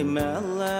[0.00, 0.79] My melon.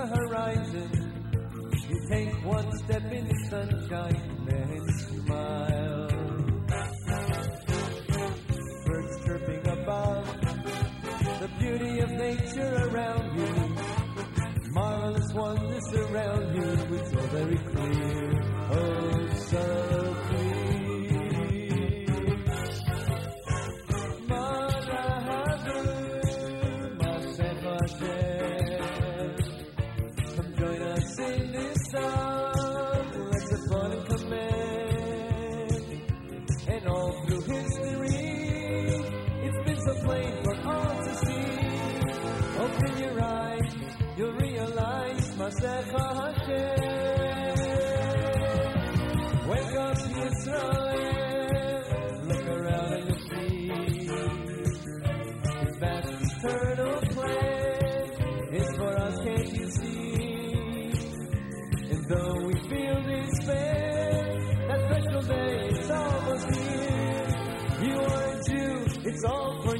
[0.00, 0.90] The horizon.
[1.88, 6.08] You take one step in the sunshine, then smile.
[8.86, 10.26] Birds chirping above,
[11.40, 13.52] the beauty of nature around you.
[14.72, 18.99] Marvelous wonders surround you, it's all very clear, oh
[40.10, 41.50] plain for all to see.
[42.64, 43.68] Open your eyes,
[44.16, 46.78] you'll realize Masecha Hashem.
[49.50, 51.80] Wake up, Yisrael.
[52.28, 53.60] Look around and you'll see
[55.80, 60.92] vast eternal plan is for us, can't you see?
[61.90, 64.10] And though we feel despair,
[64.68, 67.00] that special day is almost here.
[67.82, 68.74] You are a Jew,
[69.06, 69.79] it's all for you,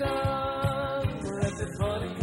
[0.00, 1.04] Song.
[1.42, 2.16] Let's have fun and.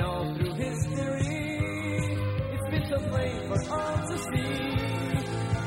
[0.00, 1.60] All through history,
[2.52, 4.54] it's been so plain for all to see.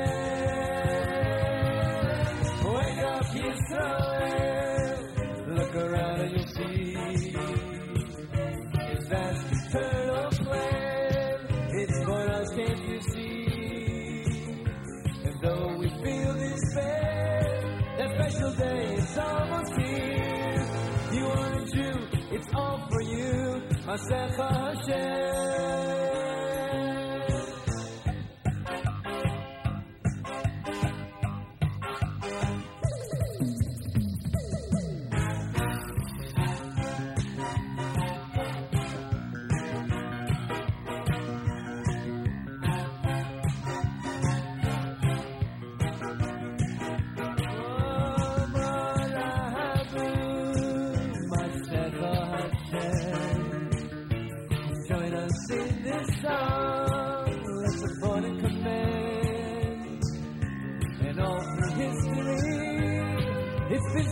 [2.72, 4.73] Wake up, Yisrael.
[23.94, 24.74] You, Masecha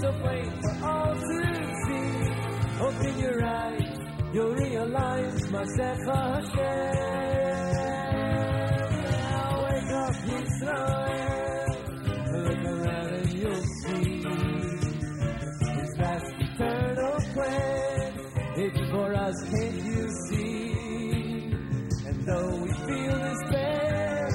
[0.04, 1.20] it's plain for all to
[1.86, 2.10] see.
[2.80, 3.98] Open your eyes,
[4.32, 6.92] you'll realize Masecha Hashem.
[9.10, 11.72] Now wake up, Yisrael.
[12.32, 14.12] Look around and you'll see
[15.78, 18.10] His vast eternal plan.
[18.56, 20.72] It's for us, can't you see?
[22.06, 24.28] And though we feel despair,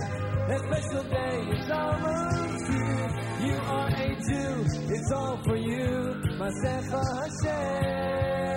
[0.48, 3.10] that special day is almost here.
[3.48, 4.57] You are a Jew, it's
[5.12, 8.57] all for you, Masecha Hashem.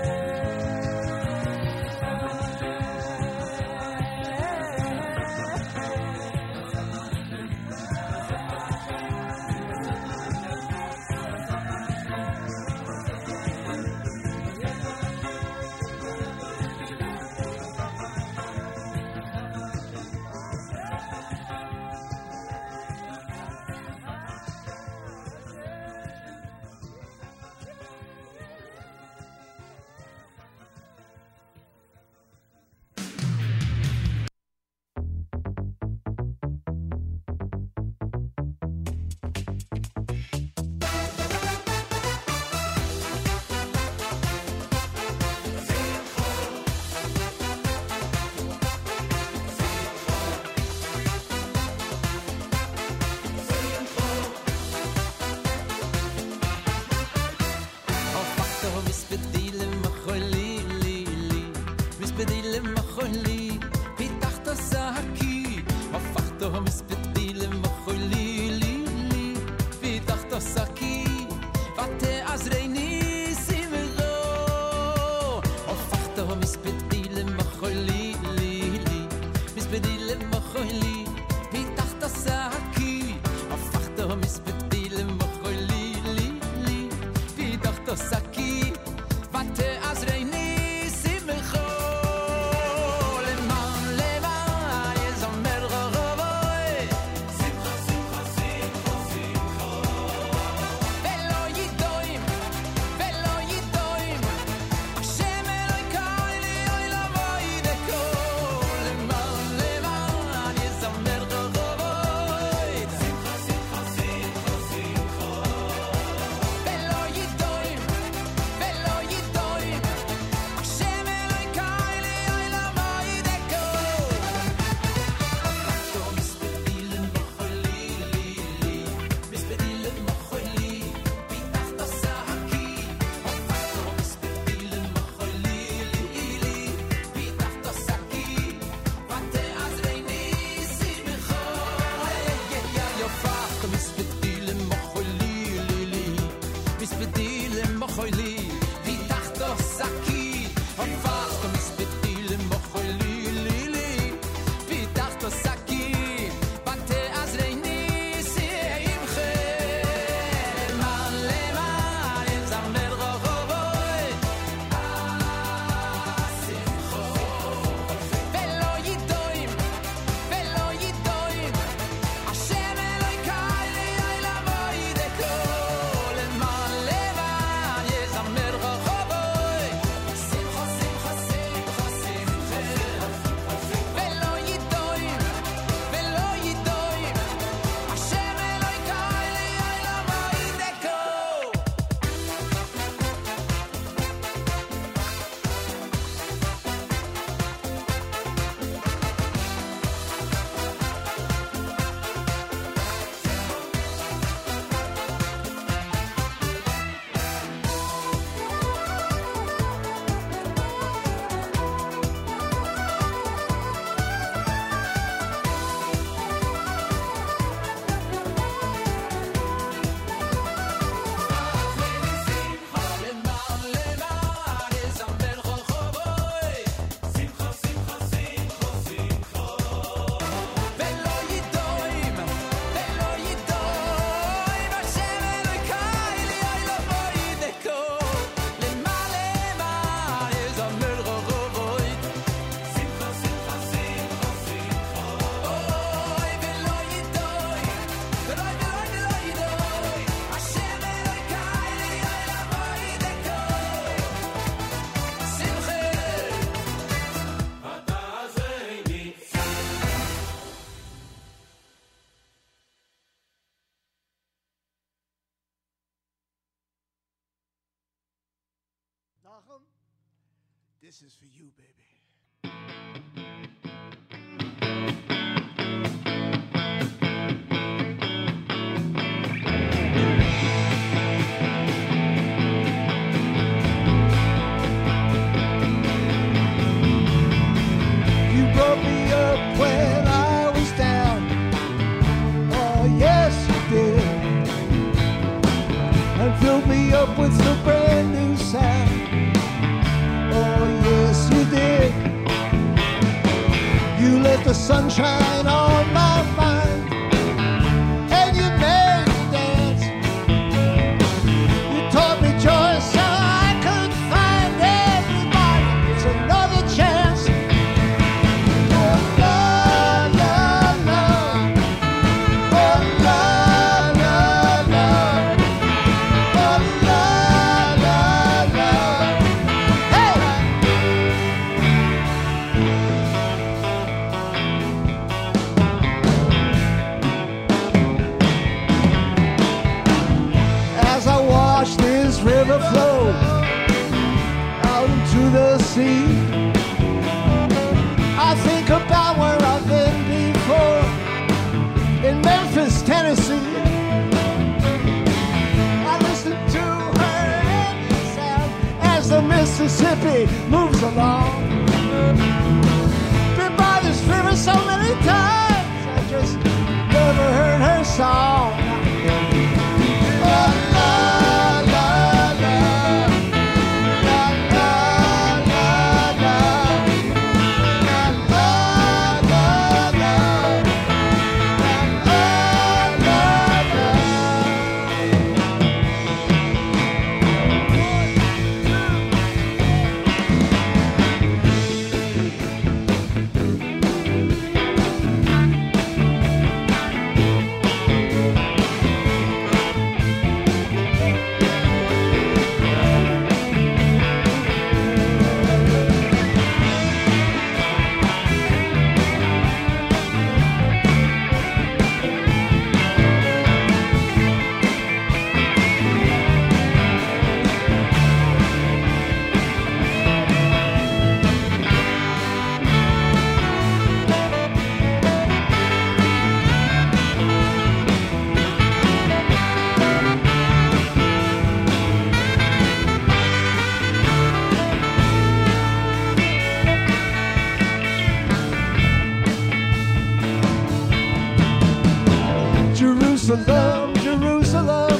[443.23, 444.99] Jerusalem, Jerusalem,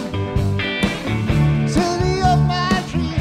[1.67, 3.17] city of my dreams.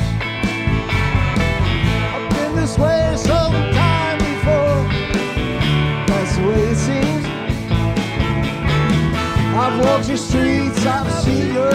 [2.14, 4.84] I've been this way some time before.
[6.06, 7.26] That's the way it seems.
[9.56, 11.72] I've walked your streets, I've seen your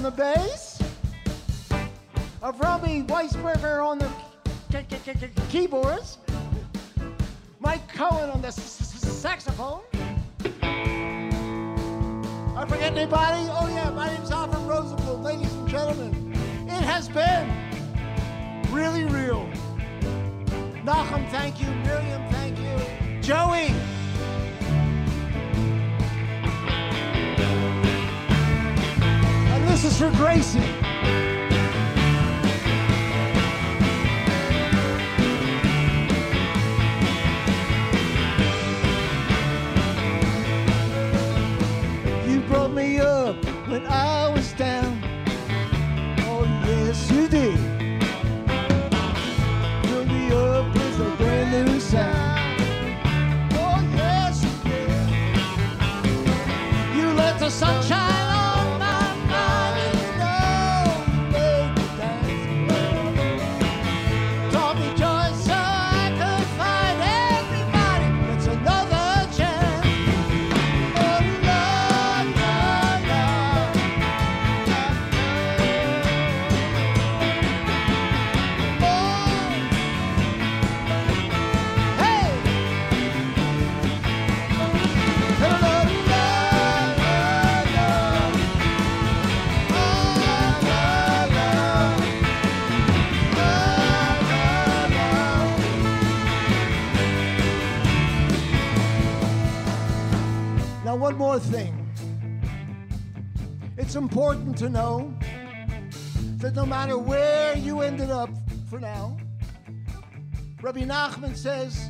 [0.00, 0.80] on the bass,
[2.40, 4.10] of Robbie Weisberger on the
[5.50, 6.16] keyboards,
[7.58, 9.82] Mike Cohen on the saxophone.
[12.56, 13.46] I forget anybody?
[13.50, 16.32] Oh yeah, my name's Alfred Rosenblum, ladies and gentlemen.
[16.66, 17.50] It has been
[18.72, 19.46] really real.
[20.82, 21.66] Nachum, thank you.
[21.84, 23.20] Miriam, thank you.
[23.20, 23.99] Joey.
[29.82, 30.58] This is for Gracie.
[42.28, 45.02] You brought me up when I was down.
[46.26, 47.58] Oh, yes, you did.
[49.86, 52.60] Fill me up with a brand new sound.
[53.54, 53.80] Oh,
[57.50, 58.09] sunshine
[101.00, 101.74] one more thing.
[103.78, 105.14] It's important to know
[106.36, 108.28] that no matter where you ended up
[108.68, 109.16] for now,
[110.60, 111.88] Rabbi Nachman says,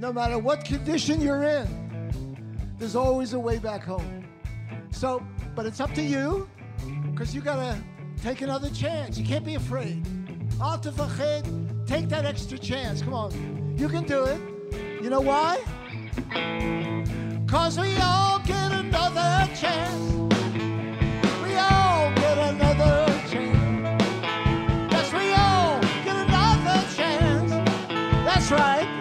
[0.00, 1.68] no matter what condition you're in,
[2.78, 4.24] there's always a way back home.
[4.90, 6.48] So, but it's up to you,
[7.12, 7.78] because you gotta
[8.20, 9.16] take another chance.
[9.16, 10.04] You can't be afraid.
[10.60, 13.02] Al take that extra chance.
[13.02, 14.40] Come on, you can do it.
[15.00, 15.58] You know why?
[17.48, 20.12] Cause we all get another chance.
[21.42, 24.02] We all get another chance.
[24.92, 27.50] Yes, we all get another chance.
[28.26, 28.97] That's right.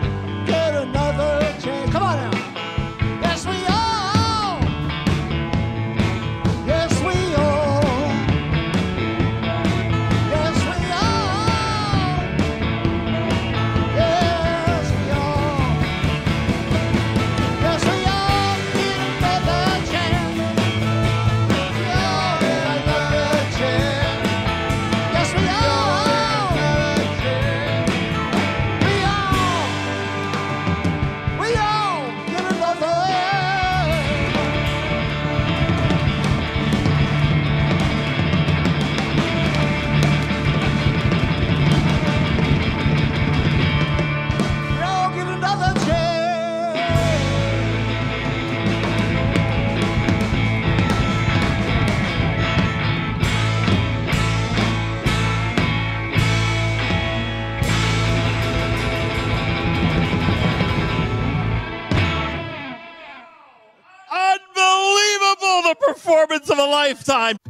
[66.07, 67.46] Performance of a lifetime.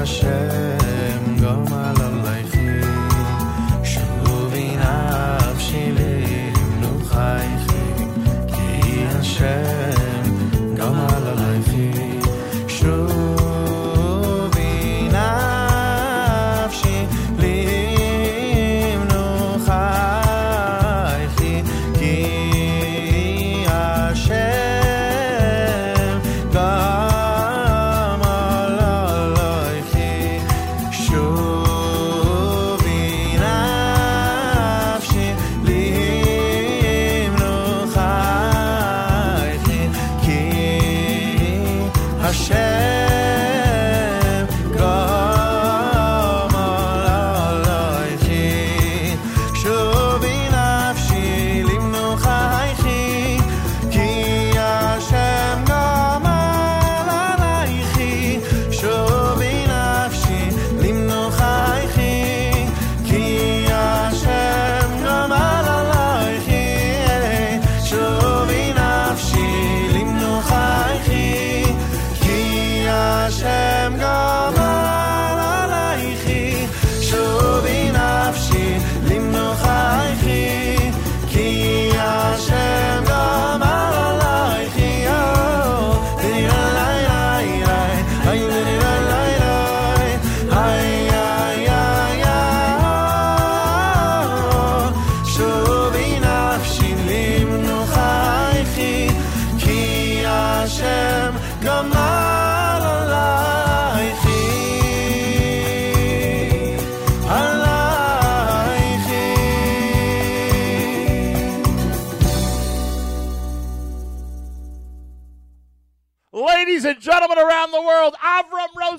[0.00, 1.99] Hashem, go my Gomala.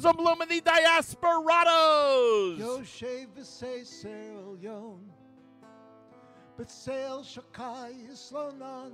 [0.01, 2.57] Rosenblum and the Diasporados.
[2.57, 4.99] Yo Shevise Serel
[6.57, 8.93] But sail Shakai is Slonan,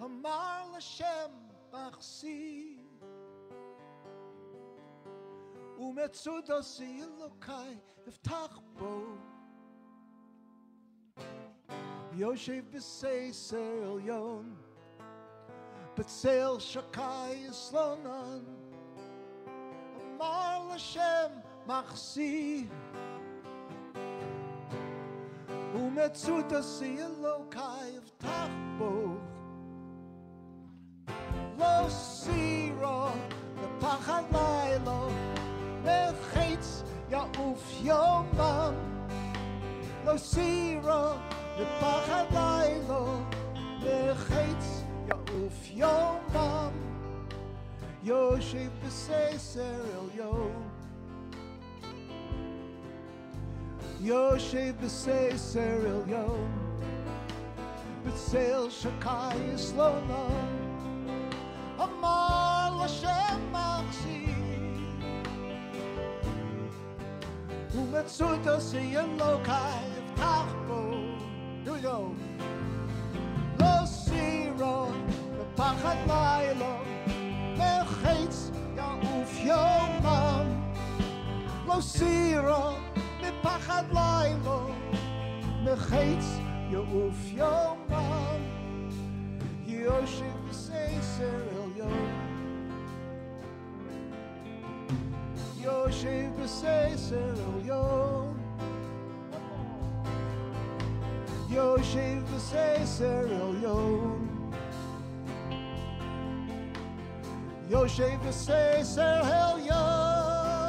[0.00, 1.30] Amar Lashem
[1.72, 2.76] Bachsi,
[5.78, 7.76] Umetsudosi Elokai
[8.08, 9.18] Iftach Bo.
[12.16, 14.44] Yoshev B'Seiser
[15.96, 18.63] But sail Shakai is Slonan,
[20.23, 21.27] אמר לשם
[21.67, 22.67] מחסי
[25.75, 29.15] ומצות עשי אלוקי אבטח בו
[31.57, 33.05] לא סירו
[33.63, 35.07] לפחד לילה
[35.83, 38.73] מחץ יעוף יומם
[40.05, 41.05] לא סירו
[41.59, 42.99] לפחד לילה
[43.79, 46.69] מחץ יעוף יומם
[48.04, 50.52] yo shape the say serial yo.
[54.00, 56.48] Yo shape the say serial yo.
[58.04, 59.72] But sail shakai is
[67.94, 70.80] Metsuto see in lokai of Tahbo.
[71.62, 72.14] Here we go.
[73.60, 74.92] Lo Siro,
[75.38, 76.80] the Pachat Lilo,
[77.56, 80.46] vergeets jou of jou man
[81.66, 82.76] Lo siro,
[83.22, 84.70] me pachat lailo.
[85.64, 86.38] Vergeets
[86.70, 88.40] jou of jou man
[89.66, 92.10] Yoshiv Seser El Yom
[95.62, 98.36] Yoshiv Seser El Yom
[101.50, 104.33] Yoshiv Seser El Yom
[107.70, 110.63] Yo, shave to say, "Sir, hell yeah.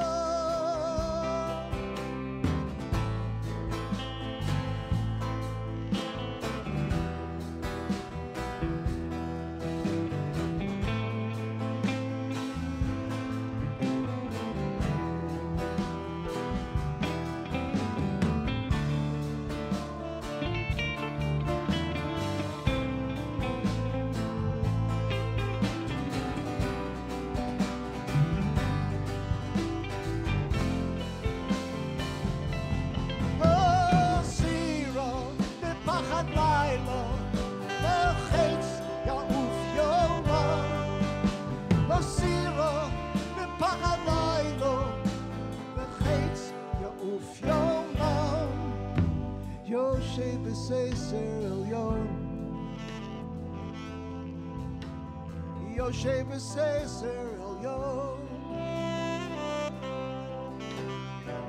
[55.76, 58.18] Yosheva Seser El Yo.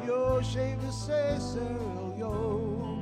[0.04, 2.98] Yosheva Seser El Yo.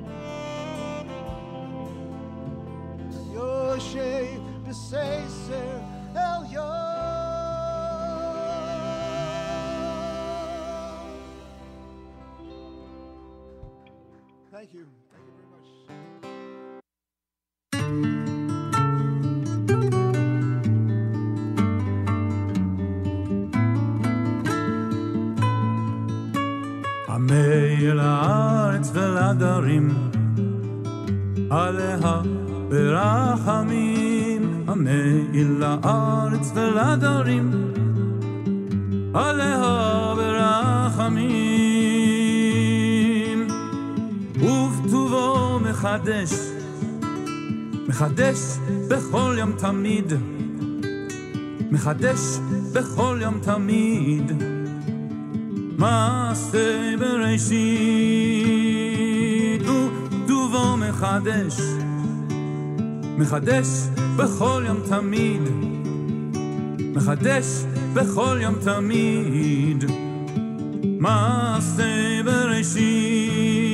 [3.32, 5.82] Yosheva Seser
[6.14, 7.04] El Yo.
[14.52, 14.86] Thank you.
[28.14, 29.94] הארץ ולדרים,
[31.50, 32.22] עליה
[32.68, 34.14] ברחמים.
[34.68, 37.50] עמי אל הארץ ולדרים,
[39.14, 41.24] עליה ברחמים.
[44.36, 46.30] ובטובו מחדש,
[47.88, 48.38] מחדש
[48.88, 50.12] בכל יום תמיד,
[51.70, 52.38] מחדש
[52.72, 54.53] בכל יום תמיד.
[55.78, 57.62] מעשה בראשית
[59.62, 61.60] וטובו מחדש,
[63.18, 63.66] מחדש
[64.16, 65.42] בכל יום תמיד,
[66.94, 67.64] מחדש
[67.94, 69.84] בכל יום תמיד.
[71.04, 73.72] מעשה בראשית,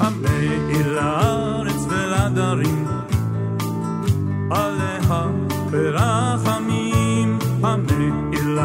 [0.00, 2.86] עמי אל הארץ ולדרים,
[4.50, 5.26] עליה
[5.70, 8.58] ברחמים, עמי אל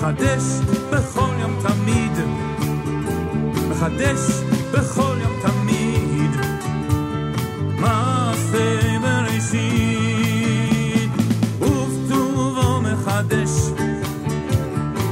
[0.00, 0.42] מחדש
[0.90, 2.12] בכל יום תמיד,
[3.70, 4.20] מחדש
[4.72, 6.30] בכל יום תמיד,
[7.78, 10.30] מעשה בראשית,
[11.60, 13.50] ובטובו מחדש,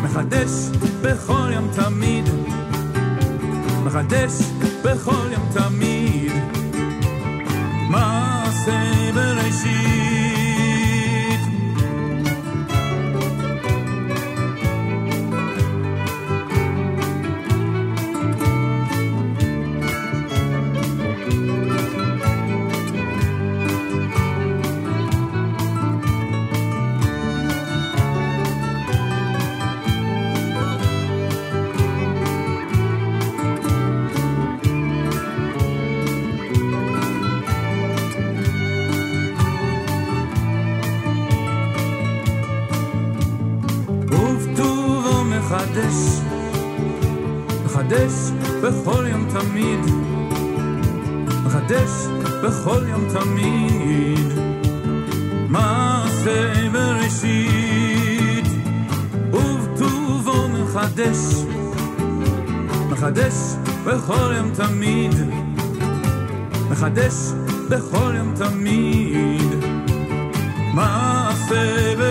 [0.03, 0.51] מחדש
[1.03, 2.24] בכל יום תמיד.
[3.84, 4.32] מחדש
[4.84, 6.32] בכל יום תמיד.
[7.91, 8.28] מעשה
[47.89, 48.30] מחדש
[48.62, 49.80] בכל יום תמיד,
[51.45, 51.91] מחדש
[52.43, 54.32] בכל יום תמיד,
[55.49, 58.45] מעשה בראשית,
[59.32, 61.45] ובטובו מחדש,
[62.91, 63.34] מחדש
[63.84, 65.14] בכל יום תמיד,
[66.70, 67.14] מחדש
[67.68, 69.64] בכל יום תמיד,
[70.74, 72.07] מעשה בראשית.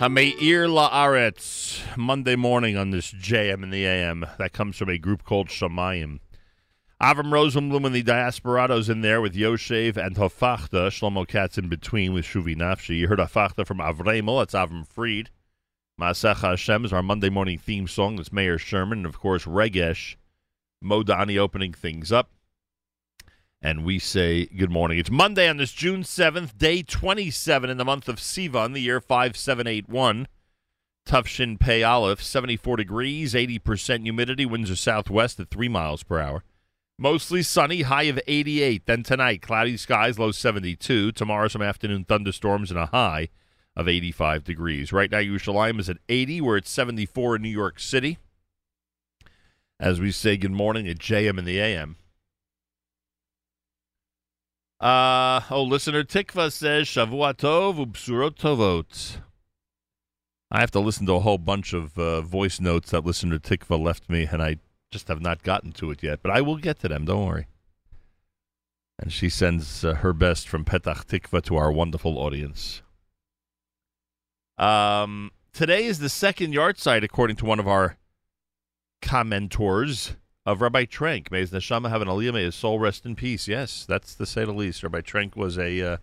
[0.00, 4.24] Hameir La'aretz, Monday morning on this JM in the AM.
[4.38, 6.20] That comes from a group called Shamayim.
[7.02, 10.88] Avram Rosenblum and the Diasporados in there with Yoshev and Hafachta.
[10.88, 12.96] Shlomo Katz in between with Shuvi Nafshi.
[12.96, 14.40] You heard Hafachta from Avremel.
[14.40, 15.28] That's Avram Fried.
[16.00, 18.16] Maasecha Hashem is our Monday morning theme song.
[18.16, 19.00] That's Mayor Sherman.
[19.00, 20.16] And, of course, Regesh
[20.82, 22.30] Modani opening things up.
[23.62, 24.98] And we say good morning.
[24.98, 29.02] It's Monday on this June 7th, day 27 in the month of Sivan, the year
[29.02, 30.28] 5781.
[31.06, 36.42] Tufshin Pei Aleph, 74 degrees, 80% humidity, winds are southwest at 3 miles per hour.
[36.98, 38.86] Mostly sunny, high of 88.
[38.86, 41.12] Then tonight, cloudy skies, low 72.
[41.12, 43.28] Tomorrow, some afternoon thunderstorms and a high
[43.76, 44.90] of 85 degrees.
[44.90, 46.40] Right now, Yerushalayim is at 80.
[46.40, 48.16] We're at 74 in New York City.
[49.78, 51.96] As we say good morning at JM in the AM.
[54.80, 59.18] Uh, oh, listener Tikva says Shavua Tov Ubsurot Tovot.
[60.50, 63.78] I have to listen to a whole bunch of uh, voice notes that listener Tikva
[63.78, 64.56] left me, and I
[64.90, 66.20] just have not gotten to it yet.
[66.22, 67.04] But I will get to them.
[67.04, 67.46] Don't worry.
[68.98, 72.80] And she sends uh, her best from Petach Tikva to our wonderful audience.
[74.56, 77.98] Um, today is the second yahrzeit, according to one of our
[79.02, 80.16] commentors
[80.46, 81.30] of Rabbi Trenk.
[81.30, 83.48] May his neshama have an aliyah, may his soul rest in peace.
[83.48, 84.82] Yes, that's to say the least.
[84.82, 85.96] Rabbi Trenk was a uh,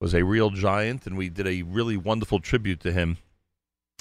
[0.00, 3.18] was a real giant, and we did a really wonderful tribute to him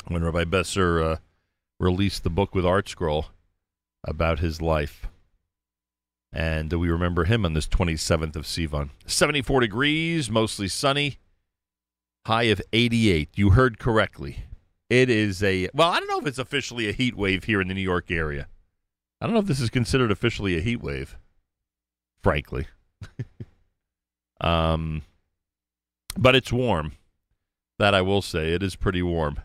[0.08, 1.18] when Rabbi Besser uh,
[1.80, 3.26] released the book with ArtScroll
[4.04, 5.08] about his life.
[6.32, 8.92] And we remember him on this 27th of Sivan.
[9.08, 11.18] 74 degrees, mostly sunny,
[12.28, 13.30] high of 88.
[13.36, 14.44] You heard correctly.
[14.90, 17.68] It is a, well, I don't know if it's officially a heat wave here in
[17.68, 18.48] the New York area.
[19.22, 21.18] I don't know if this is considered officially a heat wave,
[22.22, 22.68] frankly.
[24.42, 25.02] um,
[26.18, 26.94] but it's warm.
[27.78, 28.54] That I will say.
[28.54, 29.40] It is pretty warm.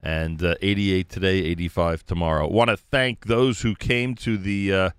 [0.00, 2.48] And uh, 88 today, 85 tomorrow.
[2.48, 4.90] Want to thank those who came to the uh,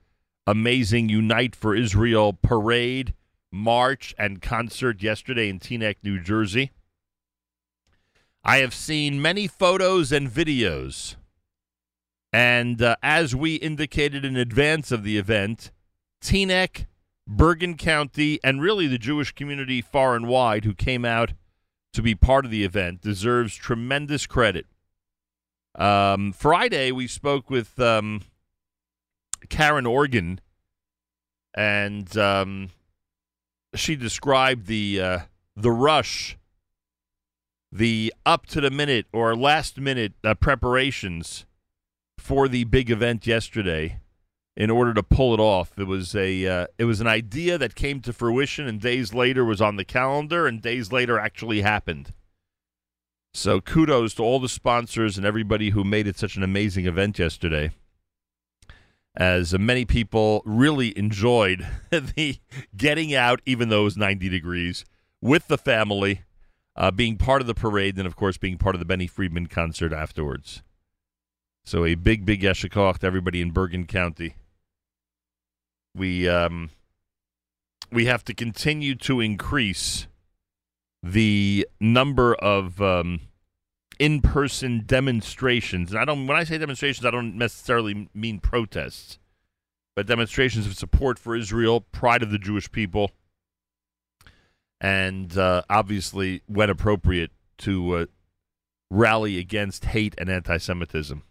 [0.46, 3.14] amazing Unite for Israel parade,
[3.52, 6.72] march, and concert yesterday in Teaneck, New Jersey.
[8.44, 11.16] I have seen many photos and videos.
[12.36, 15.72] And uh, as we indicated in advance of the event,
[16.22, 16.86] Teaneck,
[17.26, 21.32] Bergen County, and really the Jewish community far and wide who came out
[21.94, 24.66] to be part of the event deserves tremendous credit.
[25.76, 28.20] Um, Friday, we spoke with um,
[29.48, 30.42] Karen Organ,
[31.54, 32.68] and um,
[33.76, 35.20] she described the uh,
[35.56, 36.38] the rush,
[37.72, 41.46] the up to the minute or last minute uh, preparations
[42.18, 44.00] for the big event yesterday.
[44.58, 47.76] In order to pull it off, it was a uh, it was an idea that
[47.76, 52.14] came to fruition, and days later was on the calendar, and days later actually happened.
[53.34, 57.20] So kudos to all the sponsors and everybody who made it such an amazing event
[57.20, 57.72] yesterday
[59.18, 62.38] as many people really enjoyed the
[62.76, 64.86] getting out, even though it was 90 degrees,
[65.22, 66.22] with the family,
[66.76, 69.48] uh, being part of the parade, and of course being part of the Benny Friedman
[69.48, 70.62] concert afterwards.
[71.66, 74.36] So a big, big yasher koach to everybody in Bergen County.
[75.96, 76.70] We um,
[77.92, 80.08] we have to continue to increase
[81.02, 83.22] the number of um,
[83.98, 85.92] in-person demonstrations.
[85.92, 89.18] And I don't when I say demonstrations, I don't necessarily mean protests,
[89.96, 93.10] but demonstrations of support for Israel, pride of the Jewish people,
[94.80, 98.06] and uh, obviously, when appropriate, to uh,
[98.92, 101.24] rally against hate and anti-Semitism.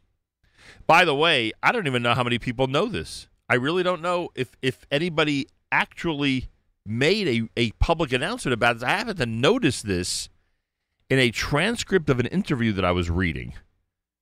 [0.87, 3.29] By the way, I don't even know how many people know this.
[3.49, 6.49] I really don't know if if anybody actually
[6.87, 8.83] made a, a public announcement about this.
[8.83, 10.29] I happened to notice this
[11.11, 13.55] in a transcript of an interview that I was reading.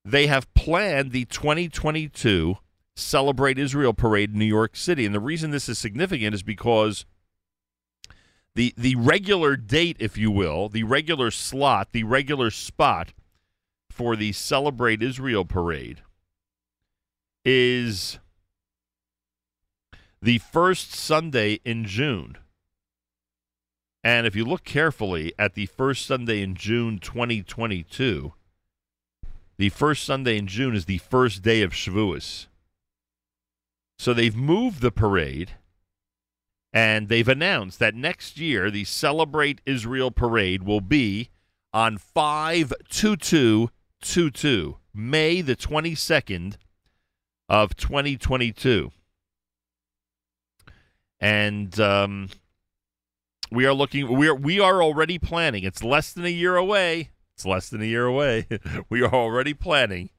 [0.05, 2.57] They have planned the 2022
[2.95, 5.07] Celebrate Israel Parade in New York City.
[5.07, 7.07] And the reason this is significant is because
[8.55, 13.13] the the regular date, if you will, the regular slot, the regular spot
[13.89, 16.03] for the Celebrate Israel Parade
[17.45, 18.19] is
[20.21, 22.39] the first Sunday in June.
[24.05, 28.33] And if you look carefully at the first Sunday in June 2022,
[29.59, 32.47] the first Sunday in June is the first day of Shavuos.
[33.99, 35.53] So they've moved the parade
[36.73, 41.29] and they've announced that next year the Celebrate Israel parade will be
[41.73, 46.57] on 52222, May the 22nd
[47.49, 48.91] of 2022.
[51.21, 52.29] And um,
[53.51, 55.63] we are looking we are we are already planning.
[55.63, 57.11] It's less than a year away.
[57.37, 58.49] It's less than a year away.
[58.89, 60.11] we are already planning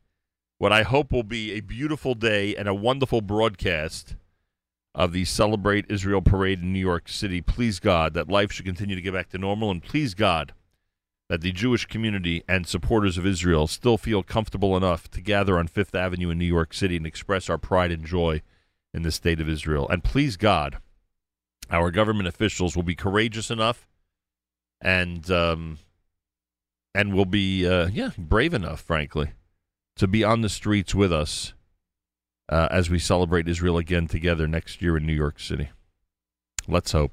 [0.58, 4.16] what I hope will be a beautiful day and a wonderful broadcast
[4.96, 7.42] of the Celebrate Israel Parade in New York City.
[7.42, 10.54] Please God that life should continue to get back to normal and please God
[11.30, 15.68] that the Jewish community and supporters of Israel still feel comfortable enough to gather on
[15.68, 18.42] Fifth Avenue in New York City and express our pride and joy
[18.94, 19.88] in the state of Israel.
[19.90, 20.78] And please God
[21.70, 23.88] our government officials will be courageous enough
[24.82, 25.80] and um,
[26.94, 29.32] and will be uh, yeah brave enough, frankly,
[29.96, 31.54] to be on the streets with us
[32.50, 35.70] uh, as we celebrate Israel again together next year in New York City.
[36.68, 37.12] Let's hope.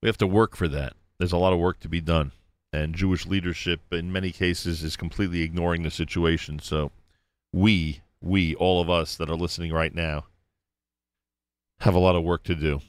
[0.00, 0.92] We have to work for that.
[1.18, 2.32] There's a lot of work to be done,
[2.72, 6.58] and Jewish leadership, in many cases, is completely ignoring the situation.
[6.60, 6.92] So,
[7.52, 10.26] we, we, all of us that are listening right now
[11.80, 12.80] have a lot of work to do.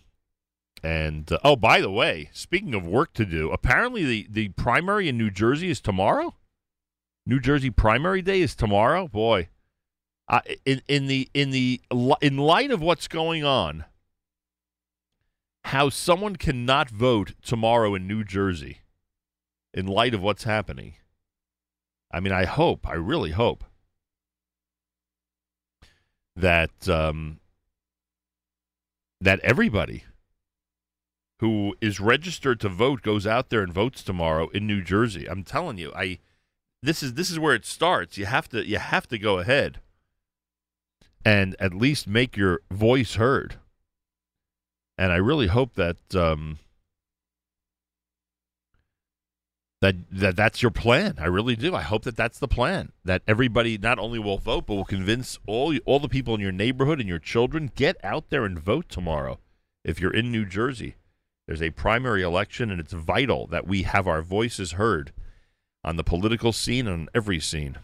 [0.84, 5.10] And uh, oh, by the way, speaking of work to do, apparently the the primary
[5.10, 6.36] in New Jersey is tomorrow.
[7.26, 9.08] New Jersey primary day is tomorrow.
[9.08, 9.50] Boy,
[10.30, 11.82] uh, in in the in the
[12.22, 13.86] in light of what's going on,
[15.66, 18.80] how someone cannot vote tomorrow in New Jersey,
[19.74, 20.96] in light of what's happening.
[22.12, 23.64] I mean, I hope, I really hope
[26.36, 27.40] that um,
[29.22, 30.06] that everybody
[31.40, 35.30] who is registered to vote goes out there and votes tomorrow in New Jersey.
[35.30, 36.20] I'm telling you, I
[36.82, 38.18] this is this is where it starts.
[38.18, 39.80] You have to you have to go ahead
[41.26, 43.56] and at least make your voice heard.
[45.00, 46.60] And I really hope that um,
[49.80, 51.16] that that that's your plan.
[51.18, 51.74] I really do.
[51.74, 52.92] I hope that that's the plan.
[53.06, 56.52] That everybody not only will vote, but will convince all all the people in your
[56.52, 59.40] neighborhood and your children get out there and vote tomorrow.
[59.86, 60.96] If you're in New Jersey,
[61.48, 65.14] there's a primary election, and it's vital that we have our voices heard
[65.82, 67.78] on the political scene and on every scene.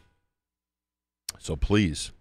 [1.39, 2.11] So please.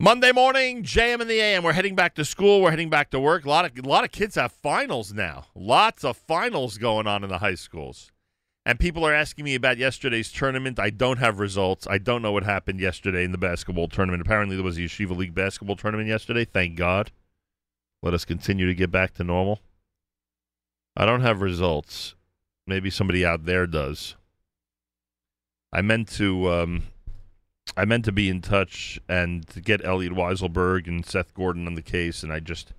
[0.00, 1.64] Monday morning, JM in the AM.
[1.64, 2.62] We're heading back to school.
[2.62, 3.44] We're heading back to work.
[3.44, 5.46] A lot of a lot of kids have finals now.
[5.56, 8.12] Lots of finals going on in the high schools.
[8.64, 10.78] And people are asking me about yesterday's tournament.
[10.78, 11.88] I don't have results.
[11.90, 14.22] I don't know what happened yesterday in the basketball tournament.
[14.22, 16.44] Apparently, there was a Yeshiva League basketball tournament yesterday.
[16.44, 17.10] Thank God.
[18.00, 19.58] Let us continue to get back to normal.
[20.96, 22.14] I don't have results.
[22.68, 24.14] Maybe somebody out there does.
[25.72, 26.52] I meant to.
[26.52, 26.82] Um,
[27.76, 31.74] I meant to be in touch and to get Elliot Weiselberg and Seth Gordon on
[31.74, 32.72] the case, and I just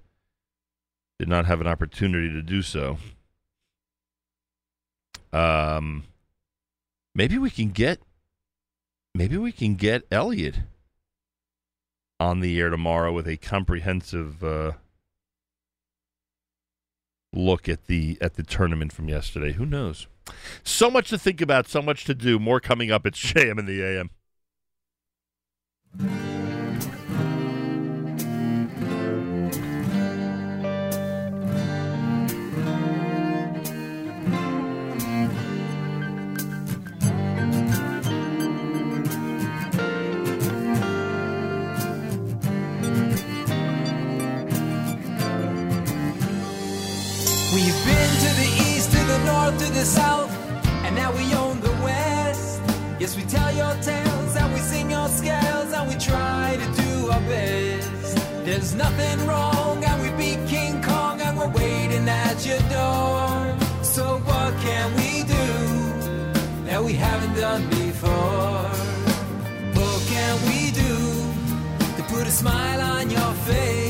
[1.19, 2.97] did not have an opportunity to do so.
[5.31, 6.05] Um,
[7.13, 8.01] maybe we can get,
[9.13, 10.59] maybe we can get Elliot
[12.19, 14.71] on the air tomorrow with a comprehensive uh,
[17.31, 19.53] look at the at the tournament from yesterday.
[19.53, 20.07] Who knows?
[20.63, 22.39] So much to think about, so much to do.
[22.39, 23.05] More coming up.
[23.05, 24.09] It's JM in the AM.
[25.97, 26.05] We've
[47.83, 50.08] been to the east, to the north, to the south,
[58.69, 63.57] There's nothing wrong, and we beat King Kong and we're waiting at your door.
[63.81, 68.69] So what can we do that we haven't done before?
[69.73, 70.95] What can we do
[71.97, 73.88] to put a smile on your face?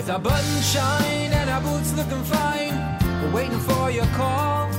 [0.00, 2.74] With our buttons shine and our boots looking fine,
[3.20, 4.72] we're waiting for your call.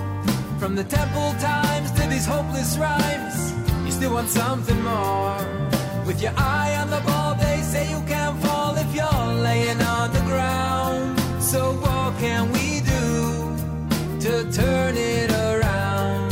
[0.57, 3.53] From the temple times to these hopeless rhymes,
[3.85, 5.37] you still want something more.
[6.07, 10.11] With your eye on the ball, they say you can't fall if you're laying on
[10.11, 11.19] the ground.
[11.39, 16.31] So what can we do to turn it around?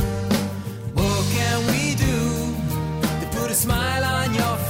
[0.96, 2.18] What can we do
[3.22, 4.69] to put a smile on your face?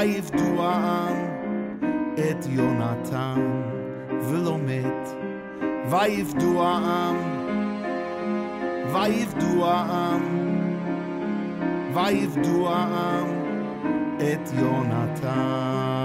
[0.00, 1.16] ויפדו העם
[2.14, 3.40] את יונתן
[4.20, 5.08] ולא מת,
[5.90, 7.16] ויפדו העם,
[8.92, 10.22] ויפדו העם,
[11.94, 13.26] ויפדו העם
[14.18, 16.00] את יונתן.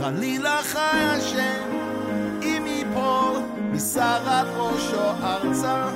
[0.00, 1.70] חלילה חי השם
[2.42, 3.36] אם ייפול
[3.72, 5.88] משרת ראשו ארצה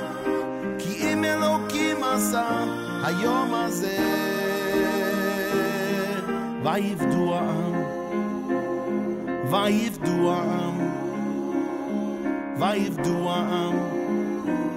[0.79, 2.63] כי אם אלוקים עשה
[3.03, 3.97] היום הזה.
[6.63, 7.73] ויפדו העם
[9.51, 10.89] ויפדו העם
[12.59, 13.75] ויפדו העם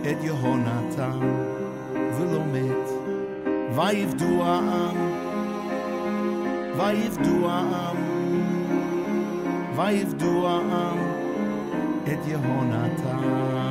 [0.01, 1.18] את יהונתן
[2.18, 2.89] ולא מת.
[3.76, 4.97] ויפדו העם
[6.76, 7.98] ויפדו העם
[9.78, 10.98] ויפדו העם
[12.04, 13.66] את יהונתן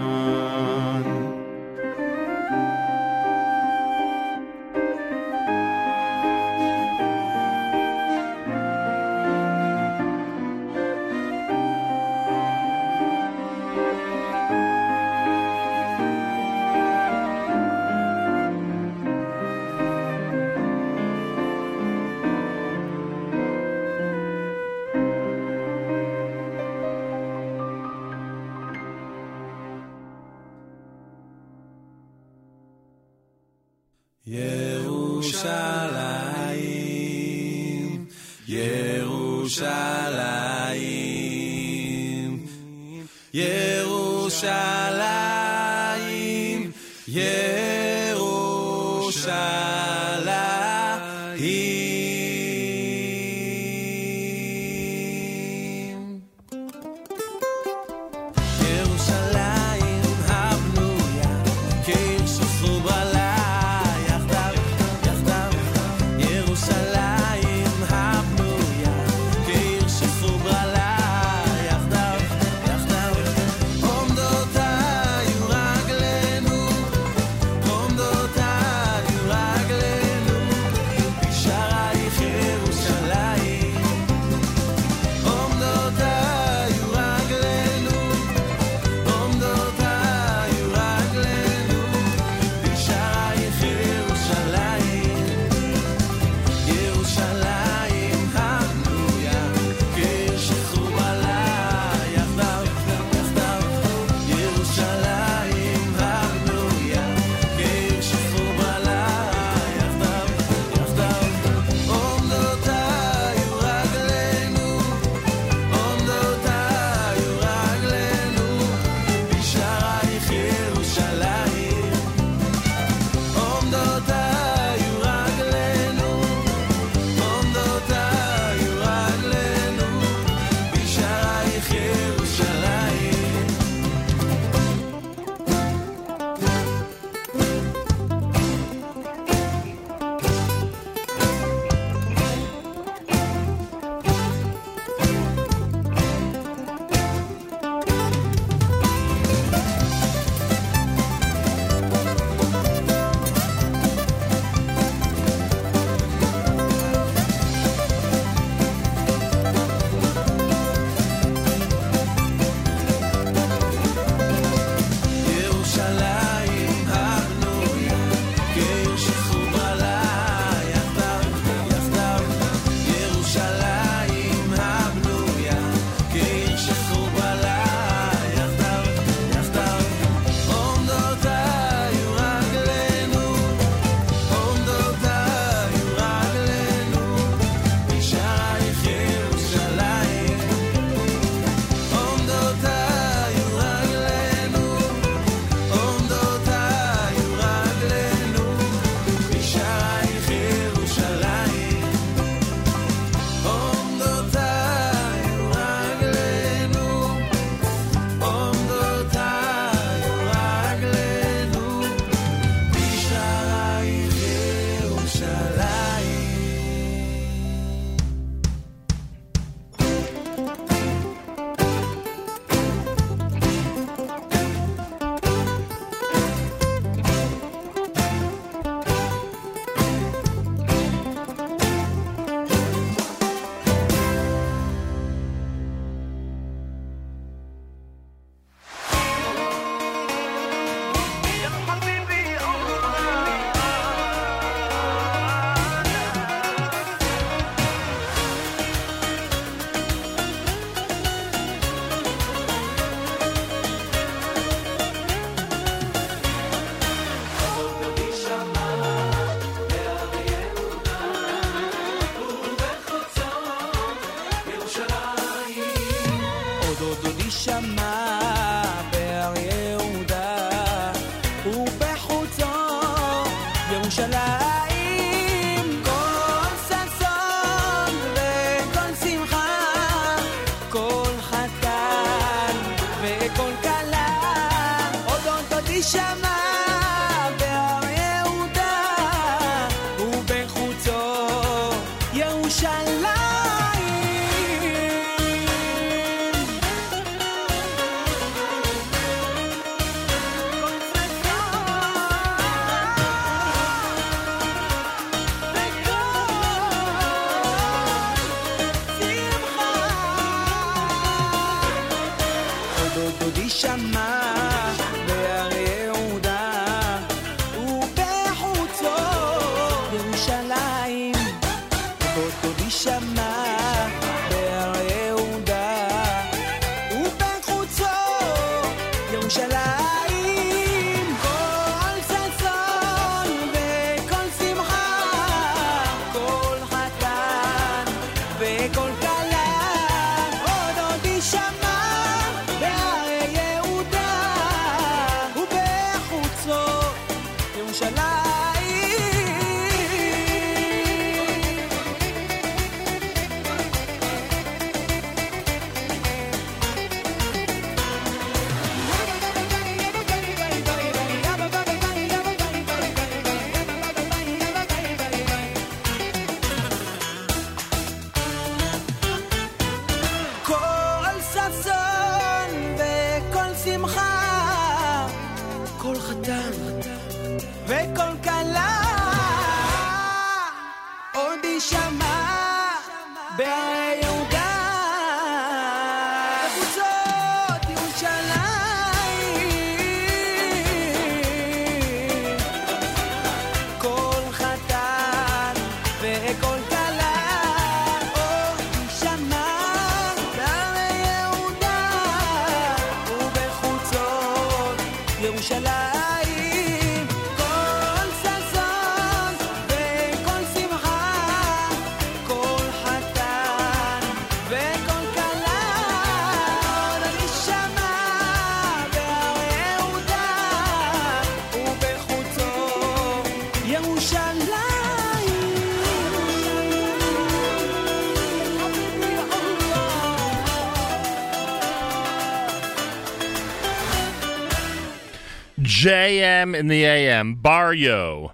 [435.77, 437.35] JM in the AM.
[437.35, 438.33] Barrio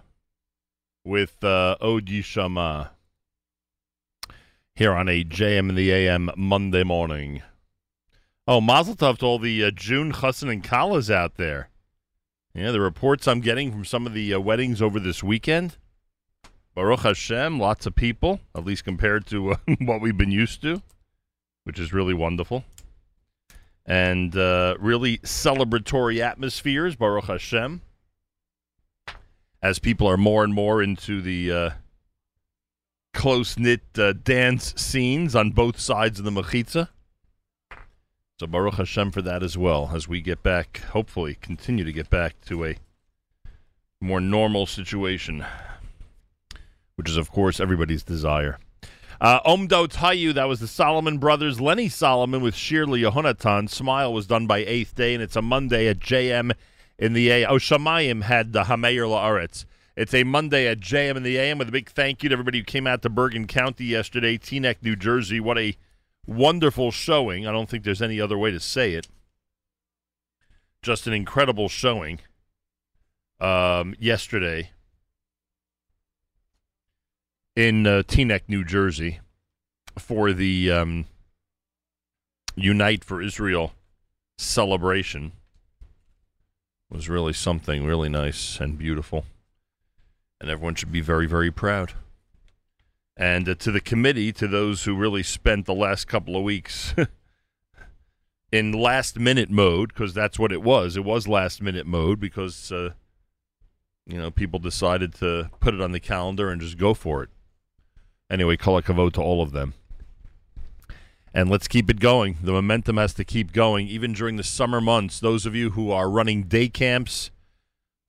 [1.04, 2.92] with uh, Od Yishama
[4.74, 7.44] here on a JM in the AM Monday morning.
[8.48, 11.68] Oh, Mazel Tov to all the uh, June Chassan and Kalas out there.
[12.56, 15.76] Yeah, the reports I'm getting from some of the uh, weddings over this weekend.
[16.74, 20.82] Baruch Hashem, lots of people, at least compared to uh, what we've been used to,
[21.66, 22.64] which is really wonderful.
[23.86, 27.82] And uh, really celebratory atmospheres, Baruch Hashem,
[29.62, 31.70] as people are more and more into the uh,
[33.14, 36.90] close knit uh, dance scenes on both sides of the Mechitza.
[38.40, 42.10] So Baruch Hashem for that as well, as we get back, hopefully, continue to get
[42.10, 42.76] back to a
[44.02, 45.46] more normal situation,
[46.96, 48.58] which is, of course, everybody's desire.
[49.24, 51.62] Uh, Omdo Tayu, that was the Solomon brothers.
[51.62, 53.70] Lenny Solomon with Shirley Yehonatan.
[53.70, 56.52] Smile was done by Eighth Day, and it's a Monday at JM
[57.00, 57.46] in the A.
[57.46, 59.64] Oh, Shamayim had the Hameir La'aretz.
[59.96, 62.58] It's a Monday at JM in the AM with a big thank you to everybody
[62.58, 65.40] who came out to Bergen County yesterday, Teaneck, New Jersey.
[65.40, 65.78] What a
[66.28, 67.48] wonderful showing.
[67.48, 69.08] I don't think there's any other way to say it.
[70.82, 72.20] Just an incredible showing
[73.40, 74.72] um, yesterday
[77.56, 79.20] in uh, Teaneck, New Jersey,
[79.98, 81.06] for the um,
[82.56, 83.74] Unite for Israel
[84.38, 85.34] celebration.
[86.90, 89.26] It was really something really nice and beautiful.
[90.40, 91.94] And everyone should be very, very proud.
[93.16, 96.94] And uh, to the committee, to those who really spent the last couple of weeks
[98.52, 100.98] in last minute mode, because that's what it was.
[100.98, 102.92] It was last minute mode because, uh,
[104.06, 107.30] you know, people decided to put it on the calendar and just go for it.
[108.34, 109.76] Anyway, kol hakavod to all of them.
[111.36, 112.38] And let's keep it going.
[112.42, 115.20] The momentum has to keep going, even during the summer months.
[115.20, 117.30] Those of you who are running day camps,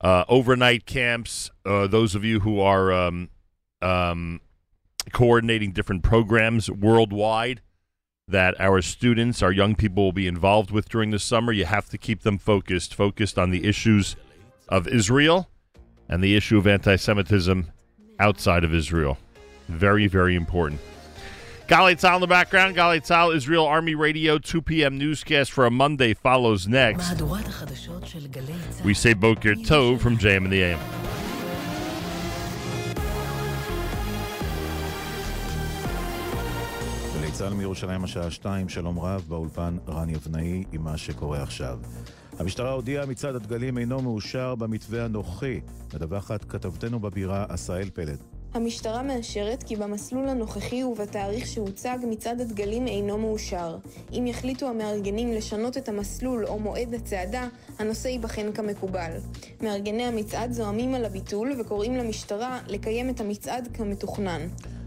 [0.01, 3.29] uh, overnight camps, uh, those of you who are um,
[3.83, 4.41] um,
[5.13, 7.61] coordinating different programs worldwide
[8.27, 11.87] that our students, our young people will be involved with during the summer, you have
[11.89, 14.15] to keep them focused, focused on the issues
[14.69, 15.47] of Israel
[16.09, 17.71] and the issue of anti Semitism
[18.19, 19.19] outside of Israel.
[19.67, 20.81] Very, very important.
[21.67, 22.75] Galei Tzahal in the background.
[22.75, 24.97] Galei Tzahal, Israel Army Radio, 2 p.m.
[24.97, 27.21] newscast for a Monday follows next.
[28.83, 30.79] We say Boker Tov from JM in the AM.
[37.35, 41.79] צה"ל מירושלים השעה 2, שלום רב, באולפן רני אבנאי עם מה שקורה עכשיו.
[42.39, 45.59] המשטרה הודיעה מצעד הדגלים אינו מאושר במתווה הנוכחי,
[45.93, 48.34] מדווחת כתבתנו בבירה עשהאל פלד.
[48.55, 53.77] המשטרה מאשרת כי במסלול הנוכחי ובתאריך שהוצג מצעד הדגלים אינו מאושר.
[54.13, 57.47] אם יחליטו המארגנים לשנות את המסלול או מועד הצעדה,
[57.79, 59.11] הנושא ייבחן כמקובל.
[59.61, 64.41] מארגני המצעד זועמים על הביטול וקוראים למשטרה לקיים את המצעד כמתוכנן.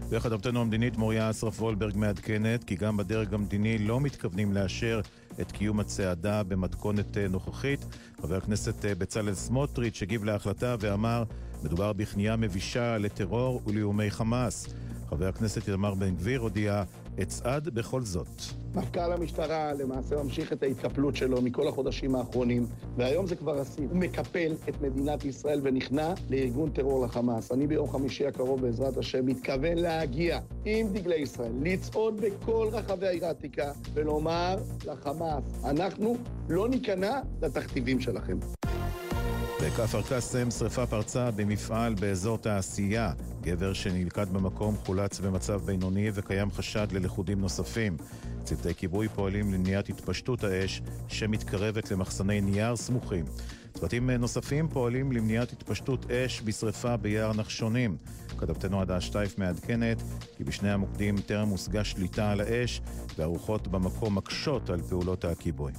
[0.09, 5.01] וכתבתנו המדינית מוריה אסרף וולברג מעדכנת כי גם בדרג המדיני לא מתכוונים לאשר
[5.41, 7.85] את קיום הצעדה במתכונת אה, נוכחית.
[8.21, 11.23] חבר הכנסת אה, בצלאל סמוטריץ' הגיב להחלטה ואמר
[11.63, 14.67] מדובר בכניעה מבישה לטרור ולאיומי חמאס.
[15.09, 16.83] חבר הכנסת איתמר בן גביר הודיע
[17.21, 18.27] אצעד בכל זאת.
[18.75, 22.65] מפכ"ל המשטרה למעשה ממשיך את ההתקפלות שלו מכל החודשים האחרונים,
[22.97, 23.87] והיום זה כבר השיא.
[23.89, 27.51] הוא מקפל את מדינת ישראל ונכנע לארגון טרור לחמאס.
[27.51, 33.25] אני ביום חמישי הקרוב, בעזרת השם, מתכוון להגיע עם דגלי ישראל, לצעוד בכל רחבי העיר
[33.25, 36.17] העתיקה ולומר לחמאס, אנחנו
[36.49, 38.37] לא ניכנע לתכתיבים שלכם.
[39.63, 43.11] בכפר קאסם שרפה פרצה במפעל באזור תעשייה.
[43.41, 47.97] גבר שנלכד במקום חולץ במצב בינוני וקיים חשד ללכודים נוספים.
[48.43, 53.25] צוותי כיבוי פועלים למניעת התפשטות האש שמתקרבת למחסני נייר סמוכים.
[53.73, 57.97] צוותים נוספים פועלים למניעת התפשטות אש בשרפה ביער נחשונים.
[58.37, 60.03] כתבתנו עדה שטייף מעדכנת
[60.37, 62.81] כי בשני המוקדים טרם הושגה שליטה על האש
[63.17, 65.71] והרוחות במקום מקשות על פעולות הכיבוי.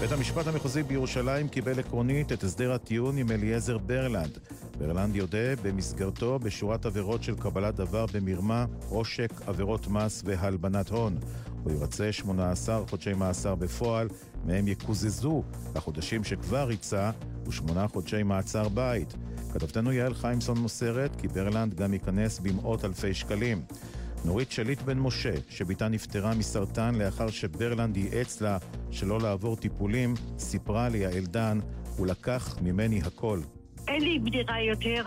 [0.00, 4.38] בית המשפט המחוזי בירושלים קיבל עקרונית את הסדר הטיעון עם אליעזר ברלנד.
[4.78, 11.18] ברלנד יודה במסגרתו בשורת עבירות של קבלת דבר במרמה, עושק, עבירות מס והלבנת הון.
[11.62, 14.08] הוא ירצה 18 חודשי מאסר בפועל,
[14.44, 15.42] מהם יקוזזו
[15.74, 17.10] החודשים שכבר ריצה
[17.46, 19.14] ושמונה חודשי מעצר בית.
[19.52, 23.62] כתבתנו יעל חיימסון מוסרת כי ברלנד גם ייכנס במאות אלפי שקלים.
[24.26, 28.58] נורית שליט בן משה, שבתה נפטרה מסרטן לאחר שברלנד ייעץ לה
[28.90, 31.58] שלא לעבור טיפולים, סיפרה ליעל דן,
[31.96, 33.40] הוא לקח ממני הכל.
[33.88, 35.04] אין לי ברירה יותר.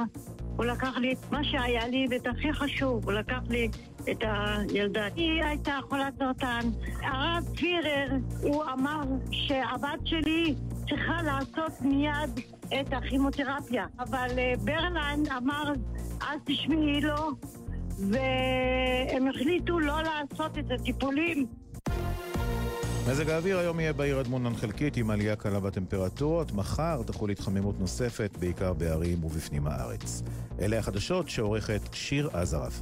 [0.55, 3.69] הוא לקח לי את מה שהיה לי ואת הכי חשוב, הוא לקח לי
[4.11, 5.07] את הילדה.
[5.15, 6.69] היא הייתה חולת סרטן.
[7.01, 8.07] הרב פירר,
[8.41, 9.01] הוא אמר
[9.31, 10.55] שהבת שלי
[10.89, 12.39] צריכה לעשות מיד
[12.81, 13.85] את הכימותרפיה.
[13.99, 15.73] אבל אה, ברלנד אמר,
[16.21, 17.31] אז תשמעי לו,
[17.99, 21.45] והם החליטו לא לעשות את הטיפולים.
[23.09, 26.51] מזג האוויר היום יהיה בעיר אדמונן חלקית עם עלייה קלה בטמפרטורות.
[26.51, 30.23] מחר תחול התחממות נוספת, בעיקר בערים ובפנים הארץ.
[30.61, 32.81] אלה החדשות שעורכת שיר עזרף.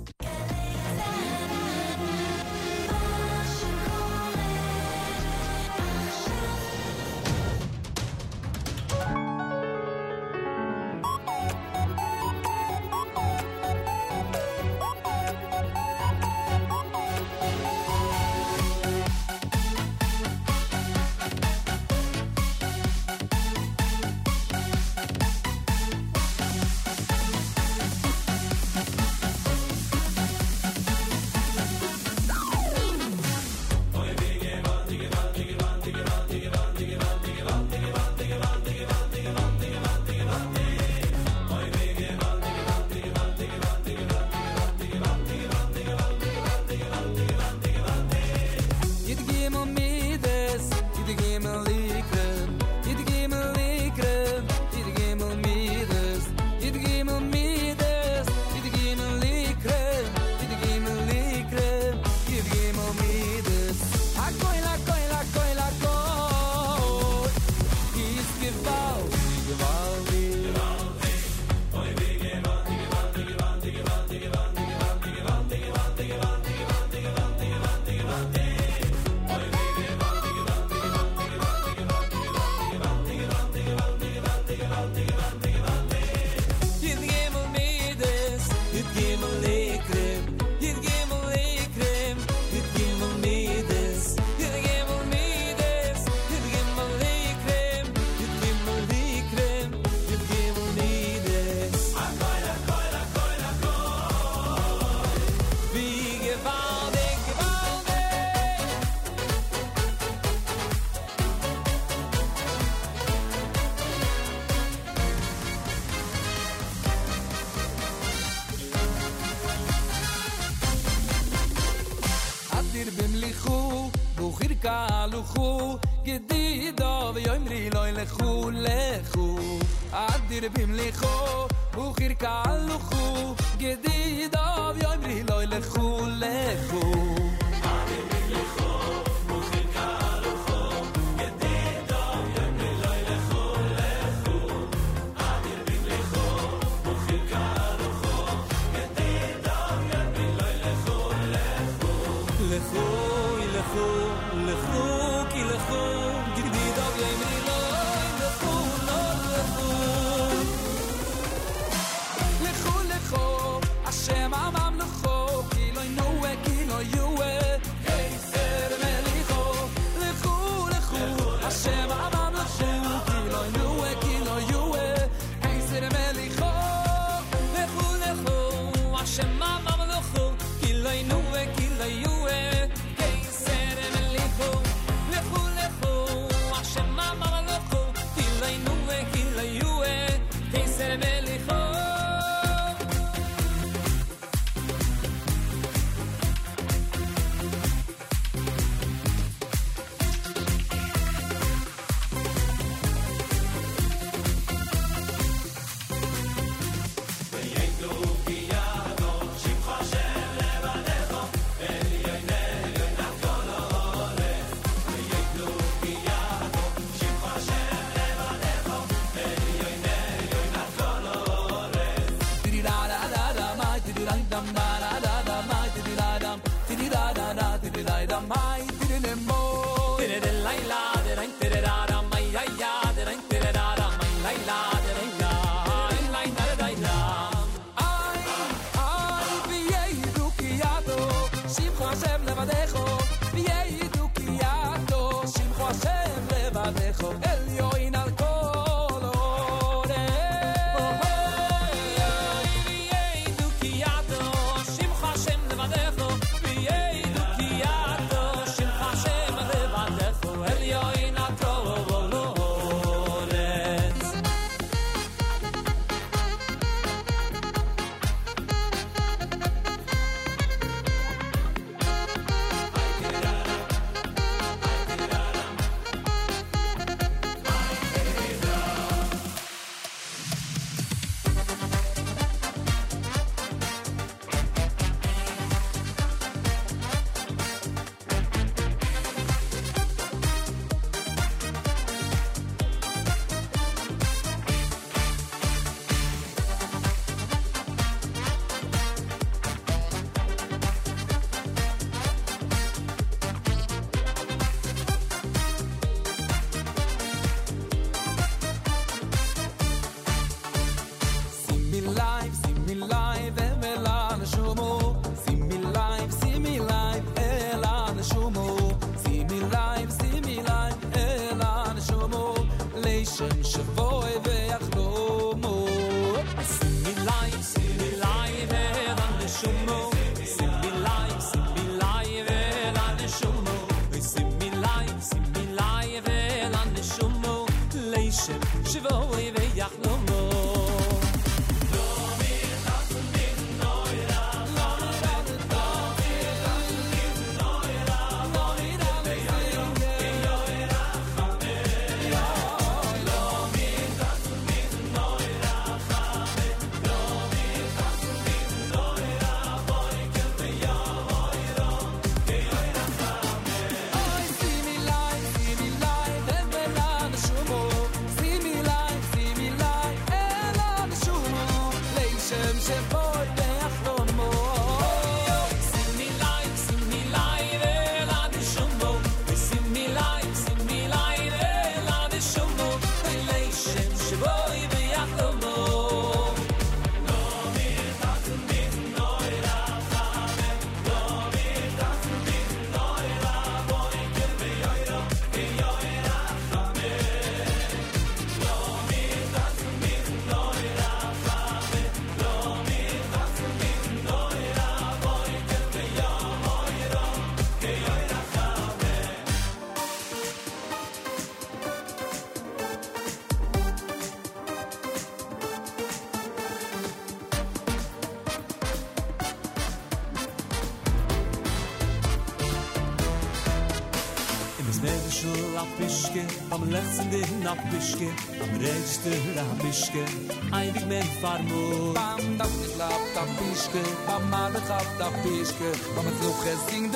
[427.78, 428.10] rabishke
[428.42, 430.06] am regste rabishke
[430.52, 431.94] ein wie men farmo.
[431.94, 436.87] Bam da klap da pishke bam mal da klap da pishke bam zu gesing er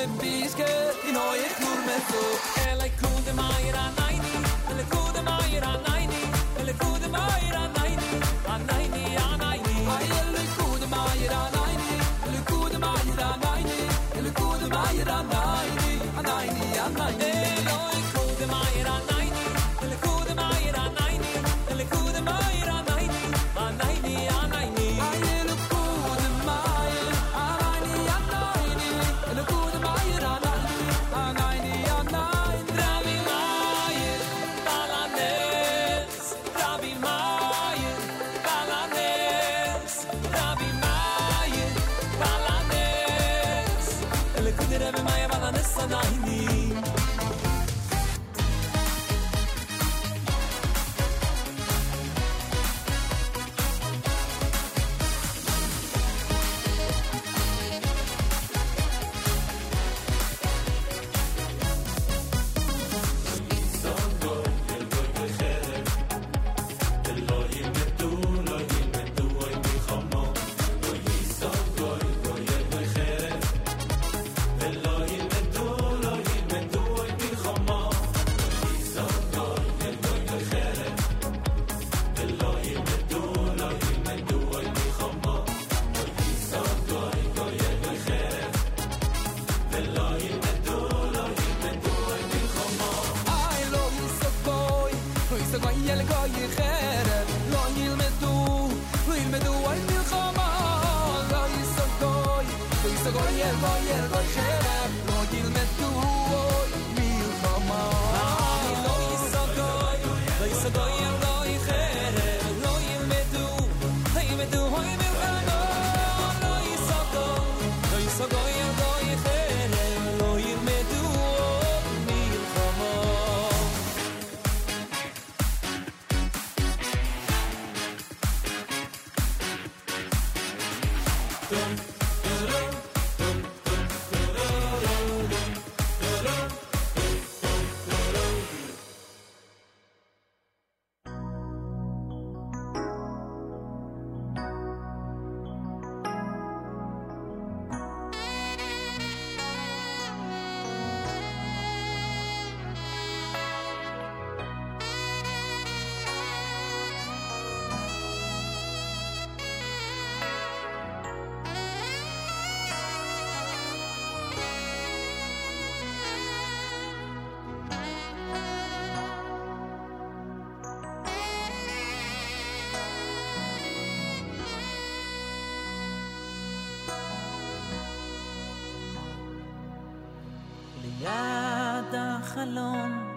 [182.51, 183.07] בחלון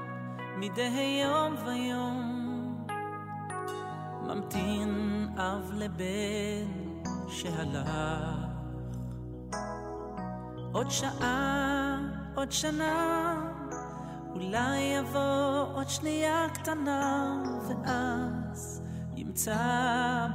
[0.59, 2.87] מדי יום ויום.
[4.23, 6.95] ממתין אב לבן
[7.29, 7.91] שהלך.
[10.73, 11.99] עוד שעה,
[12.35, 13.35] עוד שנה
[14.35, 18.83] אולי יבוא עוד שנייה קטנה ואז
[19.17, 19.57] ימצא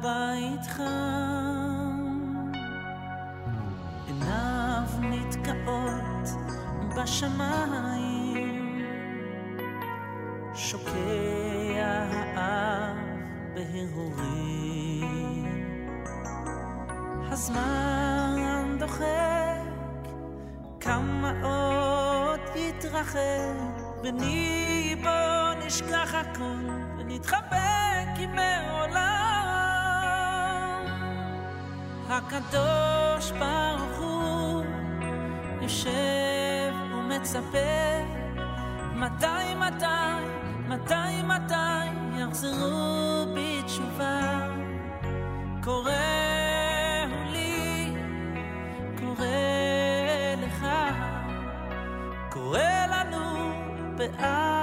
[0.01, 1.99] בית חם.
[4.07, 6.29] עיניו נתקעות
[6.97, 7.88] בשמיים.
[17.39, 20.11] הזמן דוחק,
[20.79, 28.95] כמה עוד יתרחק, בני בוא נשכח הכל ונתחבק עם העולם.
[32.09, 34.63] הקדוש ברוך הוא
[35.61, 38.03] יושב ומצפה,
[38.95, 39.85] מתי מתי,
[40.67, 41.85] מתי מתי
[42.19, 44.47] יחזרו בתשובה.
[45.63, 46.08] קורא
[53.99, 54.58] but I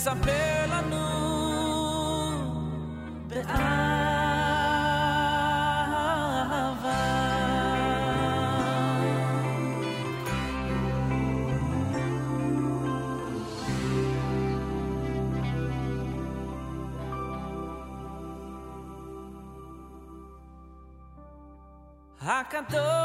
[0.00, 1.06] ספר לנו
[3.28, 3.70] באהבה.
[22.20, 22.99] הקדוש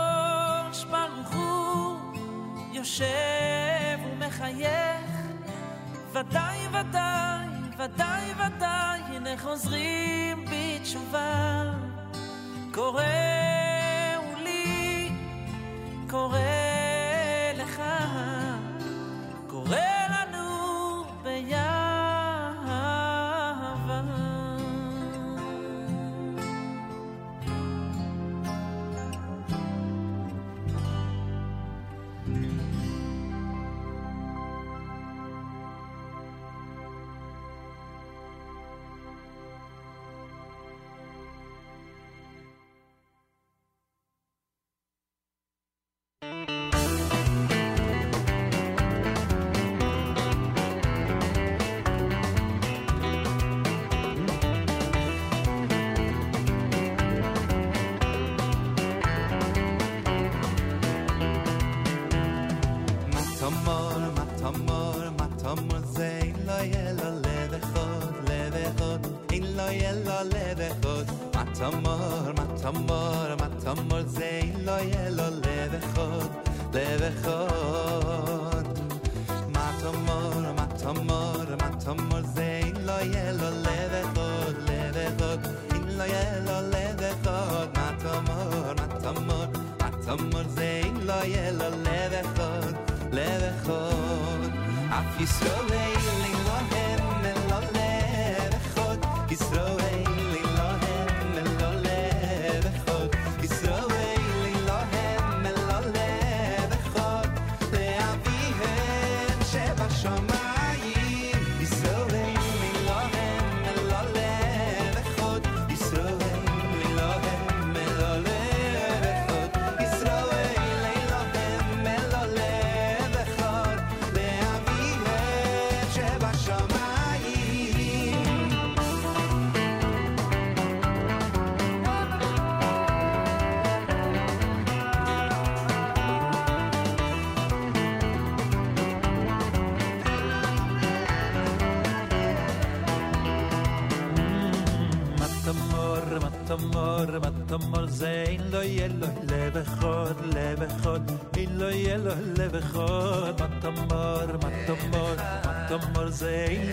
[147.55, 151.03] do mor ze in lo yelo le bechod le bechod
[151.41, 154.55] in lo yelo le bechod mat do mor mat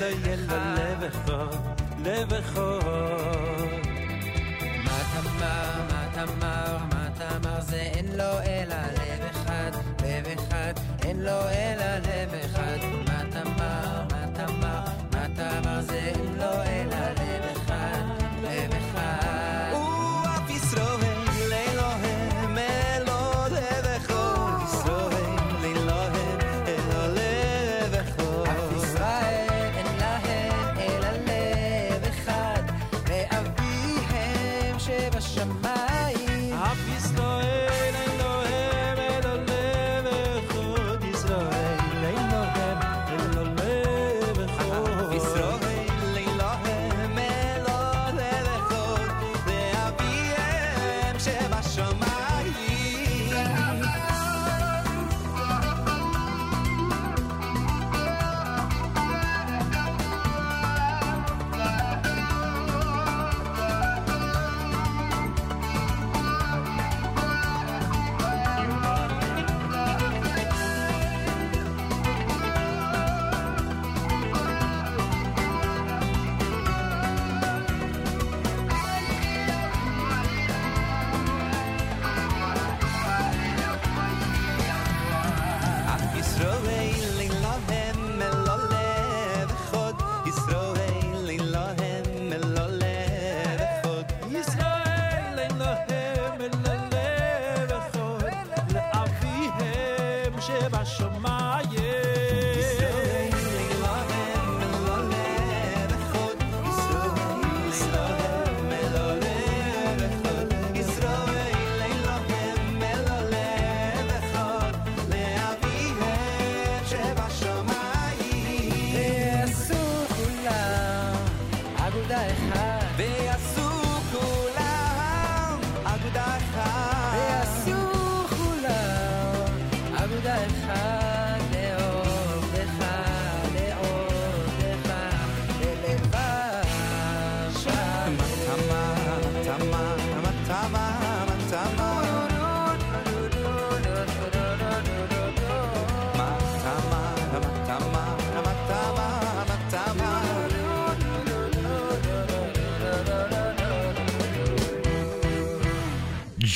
[0.00, 0.82] lo yelo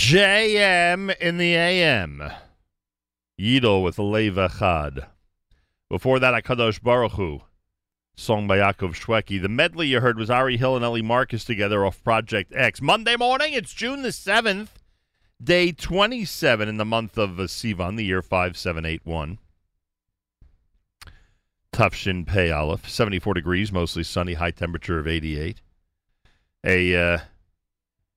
[0.07, 2.23] JM in the AM.
[3.41, 5.07] Yidel with Lev Echad.
[5.91, 7.41] Before that, Akadosh Baruch Hu,
[8.19, 9.41] song by Yaakov Shweki.
[9.41, 12.81] The medley you heard was Ari Hill and Ellie Marcus together off Project X.
[12.81, 14.69] Monday morning, it's June the 7th,
[15.43, 19.39] day 27 in the month of Sivan, the year 5781.
[21.73, 25.61] Tufshin Pei Aleph, 74 degrees, mostly sunny, high temperature of 88.
[26.65, 27.19] A uh,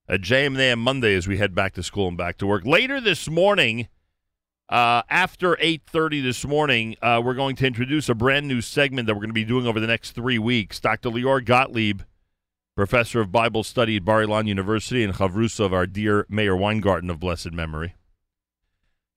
[0.08, 2.64] a JM AM Monday as we head back to school and back to work.
[2.64, 3.86] Later this morning,
[4.70, 9.14] uh, after 8.30 this morning, uh, we're going to introduce a brand new segment that
[9.14, 10.78] we're going to be doing over the next three weeks.
[10.78, 11.10] Dr.
[11.10, 12.02] Lior Gottlieb,
[12.76, 17.10] professor of Bible study at Bar Ilan University and Chavrusa of our dear Meir Weingarten
[17.10, 17.96] of blessed memory.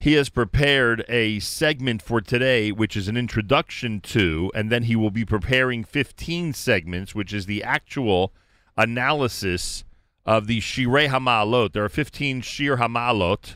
[0.00, 4.96] He has prepared a segment for today, which is an introduction to, and then he
[4.96, 8.34] will be preparing 15 segments, which is the actual
[8.76, 9.84] analysis
[10.26, 11.72] of the Shirei Hamalot.
[11.72, 13.54] There are 15 Shir Hamalot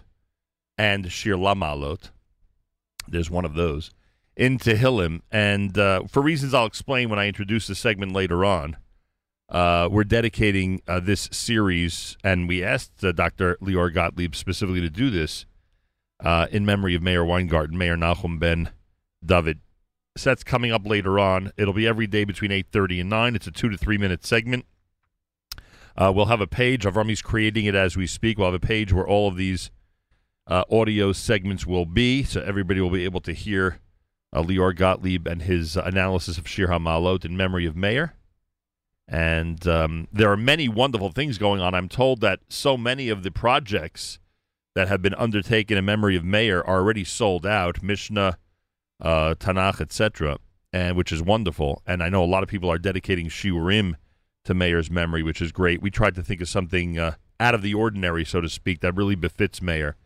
[0.78, 2.10] and Shir Lamalot.
[3.06, 3.90] There's one of those
[4.36, 5.20] in Tehillim.
[5.30, 8.76] And uh, for reasons I'll explain when I introduce the segment later on,
[9.50, 13.56] uh, we're dedicating uh, this series, and we asked uh, Dr.
[13.56, 15.46] Lior Gottlieb specifically to do this
[16.22, 18.70] uh, in memory of Meir Weingarten, Meir Nahum Ben
[19.24, 19.60] David.
[20.16, 21.52] So that's coming up later on.
[21.56, 23.36] It'll be every day between 8.30 and 9.
[23.36, 24.66] It's a two to three minute segment.
[25.96, 26.84] Uh, we'll have a page.
[26.84, 28.38] Avrami's creating it as we speak.
[28.38, 29.70] We'll have a page where all of these
[30.48, 33.78] uh, audio segments will be, so everybody will be able to hear
[34.32, 38.14] uh, Lior Gottlieb and his uh, analysis of Shir HaMalot in memory of Meir.
[39.06, 41.74] And um, there are many wonderful things going on.
[41.74, 44.18] I'm told that so many of the projects
[44.74, 48.38] that have been undertaken in memory of Meir are already sold out, Mishnah,
[49.00, 50.38] uh, Tanakh, etc.,
[50.72, 51.82] and which is wonderful.
[51.86, 53.94] And I know a lot of people are dedicating Shiurim
[54.44, 55.80] to Meir's memory, which is great.
[55.82, 58.94] We tried to think of something uh, out of the ordinary, so to speak, that
[58.94, 59.96] really befits Meir.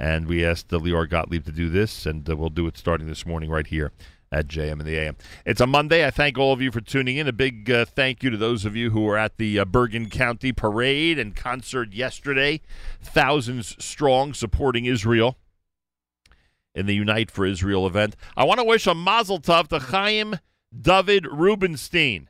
[0.00, 3.08] And we asked uh, Lior Gottlieb to do this, and uh, we'll do it starting
[3.08, 3.92] this morning right here
[4.30, 5.16] at JM in the AM.
[5.44, 6.06] It's a Monday.
[6.06, 7.26] I thank all of you for tuning in.
[7.26, 10.08] A big uh, thank you to those of you who were at the uh, Bergen
[10.08, 12.60] County Parade and concert yesterday.
[13.00, 15.38] Thousands strong supporting Israel
[16.74, 18.14] in the Unite for Israel event.
[18.36, 20.38] I want to wish a mazel tov to Chaim
[20.78, 22.28] David Rubenstein.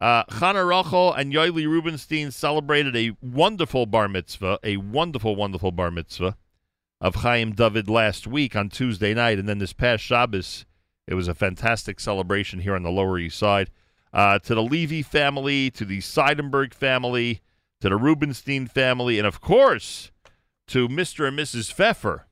[0.00, 5.90] Uh, Chana Rochel and Yoeli Rubenstein celebrated a wonderful bar mitzvah, a wonderful, wonderful bar
[5.90, 6.36] mitzvah
[7.02, 10.64] of Chaim David last week on Tuesday night, and then this past Shabbos,
[11.08, 13.70] it was a fantastic celebration here on the Lower East Side.
[14.12, 17.40] Uh, to the Levy family, to the Seidenberg family,
[17.80, 20.12] to the Rubenstein family, and of course
[20.68, 21.26] to Mr.
[21.26, 21.72] and Mrs.
[21.72, 22.26] Pfeffer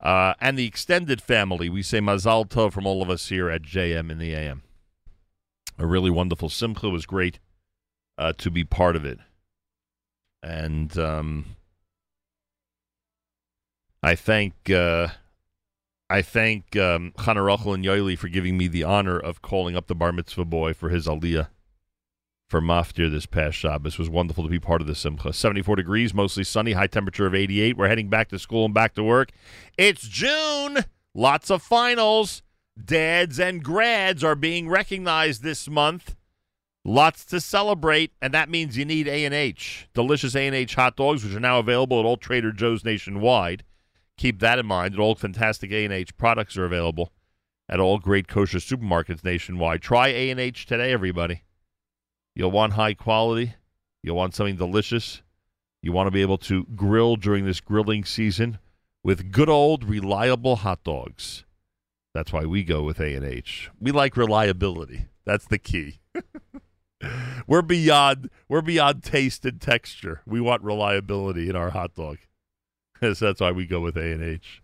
[0.00, 1.68] uh, and the extended family.
[1.68, 4.62] We say Mazal Tov from all of us here at JM in the AM.
[5.76, 7.40] A really wonderful simcha was great
[8.16, 9.18] uh, to be part of it,
[10.42, 11.56] and um,
[14.02, 15.08] I thank uh,
[16.08, 19.86] I thank um, Chana Rachel and Yoeli for giving me the honor of calling up
[19.86, 21.48] the bar mitzvah boy for his aliyah
[22.48, 23.94] for Maftir this past Shabbos.
[23.94, 25.32] It was wonderful to be part of the simcha.
[25.32, 27.76] 74 degrees, mostly sunny, high temperature of 88.
[27.76, 29.30] We're heading back to school and back to work.
[29.76, 30.78] It's June.
[31.14, 32.42] Lots of finals.
[32.82, 36.16] Dads and grads are being recognized this month.
[36.84, 39.88] Lots to celebrate, and that means you need A&H.
[39.92, 43.64] Delicious A&H hot dogs, which are now available at all Trader Joe's nationwide.
[44.18, 44.94] Keep that in mind.
[44.94, 47.12] That all fantastic A&H products are available
[47.68, 49.80] at all great kosher supermarkets nationwide.
[49.80, 51.42] Try A&H today, everybody.
[52.34, 53.54] You'll want high quality.
[54.02, 55.22] You'll want something delicious.
[55.82, 58.58] You want to be able to grill during this grilling season
[59.04, 61.44] with good old reliable hot dogs.
[62.14, 63.70] That's why we go with A&H.
[63.80, 65.06] We like reliability.
[65.24, 66.00] That's the key.
[67.46, 70.22] we're beyond we're beyond taste and texture.
[70.26, 72.18] We want reliability in our hot dog.
[73.00, 74.62] That's why we go with A&H.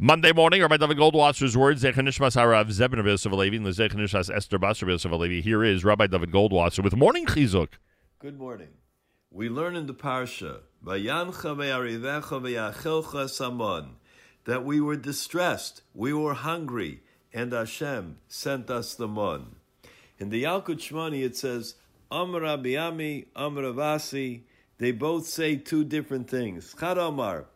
[0.00, 4.34] Monday morning, Rabbi David Goldwasser's words, Zechanishmas Harav Zebin of Yosef Alevi, and the Zechanishmas
[4.34, 5.40] Esther Basar of Alevi.
[5.40, 7.68] Here is Rabbi David Goldwasser with Morning Chizuk.
[8.18, 8.70] Good morning.
[9.30, 10.62] We learn in the Parsha,
[14.44, 17.00] that we were distressed, we were hungry,
[17.32, 19.56] and Hashem sent us the mon.
[20.18, 21.76] In the Yalkut Shimoni it says,
[22.10, 24.42] Amra bi'ami, Amra vasi,
[24.84, 26.76] they both say two different things.
[26.78, 27.46] Chad Omar,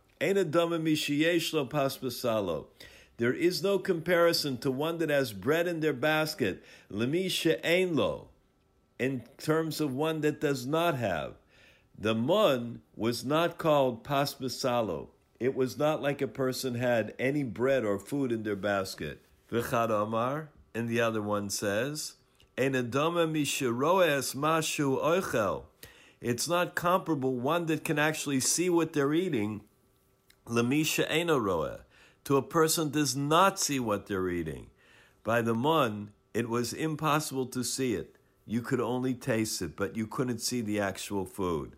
[3.19, 8.29] there is no comparison to one that has bread in their basket, lemisha lo,
[8.99, 11.35] in terms of one that does not have.
[11.99, 15.09] The mun was not called pasbasalo.
[15.39, 19.21] It was not like a person had any bread or food in their basket.
[19.53, 22.15] V'chad Amar, and the other one says,
[22.57, 25.65] Ein adama mishiroes mashu oichel.
[26.21, 29.63] It's not comparable, one that can actually see what they're eating,
[30.47, 31.07] lemisha
[31.41, 31.81] roa,
[32.25, 34.67] to a person does not see what they're eating.
[35.23, 38.17] By the mun, it was impossible to see it.
[38.47, 41.77] You could only taste it, but you couldn't see the actual food.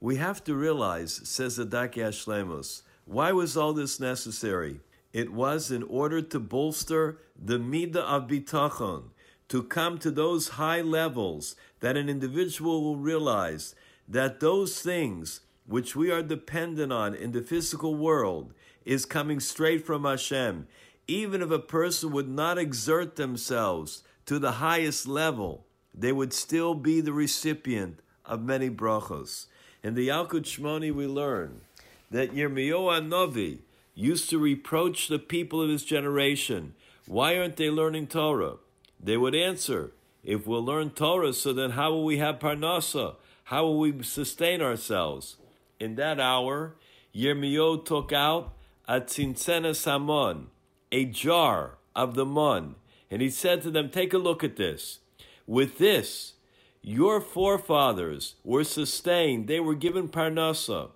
[0.00, 4.80] We have to realize, says Adaki Ashlemos, why was all this necessary?
[5.12, 9.10] It was in order to bolster the midah of bitachon,
[9.50, 13.74] to come to those high levels that an individual will realize
[14.08, 18.54] that those things which we are dependent on in the physical world
[18.84, 20.68] is coming straight from Hashem.
[21.08, 26.74] Even if a person would not exert themselves to the highest level, they would still
[26.74, 29.46] be the recipient of many brachos.
[29.82, 31.62] In the Yalkut Shimoni, we learn
[32.10, 33.62] that Yirmiyahu Novi
[33.96, 36.74] used to reproach the people of his generation.
[37.06, 38.58] Why aren't they learning Torah?
[39.02, 43.16] They would answer, if we'll learn Torah, so then how will we have Parnasa?
[43.44, 45.36] How will we sustain ourselves?
[45.78, 46.74] In that hour,
[47.14, 48.52] Yirmiyahu took out
[48.86, 50.48] a tzintzena samon,
[50.92, 52.74] a jar of the mun,
[53.10, 55.00] and he said to them, Take a look at this.
[55.46, 56.34] With this,
[56.82, 60.90] your forefathers were sustained, they were given parnasa.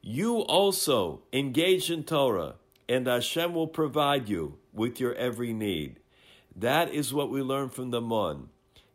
[0.00, 2.54] You also engage in Torah,
[2.88, 5.97] and Hashem will provide you with your every need.
[6.58, 8.48] That is what we learn from the mun.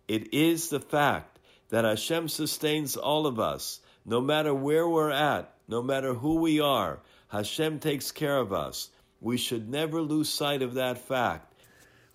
[0.09, 5.53] It is the fact that Hashem sustains all of us, no matter where we're at,
[5.69, 6.99] no matter who we are.
[7.29, 8.89] Hashem takes care of us.
[9.21, 11.53] We should never lose sight of that fact.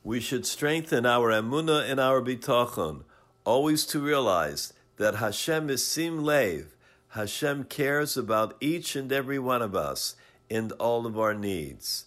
[0.05, 3.05] We should strengthen our emunah and our bitachon,
[3.47, 6.77] always to realize that Hashem is sim lev.
[7.09, 10.15] Hashem cares about each and every one of us
[10.51, 12.05] and all of our needs.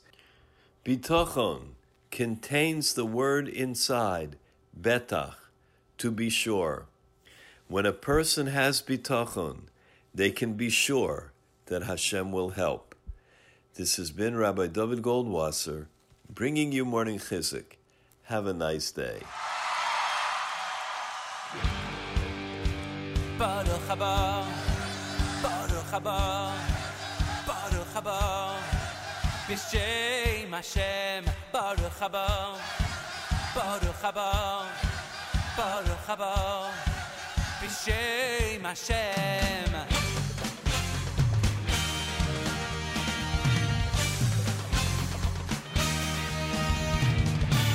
[0.86, 1.70] Bitachon
[2.12, 4.36] contains the word inside,
[4.80, 5.36] betach,
[5.98, 6.86] to be sure.
[7.68, 9.62] When a person has bitachon,
[10.14, 11.32] they can be sure
[11.68, 12.94] that Hashem will help.
[13.76, 15.88] This has been Rabbi David Goldwasser
[16.30, 17.78] bringing you morning chizuk.
[18.24, 19.22] Have a nice day.
[23.38, 24.46] Baruch haba,
[25.42, 26.54] Baruch haba,
[27.48, 28.56] Baruch haba,
[30.52, 32.56] Hashem, Baruch haba,
[33.54, 34.66] Baruch haba,
[35.58, 36.72] Baruch haba,
[37.60, 39.74] B'Shem Hashem.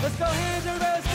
[0.03, 1.06] Let's go, hands, everybody, let's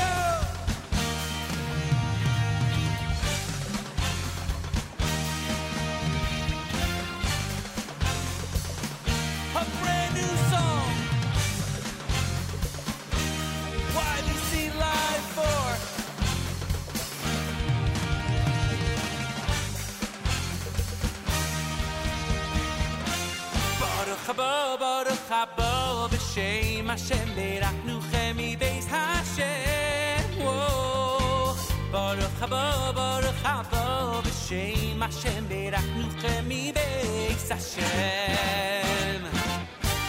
[24.27, 30.45] Baruch haba, Baruch haba, b'shem Hashem, beraknu chemi beis Hashem.
[30.45, 31.56] Whoa.
[31.91, 39.23] Baruch haba, Baruch haba, b'shem Hashem, beraknu chemi beis Hashem.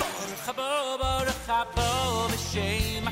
[0.05, 1.89] Baruch haba, Baruch haba,
[2.29, 3.05] b'shem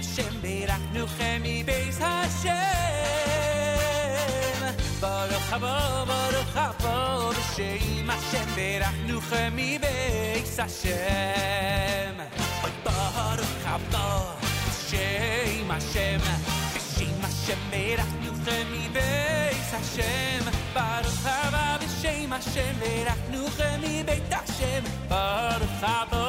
[5.00, 12.16] Baruch haba, Baruch haba, b'shem Hashem, beraknu chemi beis Hashem.
[12.84, 14.04] Baruch haba,
[14.66, 16.20] b'shem Hashem,
[16.74, 20.44] b'shem Hashem, beraknu chemi beis Hashem.
[20.74, 23.96] Baruch haba, b'shem Hashem, beraknu chemi
[24.30, 24.84] Hashem.
[25.08, 26.24] Baruch haba,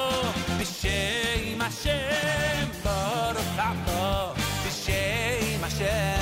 [0.59, 4.33] b'shem Hashem, Baruch haba,
[4.63, 6.20] b'shem Hashem,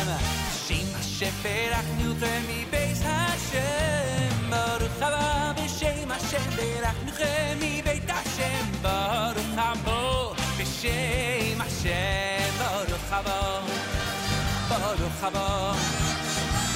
[1.19, 4.49] b'shem Hashem, beraknu chemi beis Hashem.
[4.49, 8.65] Baruch haba, b'shem Hashem, beraknu chemi beis Hashem.
[8.81, 13.39] Baruch haba, b'shem Hashem, Baruch haba,
[14.69, 15.47] Baruch haba,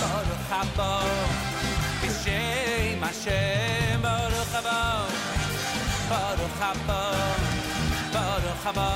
[0.01, 0.91] Baruch haba,
[2.01, 4.79] b'shem Hashem, Baruch haba,
[6.09, 7.01] Baruch haba,
[8.13, 8.89] Baruch haba,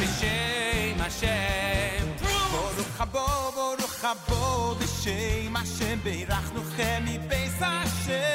[0.00, 1.76] b'shem Hashem
[4.00, 8.26] chabo b'shei mashem beirachnu chemi beis hashem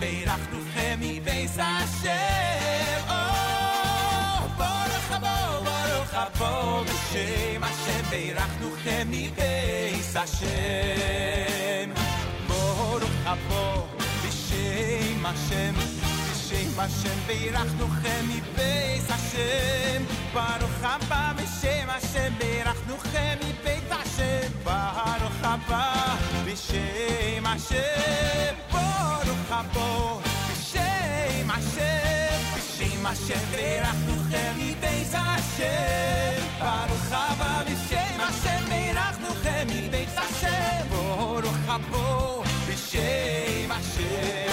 [0.00, 3.31] beirachnu chemi beis hashem
[6.12, 11.88] chavo b'shem Hashem Beirachnuchem mibeis Hashem
[12.48, 13.64] Boruch chavo
[14.22, 15.74] b'shem Hashem
[16.34, 20.00] B'shem Hashem Beirachnuchem mibeis Hashem
[20.34, 25.84] Baruch haba b'shem Hashem Beirachnuchem mibeis Hashem Baruch haba
[26.46, 29.90] b'shem Hashem Boruch chavo
[30.48, 31.12] b'shem
[41.22, 44.51] amor, o jabón, y.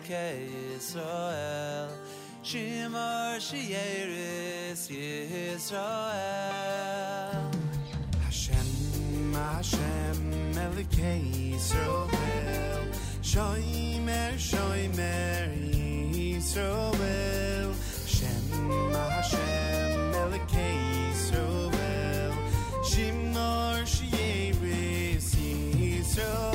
[0.00, 1.88] אלוקי ישראל,
[2.42, 5.80] שימור שירס ישראל.
[8.28, 11.22] השם, השם, אלוקי
[11.56, 12.88] ישראל,
[13.22, 15.48] שוימר, שוימר,
[16.14, 17.70] ישראל.
[18.04, 20.76] השם, השם, אלוקי
[21.10, 22.30] ישראל,
[22.84, 26.49] שימור שירס ישראל.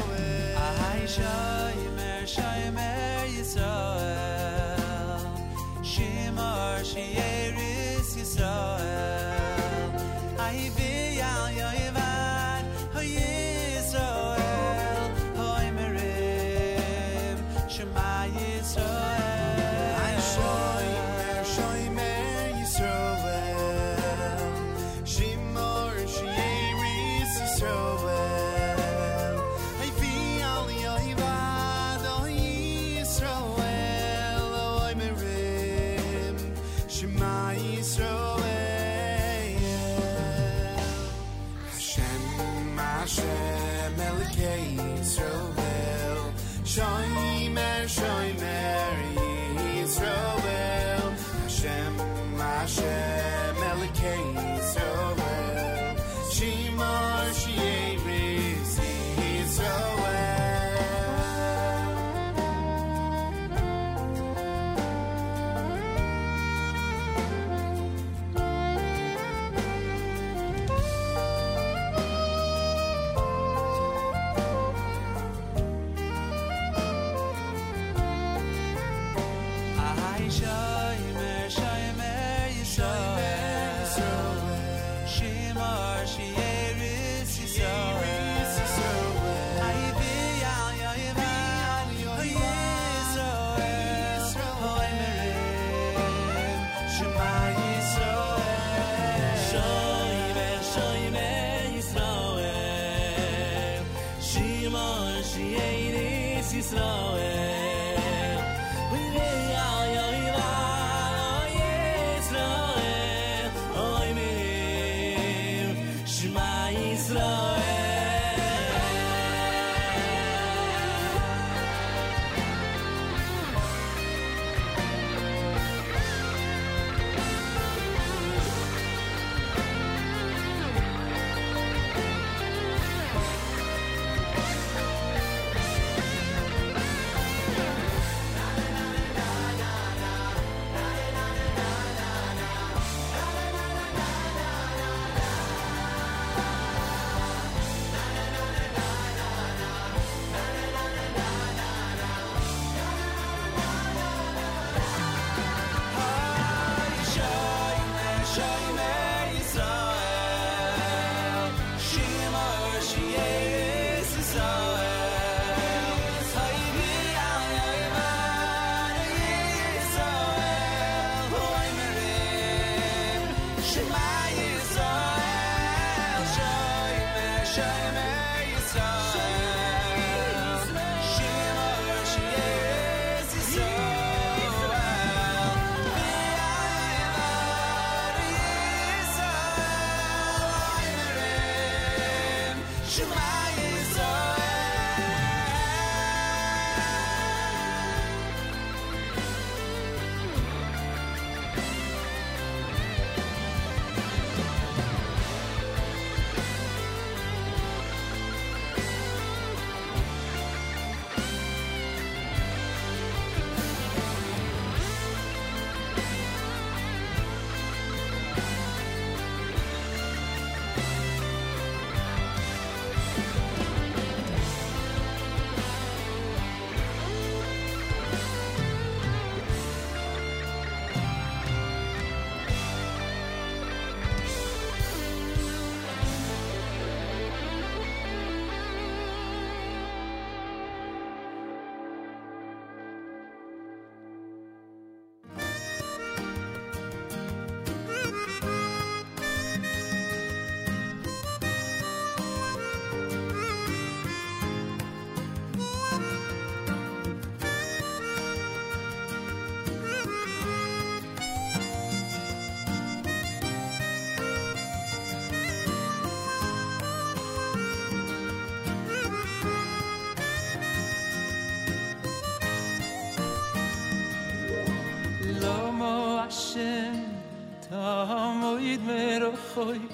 [279.56, 279.92] khoyk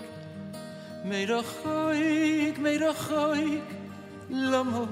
[1.09, 3.67] me ro khoyk me ro khoyk
[4.51, 4.85] lamo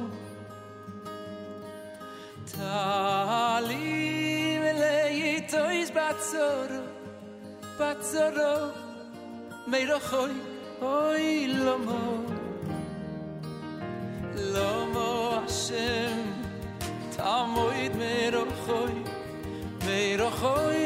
[2.52, 3.78] tali
[4.82, 4.98] le
[5.52, 6.82] tois batzoro
[7.80, 8.54] batzoro
[9.72, 10.44] me ro khoyk
[10.98, 11.28] oy
[11.66, 12.04] lamo
[14.54, 15.10] lamo
[15.44, 16.20] ashem
[17.16, 19.08] tamoid me ro khoyk
[19.86, 20.00] me
[20.42, 20.79] khoyk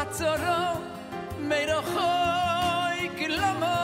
[0.00, 0.60] Batzoro,
[1.48, 3.80] meirochoik, lomo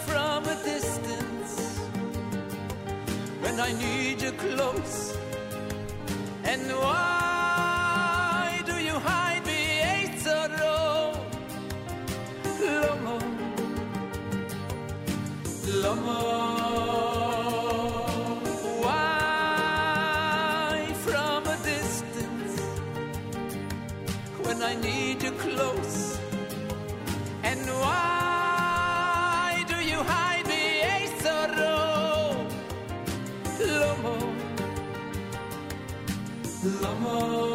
[0.06, 1.52] from a distance
[3.42, 5.16] When I need you close
[6.42, 9.60] And why do you hide me,
[9.94, 11.14] Eitzoro?
[12.58, 13.16] Lomo,
[15.82, 16.45] Lomo.
[37.16, 37.45] Lomo.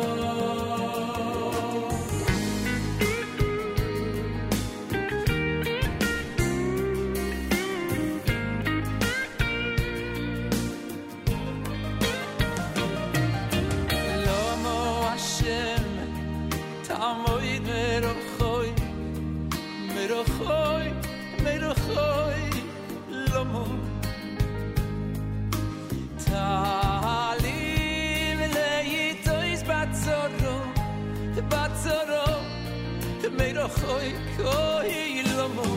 [33.90, 34.92] oi koi
[35.22, 35.68] ilomo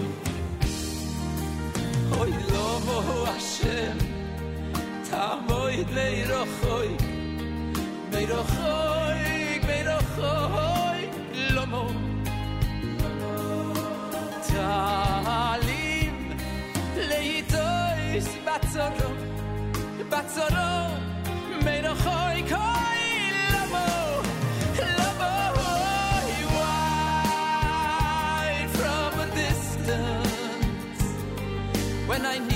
[2.21, 2.99] oi lomo
[3.35, 3.99] ashem
[5.11, 5.77] ta moi
[6.31, 6.91] ro khoi
[8.13, 9.23] mei ro khoi
[9.67, 11.01] mei ro khoy
[11.55, 11.85] lomo
[14.49, 16.17] ta lim
[17.11, 19.09] lei toi spazzolo
[20.01, 20.71] spazzolo
[21.65, 23.03] mei ro khoi koi
[23.53, 24.14] lomo
[32.15, 32.54] when I need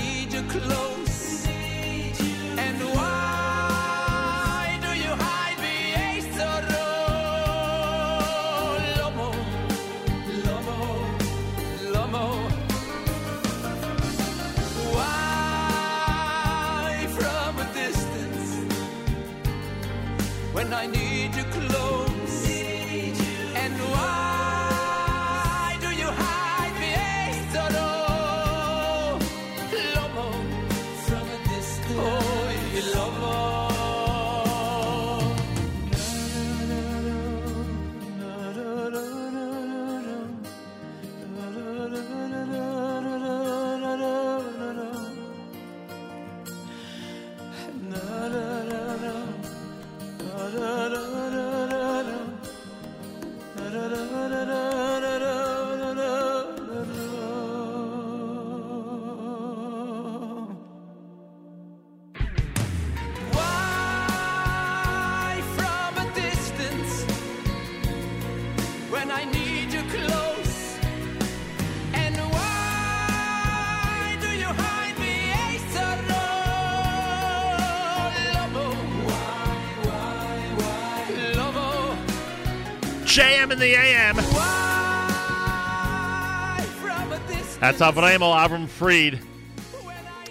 [87.69, 89.19] That's Avremel Avram Fried.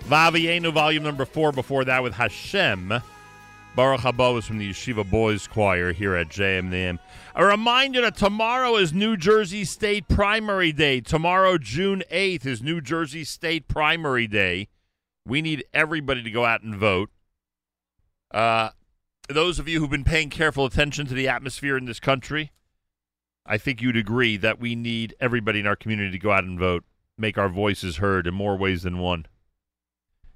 [0.08, 1.52] Vavienu, volume number four.
[1.52, 3.00] Before that, with Hashem.
[3.76, 6.98] Baruch Haba was from the Yeshiva Boys Choir here at JMNM.
[7.36, 11.00] A reminder that tomorrow is New Jersey State Primary Day.
[11.00, 14.66] Tomorrow, June 8th, is New Jersey State Primary Day.
[15.24, 17.08] We need everybody to go out and vote.
[18.32, 18.70] Uh,
[19.28, 22.50] those of you who've been paying careful attention to the atmosphere in this country,
[23.46, 26.58] I think you'd agree that we need everybody in our community to go out and
[26.58, 26.82] vote,
[27.18, 29.26] make our voices heard in more ways than one.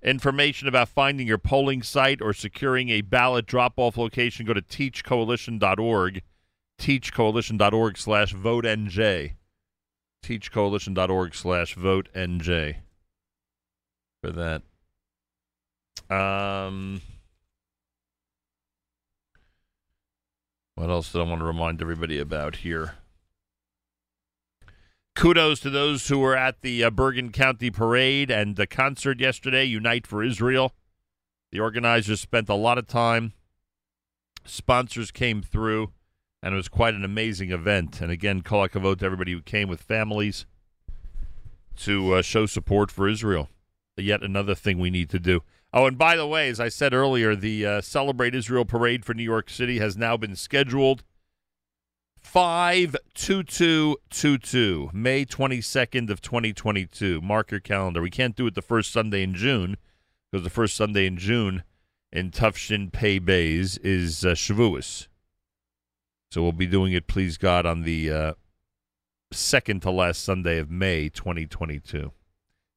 [0.02, 6.22] Information about finding your polling site or securing a ballot drop-off location, go to teachcoalition.org,
[6.80, 9.34] teachcoalition.org slash votenj,
[10.24, 12.76] teachcoalition.org slash votenj
[14.22, 14.62] for that.
[16.10, 17.00] Um,
[20.74, 22.94] what else did I want to remind everybody about here?
[25.14, 29.64] Kudos to those who were at the uh, Bergen County Parade and the concert yesterday,
[29.64, 30.72] Unite for Israel.
[31.50, 33.34] The organizers spent a lot of time.
[34.44, 35.92] Sponsors came through,
[36.42, 38.00] and it was quite an amazing event.
[38.00, 40.46] And again, kol hakavod to everybody who came with families
[41.76, 43.50] to uh, show support for Israel.
[43.98, 45.42] Yet another thing we need to do.
[45.74, 49.12] Oh, and by the way, as I said earlier, the uh, Celebrate Israel Parade for
[49.14, 51.04] New York City has now been scheduled.
[52.22, 57.20] 52222, May 22nd of 2022.
[57.20, 58.00] Mark your calendar.
[58.00, 59.76] We can't do it the first Sunday in June
[60.30, 61.64] because the first Sunday in June
[62.10, 65.08] in Tufshin Pay Bays is uh, Shavuos.
[66.30, 68.32] So we'll be doing it, please God, on the uh,
[69.32, 72.12] second to last Sunday of May 2022.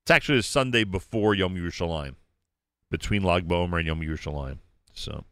[0.04, 2.16] It's actually the Sunday before Yom Yerushalayim,
[2.92, 4.58] between Lag BaOmer and Yom Yerushalayim.
[4.94, 5.24] So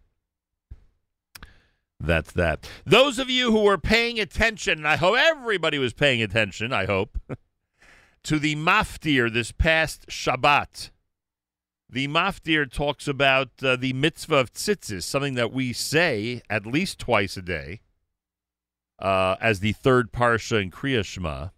[2.03, 2.69] that's that.
[2.85, 7.17] Those of you who were paying attention, I hope everybody was paying attention, I hope,
[8.23, 10.91] to the Maftir this past Shabbat.
[11.89, 16.99] The Maftir talks about uh, the mitzvah of tzitzis, something that we say at least
[16.99, 17.81] twice a day
[18.99, 21.49] uh, as the third parsha in Kriya Shema.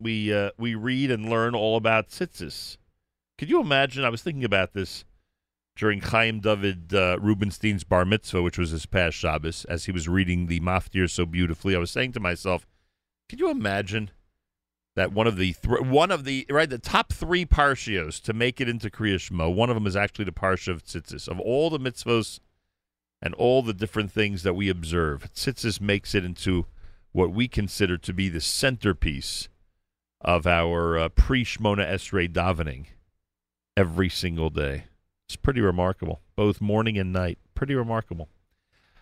[0.00, 2.76] We, uh, we read and learn all about tzitzis.
[3.38, 4.04] Could you imagine?
[4.04, 5.04] I was thinking about this
[5.76, 10.08] during Chaim David uh, Rubenstein's bar mitzvah, which was this past Shabbos, as he was
[10.08, 11.76] reading the Maftir so beautifully.
[11.76, 12.66] I was saying to myself,
[13.28, 14.10] could you imagine
[14.96, 18.60] that one of the th- one of the right the top three parshios to make
[18.60, 21.28] it into Kriya Shema, one of them is actually the parsha of tzitzis.
[21.28, 22.40] Of all the mitzvos
[23.20, 26.66] and all the different things that we observe, tzitzis makes it into
[27.12, 29.48] what we consider to be the centerpiece
[30.22, 32.86] of our uh, pre-Shmona Esrei davening
[33.76, 34.84] every single day.
[35.28, 37.38] It's pretty remarkable, both morning and night.
[37.54, 38.28] Pretty remarkable.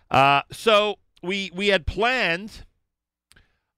[0.09, 2.65] Uh, so we we had planned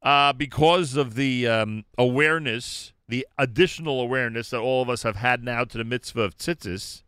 [0.02, 5.44] uh, because of the um, awareness, the additional awareness that all of us have had
[5.44, 7.04] now to the mitzvah of tzitzis,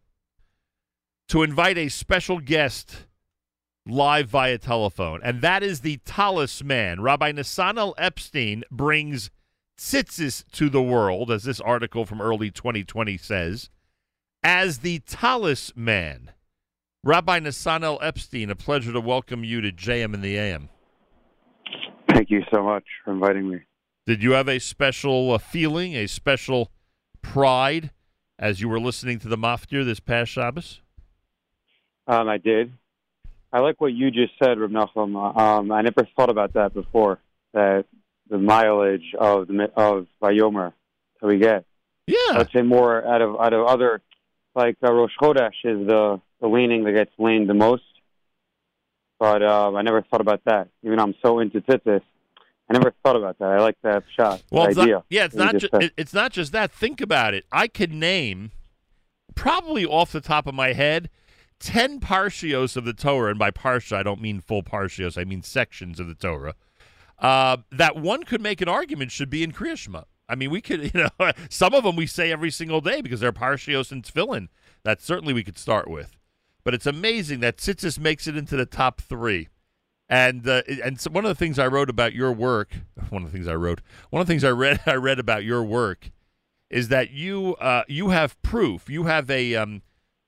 [1.30, 3.06] to invite a special guest
[3.88, 7.02] live via telephone, and that is the Tallis man.
[7.02, 9.30] Rabbi Nasanel Epstein brings
[9.78, 13.70] tzitzis to the world, as this article from early 2020 says,
[14.44, 16.32] as the Tallis man.
[17.04, 20.70] Rabbi Nasanel Epstein, a pleasure to welcome you to JM in the AM.
[22.10, 23.62] Thank you so much for inviting me.
[24.06, 26.72] Did you have a special uh, feeling, a special
[27.22, 27.92] pride
[28.38, 30.82] as you were listening to the Maftir this past Shabbos?
[32.08, 32.74] Um, I did.
[33.54, 35.38] I like what you just said, Reb Nachum.
[35.38, 37.20] Um, I never thought about that before.
[37.54, 37.86] That
[38.30, 40.74] the mileage of the of Vayomer
[41.20, 41.66] that we get.
[42.08, 42.18] Yeah.
[42.32, 44.02] I'd say more out of out of other
[44.56, 47.84] like uh, Rosh Chodesh is the the leining that gets leined the most.
[49.20, 50.70] But um, I never thought about that.
[50.84, 52.02] Even though I'm so into tzitzis,
[52.70, 53.50] I never thought about that.
[53.50, 54.42] I like that shot.
[54.52, 54.94] Well, it's idea.
[54.96, 55.58] not, yeah, it's not.
[55.58, 56.72] just Ju- it's not just that.
[56.72, 57.46] Think about it.
[57.52, 58.52] I could name,
[59.36, 61.10] probably off the top of my head,
[61.60, 65.20] ten parshios of the Torah, and by parsha I don't mean full parshios.
[65.20, 66.56] I mean sections of the Torah.
[67.18, 70.04] Uh, that one could make an argument should be in Kriya Shema.
[70.30, 73.20] I mean, we could, you know, some of them we say every single day because
[73.20, 74.48] they're parshios and tefillin.
[74.84, 76.16] That certainly we could start with.
[76.64, 79.50] But it's amazing that Tzitzis makes it into the top three.
[80.08, 82.72] And uh, and so one of the things I wrote about your work,
[83.10, 85.44] one of the things I wrote, one of the things I read I read about
[85.44, 86.12] your work,
[86.70, 89.84] is that you uh, you have proof, you have a um,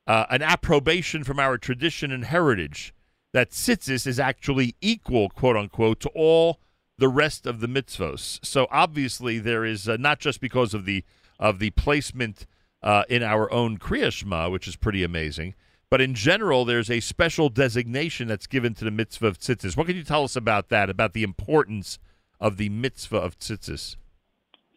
[0.06, 2.94] uh, an approbation from our tradition and heritage
[3.34, 6.60] that tzitzis is actually equal, quote unquote, to all
[7.02, 8.40] the rest of the mitzvos.
[8.45, 11.03] So obviously there is uh, not just because of the
[11.40, 12.45] of the placement
[12.84, 15.56] uh, in our own Kriya Shema, which is pretty amazing,
[15.90, 19.76] but in general there's a special designation that's given to the mitzvah of tzitzis.
[19.76, 20.91] What can you tell us about that?
[20.91, 21.98] About the importance
[22.40, 23.95] of the mitzvah of tzitzis?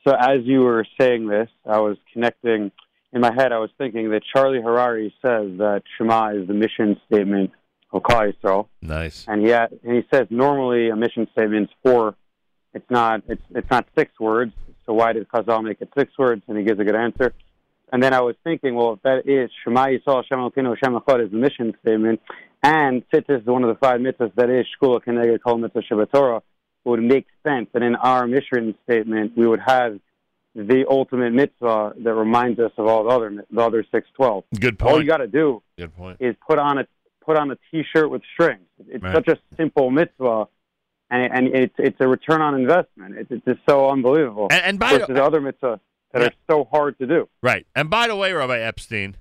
[0.08, 2.72] So as you were saying this, I was connecting
[3.12, 3.52] in my head.
[3.52, 7.50] I was thinking that Charlie Harari says that Shema is the mission statement
[7.94, 9.24] of Klal Yisrael, Nice.
[9.28, 12.14] and yet and he says normally a mission statement is four.
[12.74, 13.22] It's not.
[13.28, 14.52] It's it's not six words.
[14.84, 16.42] So why did Chazal make it six words?
[16.48, 17.32] And he gives a good answer.
[17.92, 21.24] And then I was thinking, well, if that is Shema Yisrael Hashem Elokeinu Hashem Echad
[21.24, 22.20] is the mission statement,
[22.62, 26.10] and Tzitzis is one of the five mitzvahs that is Shkula Keneged Kol Mitzvah Shabbat
[26.12, 30.00] Torah, it would make sense that in our mission statement we would have
[30.56, 34.42] the ultimate mitzvah that reminds us of all the other the other six twelve.
[34.58, 34.92] Good point.
[34.92, 36.16] All you got to do Good point.
[36.20, 36.86] is put on a
[37.24, 38.66] put on a T-shirt with strings.
[38.88, 39.14] It's Right.
[39.14, 40.46] such a simple mitzvah,
[41.10, 43.16] and and it's it's a return on investment.
[43.16, 44.48] It's it's just so unbelievable.
[44.50, 45.80] And- and by the- versus other mitzvahs
[46.12, 47.28] that are so hard to do.
[47.42, 47.66] Right.
[47.74, 49.16] And by the way, Rabbi Epstein,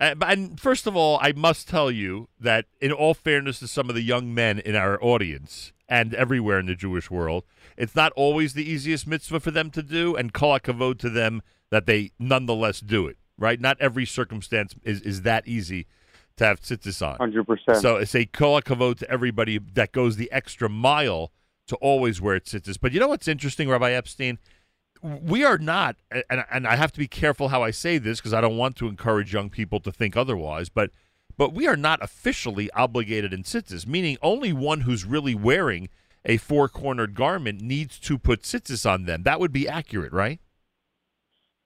[0.00, 3.88] uh, and first of all, I must tell you that, in all fairness to some
[3.88, 7.44] of the young men in our audience and everywhere in the Jewish world,
[7.76, 11.42] it's not always the easiest mitzvah for them to do, and kol hakavod to them
[11.70, 13.16] that they nonetheless do it.
[13.36, 13.60] Right?
[13.60, 15.86] Not every circumstance is, is that easy
[16.36, 17.16] to have tzitzis on.
[17.16, 17.78] Hundred percent.
[17.78, 21.32] So it's a kol hakavod to everybody that goes the extra mile
[21.68, 22.78] to always wear tzitzis.
[22.80, 24.38] But you know what's interesting, Rabbi Epstein?
[25.02, 25.96] We are not,
[26.30, 28.76] and, and I have to be careful how I say this because I don't want
[28.76, 30.68] to encourage young people to think otherwise.
[30.68, 30.90] But
[31.36, 35.88] but we are not officially obligated in tzitzis, meaning only one who's really wearing
[36.24, 39.24] a four cornered garment needs to put tzitzis on them.
[39.24, 40.40] That would be accurate, right?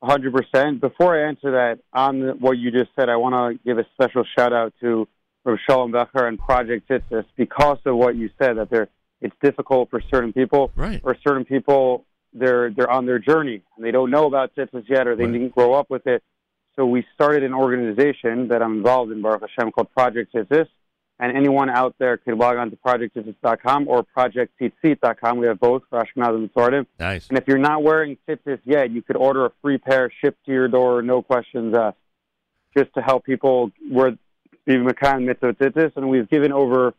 [0.01, 0.81] Hundred percent.
[0.81, 4.25] Before I answer that, on what you just said, I want to give a special
[4.37, 5.09] shout out to
[5.45, 8.89] Rav Shalom Becher and Project Tzitzis because of what you said that they're
[9.21, 10.71] it's difficult for certain people.
[10.77, 11.03] Right.
[11.03, 15.09] For certain people, they're they're on their journey and they don't know about Tzitzis yet,
[15.09, 16.23] or they didn't grow up with it.
[16.77, 20.69] So we started an organization that I'm involved in, Baruch Hashem, called Project Tzitzis.
[21.21, 25.39] And anyone out there could log on to projecttzitzis.com or projecttzitzit.com.
[25.39, 26.87] We have both for Ashkenaz and Sephardim.
[26.99, 27.27] Nice.
[27.29, 30.53] And if you're not wearing tzitzis yet, you could order a free pair shipped to
[30.53, 31.97] your door, no questions asked,
[32.77, 34.17] just to help people wear
[34.67, 35.97] the Makan mitzvah tzitzis.
[35.97, 36.95] And we've given over,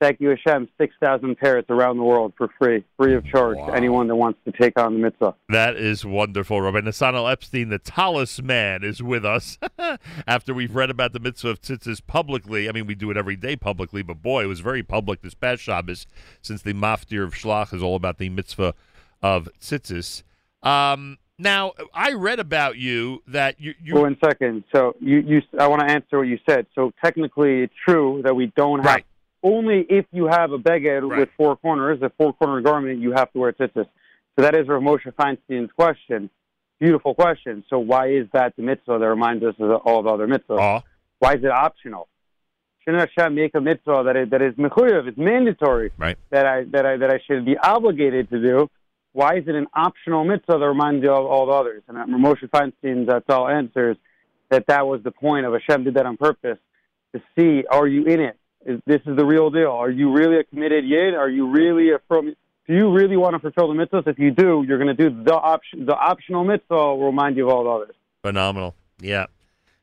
[0.00, 4.08] thank you Hashem, 6,000 parrots around the world for free, free of charge to anyone
[4.08, 5.34] that wants to take on the mitzvah.
[5.48, 6.60] That is wonderful.
[6.60, 9.58] Rabbi Nasanel Epstein, the Tallis man, is with us
[10.26, 12.68] after we've read about the mitzvah of tzitzis publicly.
[12.68, 15.34] I mean, we do it every day publicly, but boy, it was very public this
[15.34, 16.06] past Shabbos
[16.42, 18.74] since the maftir of Shlach is all about the mitzvah
[19.22, 20.22] of tzitzis.
[20.62, 23.74] Um, now, I read about you that you.
[23.80, 24.64] you One second.
[24.74, 26.66] So you, you, I want to answer what you said.
[26.74, 29.02] So technically, it's true that we don't have
[29.42, 33.32] only if you have a beged with four corners, a four corner garment, you have
[33.32, 33.86] to wear tzitzis.
[34.36, 36.30] So that is Rav Moshe Feinstein's question.
[36.78, 37.64] Beautiful question.
[37.68, 40.60] So why is that the mitzvah that reminds us of all the other mitzvahs?
[40.60, 40.82] Ah.
[41.18, 42.08] Why is it optional?
[42.84, 46.16] Shouldn't Hashem make a mitzvah that is that is mechuyev, it's mandatory, right?
[46.30, 48.70] That I that I that I should be obligated to do.
[49.12, 51.82] Why is it an optional mitzvah that reminds you of all the others?
[51.88, 53.96] And Rav Moshe Feinstein's that's all answers
[54.50, 56.58] that that was the point of Hashem did that on purpose
[57.14, 58.38] to see are you in it?
[58.68, 59.70] Is this is the real deal?
[59.70, 61.14] Are you really a committed yid?
[61.14, 62.34] Are you really a from?
[62.66, 64.06] Do you really want to fulfill the mitzvahs?
[64.06, 65.86] If you do, you're going to do the option.
[65.86, 67.96] The optional mitzvah will remind you of all the others.
[68.20, 68.74] Phenomenal.
[69.00, 69.26] Yeah.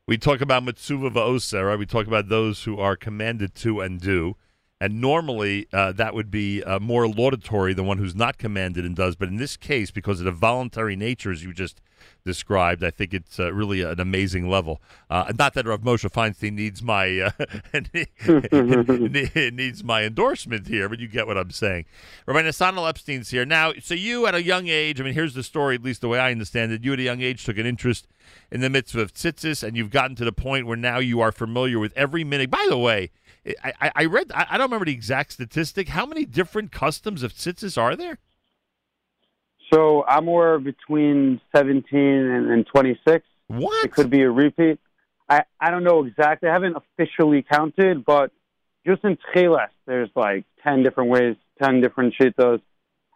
[0.05, 1.79] We talk about mitzvah Va'osa, right?
[1.79, 4.35] We talk about those who are commanded to and do.
[4.79, 8.95] And normally uh, that would be uh, more laudatory than one who's not commanded and
[8.95, 9.15] does.
[9.15, 11.81] But in this case, because of the voluntary nature, as you just
[12.23, 14.81] described, I think it's uh, really an amazing level.
[15.09, 17.31] Uh, not that Rav Moshe Feinstein needs my uh,
[19.51, 21.85] needs my endorsement here, but you get what I'm saying.
[22.25, 23.73] Rabbi Nasanel Epstein's here now.
[23.81, 26.19] So you, at a young age, I mean, here's the story, at least the way
[26.19, 26.83] I understand it.
[26.83, 28.07] You, at a young age, took an interest
[28.51, 31.31] in the mitzvah of tzitzis, and you've gotten to the point where now you are
[31.31, 32.49] familiar with every minute.
[32.49, 33.11] By the way,
[33.63, 35.89] I, I, I read, I, I don't remember the exact statistic.
[35.89, 38.17] How many different customs of tzitzis are there?
[39.73, 43.25] So I'm of between 17 and, and 26.
[43.47, 43.85] What?
[43.85, 44.79] It could be a repeat.
[45.29, 46.49] I, I don't know exactly.
[46.49, 48.31] I haven't officially counted, but
[48.85, 52.61] just in Tcheles, there's like 10 different ways, 10 different shitos.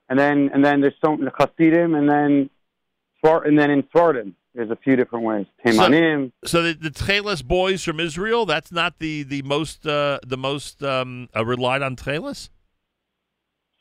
[0.10, 2.50] And then and then there's some the Hasidim, and then
[3.24, 5.46] and then in Sephardim, there's a few different ways.
[5.64, 6.32] Temanim.
[6.46, 10.82] So the, the Tcheles boys from Israel, that's not the the most uh, the most
[10.82, 12.50] um, uh, relied on Tcheles?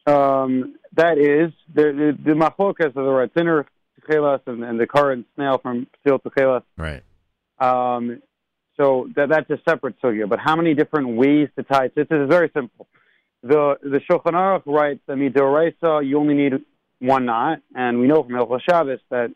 [0.09, 3.65] Um, that is the the, the machlokas of the Radziner
[4.09, 6.63] Tcheles and, and the current snail from Psil Tcheles.
[6.77, 7.03] Right.
[7.59, 8.23] Um,
[8.77, 10.29] so that that's a separate sugya.
[10.29, 12.87] But how many different ways to tie tzitzis is very simple.
[13.43, 16.53] The the Shulchan Aruch writes that midoraisa you only need
[17.01, 19.33] one knot, and we know from Hilchos Shabbos that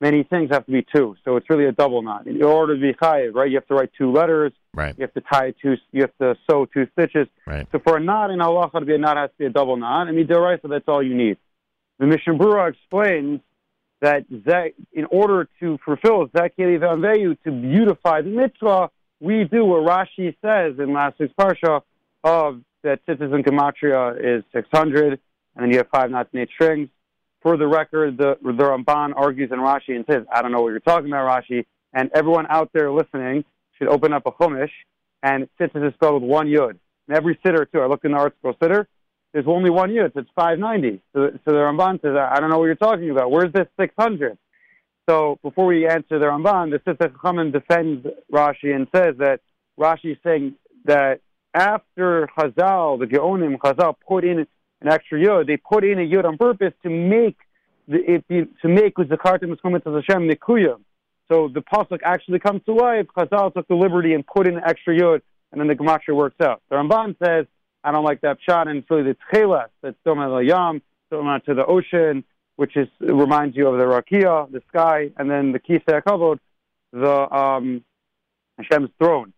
[0.00, 1.16] many things have to be two.
[1.24, 2.26] So it's really a double knot.
[2.26, 4.52] In order to be chayiv, right, you have to write two letters.
[4.74, 4.94] Right.
[4.96, 5.74] You have to tie two.
[5.92, 7.26] You have to sew two stitches.
[7.46, 7.66] Right.
[7.72, 9.76] So for a knot in halacha to be a knot has to be a double
[9.76, 11.38] knot, I and midoraisa that's all you need.
[11.98, 13.40] The Mishnah Brura explains
[14.00, 19.82] that Zek, in order to fulfill Zekeli Vanveyu, to beautify the mitzvah, we do what
[19.82, 21.82] Rashi says in last week's parsha
[22.22, 25.20] of that tzitzis in gematria is 600, and
[25.56, 26.88] then you have five knots and eight strings.
[27.42, 30.70] For the record, the, the Ramban argues in Rashi and says, I don't know what
[30.70, 33.44] you're talking about, Rashi, and everyone out there listening
[33.78, 34.70] should open up a chumash,
[35.22, 36.78] and tzitzis is spelled with one yud.
[37.06, 38.88] And every sitter, too, I looked in the ArtScroll sitter,
[39.32, 41.00] there's only one yud, so it's 590.
[41.14, 43.30] So, so the Ramban says, I don't know what you're talking about.
[43.30, 44.38] Where's this 600?
[45.08, 49.40] So before we answer the Ramban, the Sifsei Chachamim defends Rashi and says that
[49.78, 50.54] Rashi is saying
[50.84, 51.20] that
[51.54, 54.46] after Chazal, the Geonim, Chazal put in
[54.80, 57.36] an extra yud, they put in a yud on purpose to make
[57.86, 60.78] the, it be, to make Uzakartim Eschomet Hashem Nikuya.
[61.30, 63.06] So the pasuk actually comes to life.
[63.16, 65.20] Chazal took the liberty and put in an extra yud,
[65.52, 66.62] and then the gematria works out.
[66.70, 67.46] The Ramban says,
[67.84, 70.82] I don't like that shot, and it's really the tchelas that's Doma Yam,
[71.12, 72.24] Doma to the ocean,
[72.56, 76.38] which is reminds you of the rakia, the sky, and then the kisei kavod,
[76.92, 77.84] the um,
[78.58, 79.32] Hashem's throne,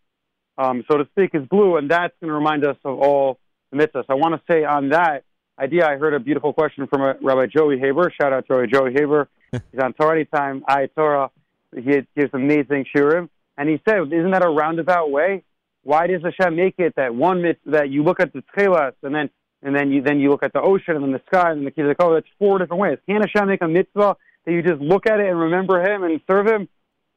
[0.56, 3.38] um, so to speak, is blue, and that's going to remind us of all
[3.70, 4.04] the mitzvahs.
[4.08, 5.24] I want to say on that
[5.60, 8.12] idea, I heard a beautiful question from uh, Rabbi Joey Haber.
[8.20, 9.28] Shout out to Rabbi Joey Haber.
[9.52, 11.30] He's on Torah Anytime, I Torah.
[11.74, 15.44] He gives amazing shiurim, and he said, "Isn't that a roundabout way?
[15.82, 19.14] Why does Hashem make it that one mitzvah that you look at the tchelas and
[19.14, 19.30] then
[19.62, 21.64] and then you then you look at the ocean and then the sky and then
[21.64, 22.16] the kisei kavod?
[22.16, 22.98] That's four different ways.
[23.06, 26.20] Can Hashem make a mitzvah that you just look at it and remember Him and
[26.28, 26.68] serve Him?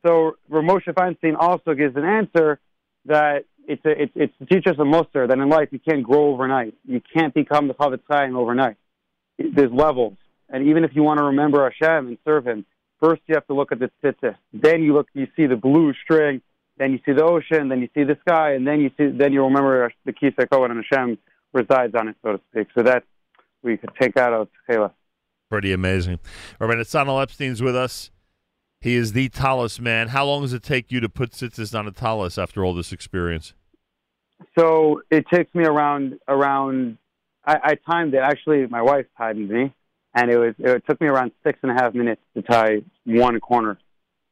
[0.06, 2.60] So Rav Moshe Feinstein also gives an answer
[3.06, 6.04] that it's a, it's it's to teach us a muster that in life you can't
[6.04, 6.74] grow overnight.
[6.86, 8.78] You can't become the Chofetz Chaim overnight.
[9.38, 10.18] There's levels,
[10.50, 12.66] and even if you want to remember Hashem and serve Him,
[13.02, 14.36] first you have to look at the tzitzis.
[14.54, 16.42] Then you look, you see the blue string.
[16.78, 17.70] Then you see the ocean.
[17.70, 20.72] Then you see the sky, and then you see then you remember the Kisei Kavod
[20.72, 21.18] and Hashem
[21.54, 22.68] resides on it, so to speak.
[22.76, 23.04] So that
[23.62, 24.92] we could take out of Tchela.
[25.50, 26.20] Pretty amazing.
[26.60, 28.12] Rabbi Nathaniel Epstein's with us.
[28.84, 30.10] He is the Tallis man.
[30.10, 32.92] How long does it take you to put tzitzis on a tallis after all this
[32.92, 33.54] experience?
[34.60, 36.98] So it takes me around around.
[37.46, 38.18] I, I timed it.
[38.18, 39.74] Actually, my wife timed me,
[40.14, 43.40] and it was it took me around six and a half minutes to tie one
[43.40, 43.80] corner,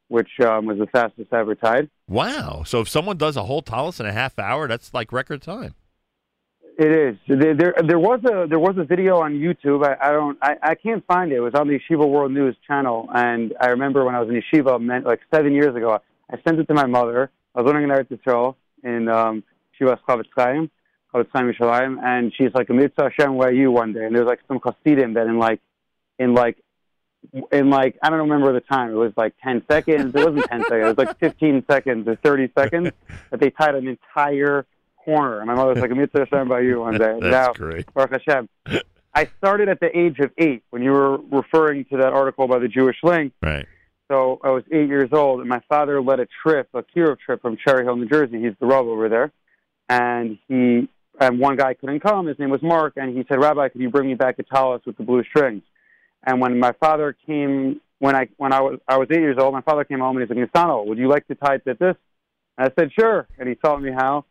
[0.10, 1.90] which um, was the fastest I ever tied.
[2.10, 2.64] Wow.
[2.65, 5.76] So if someone does a whole tallis in a half hour, that's like record time.
[6.82, 7.16] It is.
[7.28, 9.86] There, there, was a there was a video on YouTube.
[9.86, 10.36] I, I don't.
[10.41, 11.36] I, I can't find it.
[11.36, 14.41] It was on the Yeshiva World News channel, and I remember when I was in
[14.41, 15.99] Yeshiva, meant like seven years ago.
[16.32, 17.30] I sent it to my mother.
[17.53, 19.44] I was learning in Eretz Yisrael in um,
[19.80, 20.70] Yeshiva Chofetz
[21.14, 24.40] Chofetz Chaim and she's like, "Mitzvah Hashem, where you?" One day, and there was like
[24.48, 25.60] some Hasidim that in like,
[26.18, 26.58] in like,
[27.52, 28.90] in like, I don't remember the time.
[28.90, 30.16] It was like ten seconds.
[30.16, 30.82] It wasn't ten seconds.
[30.82, 32.90] It was like fifteen seconds or thirty seconds
[33.30, 34.66] that they tied an entire
[35.03, 35.40] corner.
[35.40, 37.18] And my mother was like, Mitzvah Hashem by you one day.
[37.22, 37.91] That's now, great.
[37.94, 38.49] Baruch Hashem.
[39.14, 42.60] I started at the age of eight when you were referring to that article by
[42.60, 43.34] the Jewish Link.
[43.41, 43.65] Right.
[44.10, 47.41] So I was eight years old, and my father led a trip, a kiruv trip
[47.41, 48.41] from Cherry Hill, New Jersey.
[48.41, 49.32] He's the Rav over there,
[49.88, 52.28] and he and one guy couldn't come.
[52.28, 54.82] His name was Mark, and he said, "Rabbi, could you bring me back a tallis
[54.86, 55.61] with the blue strings?"
[56.23, 59.53] And when my father came, when I when I was I was eight years old,
[59.53, 61.95] my father came home and he said, "Nistano, would you like to tie it this?"
[62.57, 64.26] And I said, "Sure," and he taught me how,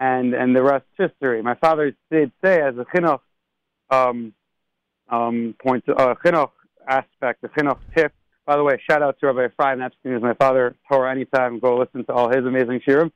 [0.00, 1.42] and and the rest is history.
[1.42, 3.20] My father did say, as a chinuch
[3.90, 4.32] um,
[5.08, 6.50] um, point, uh, chinuch
[6.88, 8.12] aspect, the chinuch tip.
[8.46, 10.74] By the way, shout out to Rabbi Ephraim Epstein, who's my father.
[10.90, 11.60] Torah anytime.
[11.60, 13.12] Go listen to all his amazing shiurim.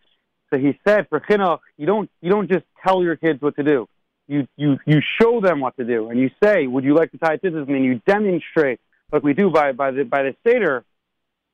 [0.53, 3.63] So he said, for chinuch, you don't you don't just tell your kids what to
[3.65, 3.89] do.
[4.29, 7.19] You you you show them what to do, and you say, "Would you like to
[7.19, 8.81] tie tzitzis?" And you demonstrate,
[9.11, 10.85] like we do by by the by the seder.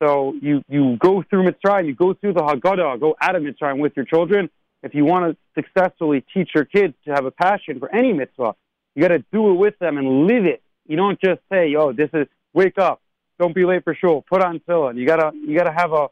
[0.03, 3.79] So you you go through Mitzrayim, you go through the Haggadah, go out of Mitzrayim
[3.79, 4.51] with your children.
[4.83, 8.55] If you want to successfully teach your kids to have a passion for any mitzvah,
[8.95, 10.63] you got to do it with them and live it.
[10.87, 13.01] You don't just say, "Oh, this is wake up,
[13.39, 16.09] don't be late for shul, put on tefillin." You gotta you gotta have a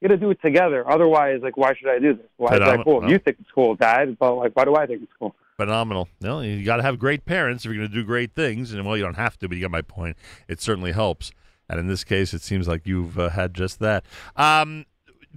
[0.00, 0.88] you gotta do it together.
[0.88, 2.26] Otherwise, like, why should I do this?
[2.36, 3.00] Why is that Phenomenal.
[3.00, 3.10] cool?
[3.10, 5.34] You think it's cool, Dad, but like, why do I think it's cool?
[5.56, 6.08] Phenomenal.
[6.22, 8.72] No, you got to have great parents if you're going to do great things.
[8.72, 10.16] And well, you don't have to, but you get my point.
[10.48, 11.32] It certainly helps.
[11.68, 14.04] And in this case, it seems like you've uh, had just that.
[14.36, 14.86] Um,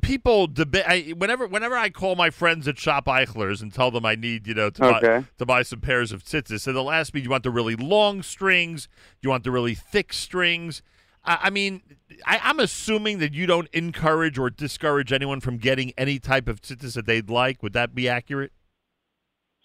[0.02, 0.84] people debate.
[0.88, 4.48] I, whenever, whenever I call my friends at Shop Eichler's and tell them I need,
[4.48, 7.26] you know, to buy to buy some pairs of tzitzis, so they'll ask me, "Do
[7.26, 8.88] you want the really long strings?
[9.22, 10.82] Do you want the really thick strings?"
[11.26, 11.82] I, I mean,
[12.26, 16.62] I, I'm assuming that you don't encourage or discourage anyone from getting any type of
[16.62, 17.64] tzitzis that they'd like.
[17.64, 18.52] Would that be accurate?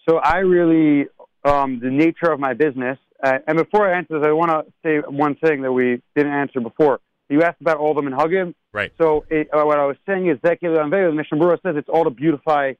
[0.07, 1.07] So I really,
[1.43, 4.65] um, the nature of my business, uh, and before I answer this, I want to
[4.83, 6.99] say one thing that we didn't answer before.
[7.29, 8.55] You asked about all the minhagim.
[8.73, 8.91] Right.
[8.97, 12.03] So it, uh, what I was saying is that the Mishnah Berurah says it's all
[12.03, 12.73] to beautify,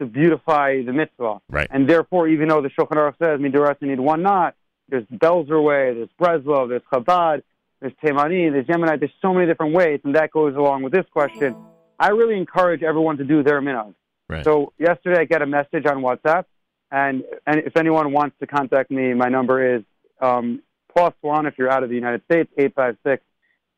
[0.00, 1.40] to beautify the mitzvah.
[1.48, 1.68] Right.
[1.70, 4.56] And therefore, even though the Shulchan Aruch says midoras you need one knot,
[4.88, 7.42] there's Belzer way, there's Breslov, there's Chabad,
[7.80, 11.06] there's Temani, there's Yemenite, there's so many different ways, and that goes along with this
[11.12, 11.56] question.
[11.98, 13.94] I really encourage everyone to do their minhag.
[14.28, 14.44] Right.
[14.44, 16.44] So yesterday I got a message on WhatsApp,
[16.90, 19.82] and, and if anyone wants to contact me, my number is
[20.20, 20.62] um,
[20.94, 23.22] plus one if you're out of the United States, eight five six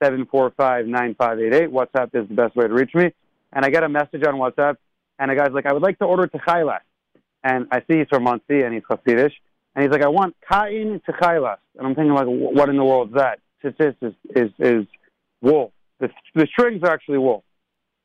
[0.02, 1.70] seven four five nine five eight eight.
[1.70, 3.12] WhatsApp is the best way to reach me.
[3.52, 4.76] And I got a message on WhatsApp,
[5.18, 6.80] and a guy's like, I would like to order techailas.
[7.42, 9.32] And I see he's from Monsey, and he's Hasidish.
[9.74, 11.58] And he's like, I want kain techailas.
[11.76, 13.40] And I'm thinking, like, what in the world is that?
[13.62, 14.86] Tzitzis is, is, is
[15.40, 15.72] wool.
[16.00, 17.44] The, the strings are actually wool.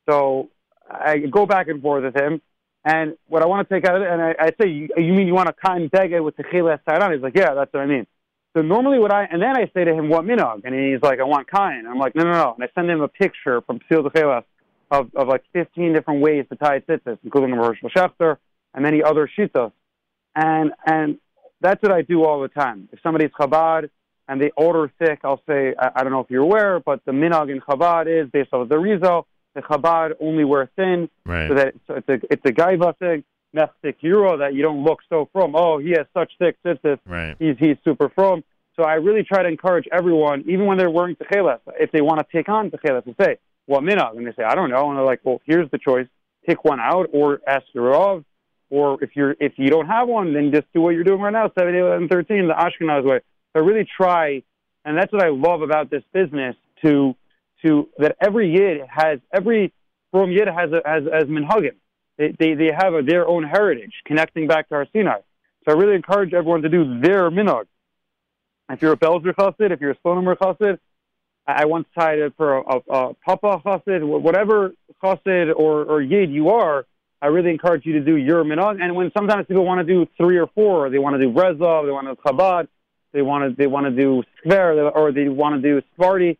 [0.08, 0.50] So
[0.88, 2.40] I go back and forth with him.
[2.84, 5.12] And what I want to take out of it, and I, I say, you, you
[5.12, 7.12] mean you want a kain dege with saran?
[7.12, 8.06] He's like, yeah, that's what I mean.
[8.56, 10.62] So normally what I, and then I say to him, what minog?
[10.64, 11.84] And he's like, I want kain.
[11.88, 12.54] I'm like, no, no, no.
[12.54, 14.44] And I send him a picture from Seal Techilas
[14.90, 18.38] of, of like 15 different ways to tie tzitzis, including a Hershel Schachter
[18.74, 19.72] and many other shitas.
[20.34, 21.18] And, and
[21.60, 22.88] that's what I do all the time.
[22.92, 23.88] If somebody's Chabad
[24.26, 27.12] and they order thick, I'll say, I, I don't know if you're aware, but the
[27.12, 29.24] minog in Chabad is based off of the Arizal.
[29.54, 31.48] The Chabad only wear thin, Right.
[31.48, 33.24] so that so it's a it's a gaiva thing,
[33.54, 35.54] mechtik euro that you don't look so frum.
[35.54, 36.98] Oh, he has such thick tzitzis.
[37.06, 37.36] Right.
[37.38, 38.44] He's he's super frum.
[38.76, 42.20] So I really try to encourage everyone, even when they're wearing techelas, if they want
[42.20, 43.36] to take on techelas, to say,
[43.66, 46.06] "What minog?" And they say, "I don't know." And they're like, "Well, here's the choice:
[46.46, 48.24] pick one out, or ask your Rav,
[48.70, 51.32] or if you're if you don't have one, then just do what you're doing right
[51.32, 53.20] now, seven, eight, eleven, thirteen, the Ashkenaz way."
[53.52, 54.42] So I really try,
[54.84, 57.14] and that's what I love about this business to
[57.64, 59.72] to that every yid has every
[60.12, 61.74] frum yid has a, has has minhagim.
[62.20, 65.20] They they they have a, their own heritage connecting back to Har Sinai.
[65.64, 67.64] So I really encourage everyone to do their minhag.
[68.68, 70.78] If you're a Belzer chassid, if you're a Slonimer chassid,
[71.46, 76.02] I I once tied it for a, a, a Papa chassid, whatever chassid or, or
[76.02, 76.84] yid you are.
[77.22, 78.82] I really encourage you to do your minhag.
[78.82, 81.86] And when sometimes people want to do three or four, they want to do Brezov,
[81.86, 82.68] they want to do Chabad,
[83.12, 86.36] they want to they want to do Skver, or they want to do Sparty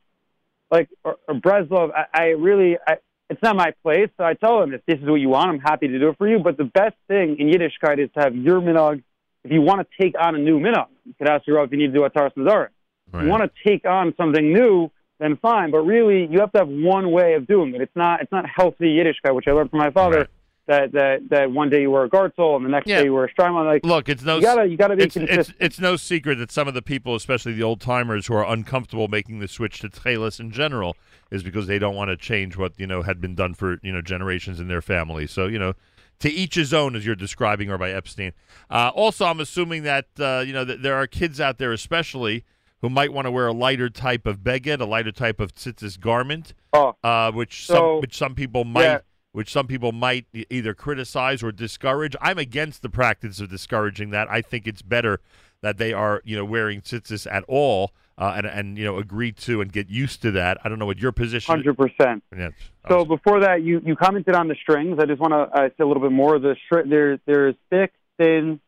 [0.71, 2.99] like or, or Breslov, I, I really, I,
[3.31, 4.11] it's not my place.
[4.19, 6.19] So I tell them if this is what you want, I'm happy to do it
[6.19, 6.41] for you.
[6.41, 9.03] But the best thing in Yiddishkeit is to have your minog.
[9.45, 11.73] If you want to take on a new minog, you could ask your Rav if
[11.73, 12.69] you need to do a Taras Nedarim.
[13.13, 15.71] If you want to take on something new, then fine.
[15.71, 17.81] But really, you have to have one way of doing it.
[17.81, 20.29] It's not, it's not healthy Yiddishkeit, which I learned from my father.
[20.71, 23.25] That, that that one day you wear a Gartel and the next day you wear
[23.25, 23.67] a Strymon.
[23.67, 24.37] Like, Look, it's no.
[24.37, 25.49] you gotta you gotta be it's, consistent.
[25.59, 28.47] it's it's no secret that some of the people, especially the old timers, who are
[28.47, 30.97] uncomfortable making the switch to Tchelis in general,
[31.33, 33.91] is because they don't want to change what you know had been done for you
[33.91, 35.27] know generations in their family.
[35.27, 35.73] So you know,
[36.21, 38.33] to each his own, as you're describing, or by Epstein.
[38.71, 42.45] Uh, also, I'm assuming that uh, you know that there are kids out there, especially
[42.81, 45.99] who might want to wear a lighter type of beged, a lighter type of tzitzis
[45.99, 48.83] garment, oh, uh, which so- some which some people might.
[48.83, 48.99] Yeah.
[49.33, 52.17] Which some people might either criticize or discourage.
[52.21, 54.29] I'm against the practice of discouraging that.
[54.29, 55.21] I think it's better
[55.63, 57.93] that they are, you know, wearing tzitzis at all.
[58.21, 60.59] uh, and and you know agree to and get used to that.
[60.63, 61.55] I don't know what your position.
[61.55, 62.23] Hundred percent.
[62.37, 62.53] Yes.
[62.89, 64.99] So before that, you, you commented on the strings.
[65.01, 66.39] I just want to uh, say a little bit more.
[66.39, 68.61] The str- there there's thick, thin,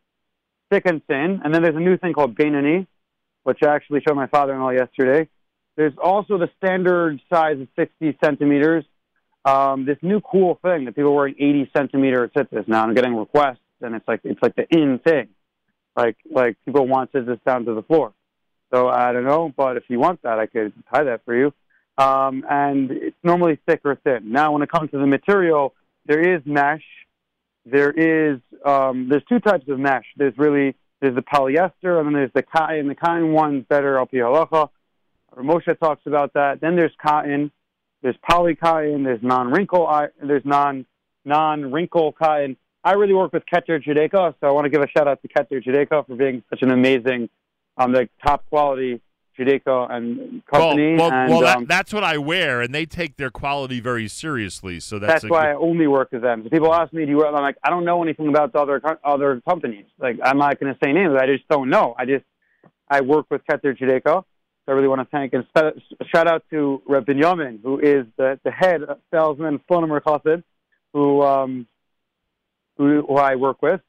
[0.70, 2.86] thick and thin, and then there's a new thing called Bainani,
[3.42, 5.28] which I actually showed my father-in-law yesterday.
[5.76, 8.84] There's also the standard size of 60 centimeters.
[9.44, 12.84] Um, this new cool thing that people are wearing 80 centimeter tzitzis now.
[12.84, 15.28] I'm getting requests, and it's like it's like the in thing.
[15.96, 18.12] Like like people want tzitzis down to the floor.
[18.72, 21.52] So I don't know, but if you want that, I could tie that for you.
[21.98, 24.32] Um, and it's normally thick or thin.
[24.32, 25.74] Now, when it comes to the material,
[26.06, 26.84] there is mesh.
[27.66, 30.06] There is um, there's two types of mesh.
[30.16, 32.88] There's really there's the polyester, and then there's the cotton.
[32.88, 34.06] The cotton one's better al.
[35.36, 36.60] Moshe talks about that.
[36.60, 37.50] Then there's cotton.
[38.02, 39.04] There's poly cotton.
[39.04, 40.08] There's non-wrinkle.
[40.22, 40.86] There's non
[41.24, 42.56] non-wrinkle cotton.
[42.84, 45.28] I really work with Keter Judaica, so I want to give a shout out to
[45.28, 47.28] Keter Judaica for being such an amazing,
[47.76, 49.00] um, like top quality
[49.38, 50.96] Judaica and company.
[50.96, 53.80] Well, well, and, well that, um, that's what I wear, and they take their quality
[53.80, 54.80] very seriously.
[54.80, 56.42] So that's, that's why I only work with them.
[56.42, 57.28] So people ask me, "Do you?" work?
[57.28, 59.86] I'm like, I don't know anything about the other other companies.
[59.98, 61.16] Like, I'm not going to say names.
[61.18, 61.94] I just don't know.
[61.96, 62.24] I just
[62.88, 64.24] I work with Keter Judaica.
[64.64, 65.44] So I really want to thank and
[66.14, 70.44] shout out to Reb Binyamin, who is the, the head salesman Slonim Chassid,
[70.92, 71.66] who um
[72.76, 73.80] who, who I work with.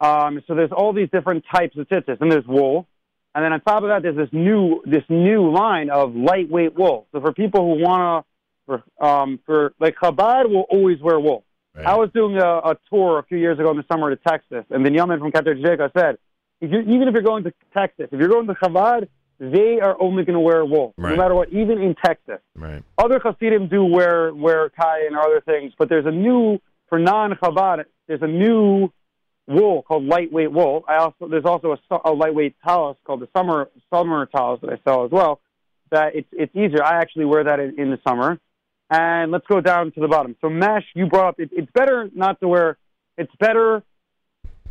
[0.00, 2.86] Um, so there's all these different types of tzitzis, and there's wool,
[3.34, 7.06] and then on top of that, there's this new this new line of lightweight wool.
[7.12, 11.44] So for people who want to, for, um, for like Chabad will always wear wool.
[11.76, 14.64] I was doing a, a tour a few years ago in the summer to Texas,
[14.70, 16.18] and Binyamin from Keter Judaica said,
[16.60, 19.08] if you, even if you're going to Texas, if you're going to Chabad,
[19.38, 22.40] they are only going to wear wool, no matter what, even in Texas.
[22.54, 22.82] Right.
[22.98, 26.58] Other Hasidim do wear wear kai and other things, but there's a new
[26.88, 27.84] for non Chabad.
[28.06, 28.90] There's a new
[29.46, 30.84] wool called lightweight wool.
[30.88, 34.78] I also there's also a, a lightweight talus called the summer summer talus that I
[34.88, 35.40] sell as well.
[35.90, 36.82] That it's it's easier.
[36.84, 38.38] I actually wear that in, in the summer.
[38.90, 40.36] And let's go down to the bottom.
[40.40, 41.40] So mesh, you brought up.
[41.40, 42.76] It, it's better not to wear.
[43.16, 43.82] It's better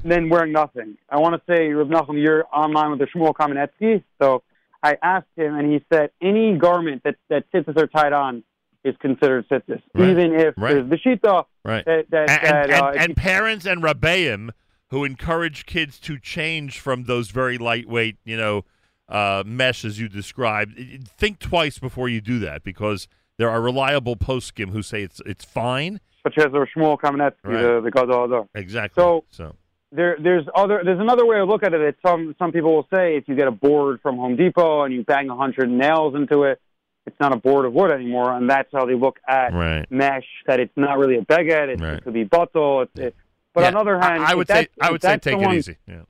[0.04, 0.98] than wearing nothing.
[1.10, 4.04] I want to say, Reb Nachum, you're online with the Shmuel Kamenetsky.
[4.22, 4.44] So
[4.84, 8.44] I asked him, and he said any garment that that tzitzis are tied on
[8.84, 10.10] is considered tzitzis, Right.
[10.10, 10.74] even if Right.
[10.74, 11.86] there's the shita Right.
[11.86, 14.50] that that, and, that and, uh, and, and parents and rabbeim
[14.90, 18.66] who encourage kids to change from those very lightweight, you know,
[19.10, 20.74] uh, mesh as you described.
[20.78, 23.08] I- I- Think twice before you do that because
[23.38, 26.00] there are reliable poskim who say it's it's fine.
[26.24, 27.62] such as the Shmuel Kamenetsky, Right.
[27.62, 29.02] the the Gadol Exactly.
[29.02, 29.56] So so
[29.96, 31.78] there there's other there's another way to look at it.
[31.80, 34.94] That some some people will say if you get a board from Home Depot and
[34.94, 36.60] you bang a hundred nails into it,
[37.06, 39.86] it's not a board of wood anymore, and that's how they look at Right.
[39.92, 40.26] mesh.
[40.48, 41.70] That it's not really a beged.
[41.70, 41.94] It, Right.
[41.94, 42.82] it could be bottle.
[42.82, 43.16] It's, it,
[43.54, 45.40] but Yeah, on the other hand, I, if would say I would say that's take
[45.42, 45.78] it easy.
[45.88, 46.02] Yeah.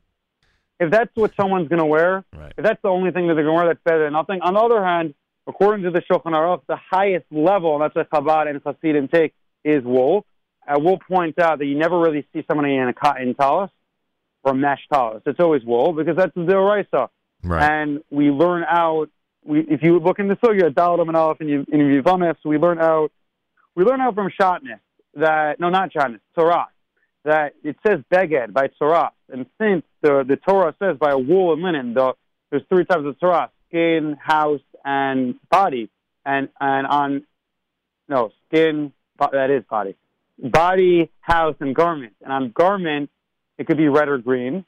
[0.80, 2.54] if that's what someone's going to wear, Right.
[2.58, 4.42] if that's the only thing that they're going to wear, that's better than nothing.
[4.42, 5.14] On the other hand,
[5.48, 9.34] according to the Shulchan Aruch, the highest level, and that's what Chabad and Hasidim take,
[9.66, 10.26] is wool.
[10.68, 13.72] I will point out that you never really see somebody in a cotton talus
[14.44, 15.22] or mesh talus.
[15.26, 17.10] It's always wool because that's the Doraisa.
[17.44, 17.70] Right.
[17.70, 19.10] And we learn out,
[19.44, 22.58] we, if you look in the Sugya, Dalit and Aleph, and you, in Yivamis, we
[22.58, 23.12] learn out,
[23.76, 24.80] we learn out from Shatnez
[25.16, 26.68] that, no, not Shatnez, Torah,
[27.26, 29.12] that it says beged by Torah.
[29.30, 32.14] And since the, the Torah says by a wool and linen, the,
[32.50, 35.90] there's three types of Torah, skin, house, and body.
[36.26, 37.24] And, and on,
[38.08, 39.96] no, skin, that is body.
[40.38, 42.14] Body, house, and garment.
[42.22, 43.10] And on garment,
[43.58, 44.66] it could be red or green,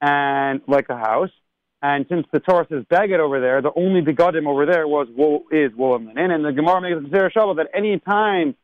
[0.00, 1.30] and like a house.
[1.82, 5.44] And since the Torah says beged over there, the only begodim over there was wool
[5.50, 6.30] is wool and linen.
[6.30, 8.56] And the Gemara makes a Shabbat that any time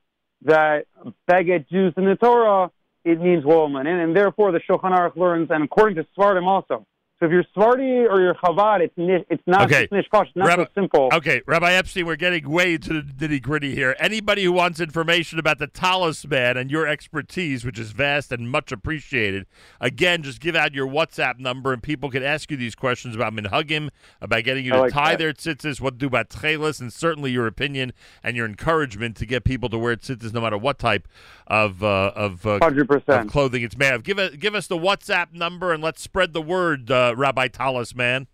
[0.42, 0.86] that
[1.28, 2.70] beged used in the Torah,
[3.04, 4.00] it means wool and linen.
[4.00, 6.86] And therefore the Shulchan Aruch learns, and according to Sephardim also.
[7.22, 9.86] So if you're Sephardi or you're Chabad, it's, ni- it's not Okay.
[9.86, 11.08] just nishkosh, it's not Rabbi- so simple.
[11.12, 13.94] Okay, Rabbi Epstein, we're getting way into the nitty gritty here.
[14.00, 18.50] Anybody who wants information about the Tallis man and your expertise, which is vast and
[18.50, 19.46] much appreciated,
[19.80, 23.32] again, just give out your WhatsApp number and people can ask you these questions about
[23.32, 23.90] minhagim,
[24.20, 25.18] about getting you to like tie that.
[25.20, 27.92] their tzitzis, what to do about tchelis, and certainly your opinion
[28.24, 31.06] and your encouragement to get people to wear tzitzis no matter what type
[31.46, 33.06] of uh, of, uh, 100%.
[33.20, 34.02] of clothing it's made of.
[34.02, 37.48] Give, us give us the WhatsApp number and let's spread the word, uh, Uh, Rabbi
[37.48, 38.26] Tallis man.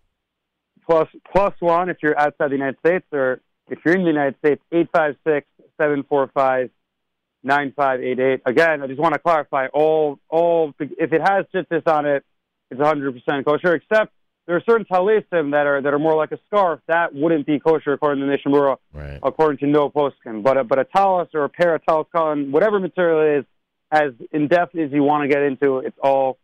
[0.85, 4.35] plus plus one if you're outside the United States, or if you're in the United
[4.39, 5.47] States, eight five six
[5.79, 6.69] seven four five
[7.43, 8.41] nine five eight eight.
[8.45, 12.23] Again, I just want to clarify all all if it has tzitzis on it,
[12.71, 13.75] it's 100 percent kosher.
[13.75, 14.11] Except
[14.47, 17.59] there are certain talisim that are that are more like a scarf that wouldn't be
[17.59, 19.19] kosher according to the Mishnah Berurah, Right.
[19.21, 20.41] according to no poskim.
[20.43, 23.45] But a, but a talus or a pair of cotton, whatever material it is,
[23.91, 26.37] as in depth as you want to get into, it's all.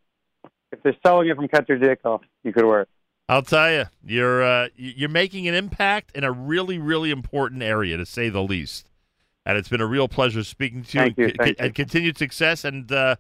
[0.72, 2.90] If they're selling it from Keter Judaica, you could wear it.
[3.28, 7.98] I'll tell you, you're uh, you're making an impact in a really, really important area,
[7.98, 8.88] to say the least.
[9.46, 11.04] And it's been a real pleasure speaking to you.
[11.04, 11.74] Thank you, thank and you.
[11.74, 12.64] continued success.
[12.64, 13.16] And uh,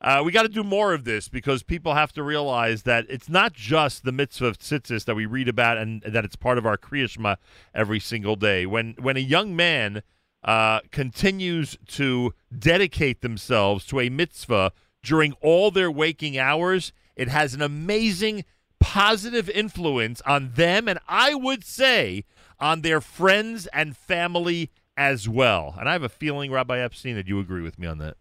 [0.00, 3.28] uh, we got to do more of this because people have to realize that it's
[3.28, 6.66] not just the mitzvah of tzitzis that we read about, and that it's part of
[6.66, 7.36] our kriyashma
[7.74, 8.64] every single day.
[8.66, 10.02] When when a young man
[10.44, 14.72] uh, continues to dedicate themselves to a mitzvah
[15.02, 18.44] during all their waking hours, it has an amazing
[18.80, 22.24] positive influence on them, and I would say
[22.58, 25.74] on their friends and family as well.
[25.78, 28.16] And I have a feeling, Rabbi Epstein, that you agree with me on that.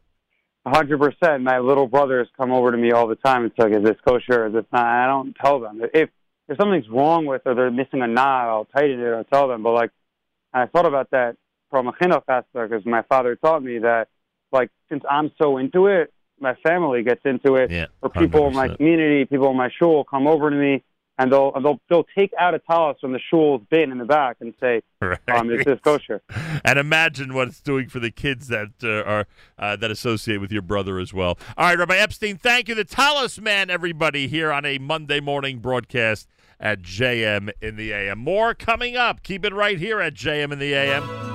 [0.66, 1.42] A hundred percent.
[1.42, 4.46] My little brothers come over to me all the time and say, "Is this kosher?
[4.48, 6.10] Is this not?" I don't tell them if
[6.48, 8.48] if something's wrong with or they're missing a knot.
[8.48, 9.12] I'll tighten it.
[9.12, 9.64] I'll tell them.
[9.64, 9.90] But like,
[10.54, 11.38] I thought about that
[11.72, 14.10] from a chinuch aspect because my father taught me that,
[14.52, 17.72] like, since I'm so into it, my family gets into it.
[17.72, 20.84] Yeah, or people in my community, people in my shul come over to me
[21.22, 24.38] and they'll they'll they'll take out a talis from the shul's bin in the back
[24.40, 24.82] and say,
[25.28, 26.22] um, "Is this kosher?"
[26.66, 29.26] and imagine what it's doing for the kids that uh, are
[29.60, 31.38] uh, that associate with your brother as well.
[31.58, 32.76] All right, Rabbi Epstein, thank you.
[32.76, 36.28] The Tallis man, everybody, here on a Monday morning broadcast
[36.60, 38.18] at JM in the AM.
[38.18, 39.22] More coming up.
[39.22, 41.31] Keep it right here at JM in the AM.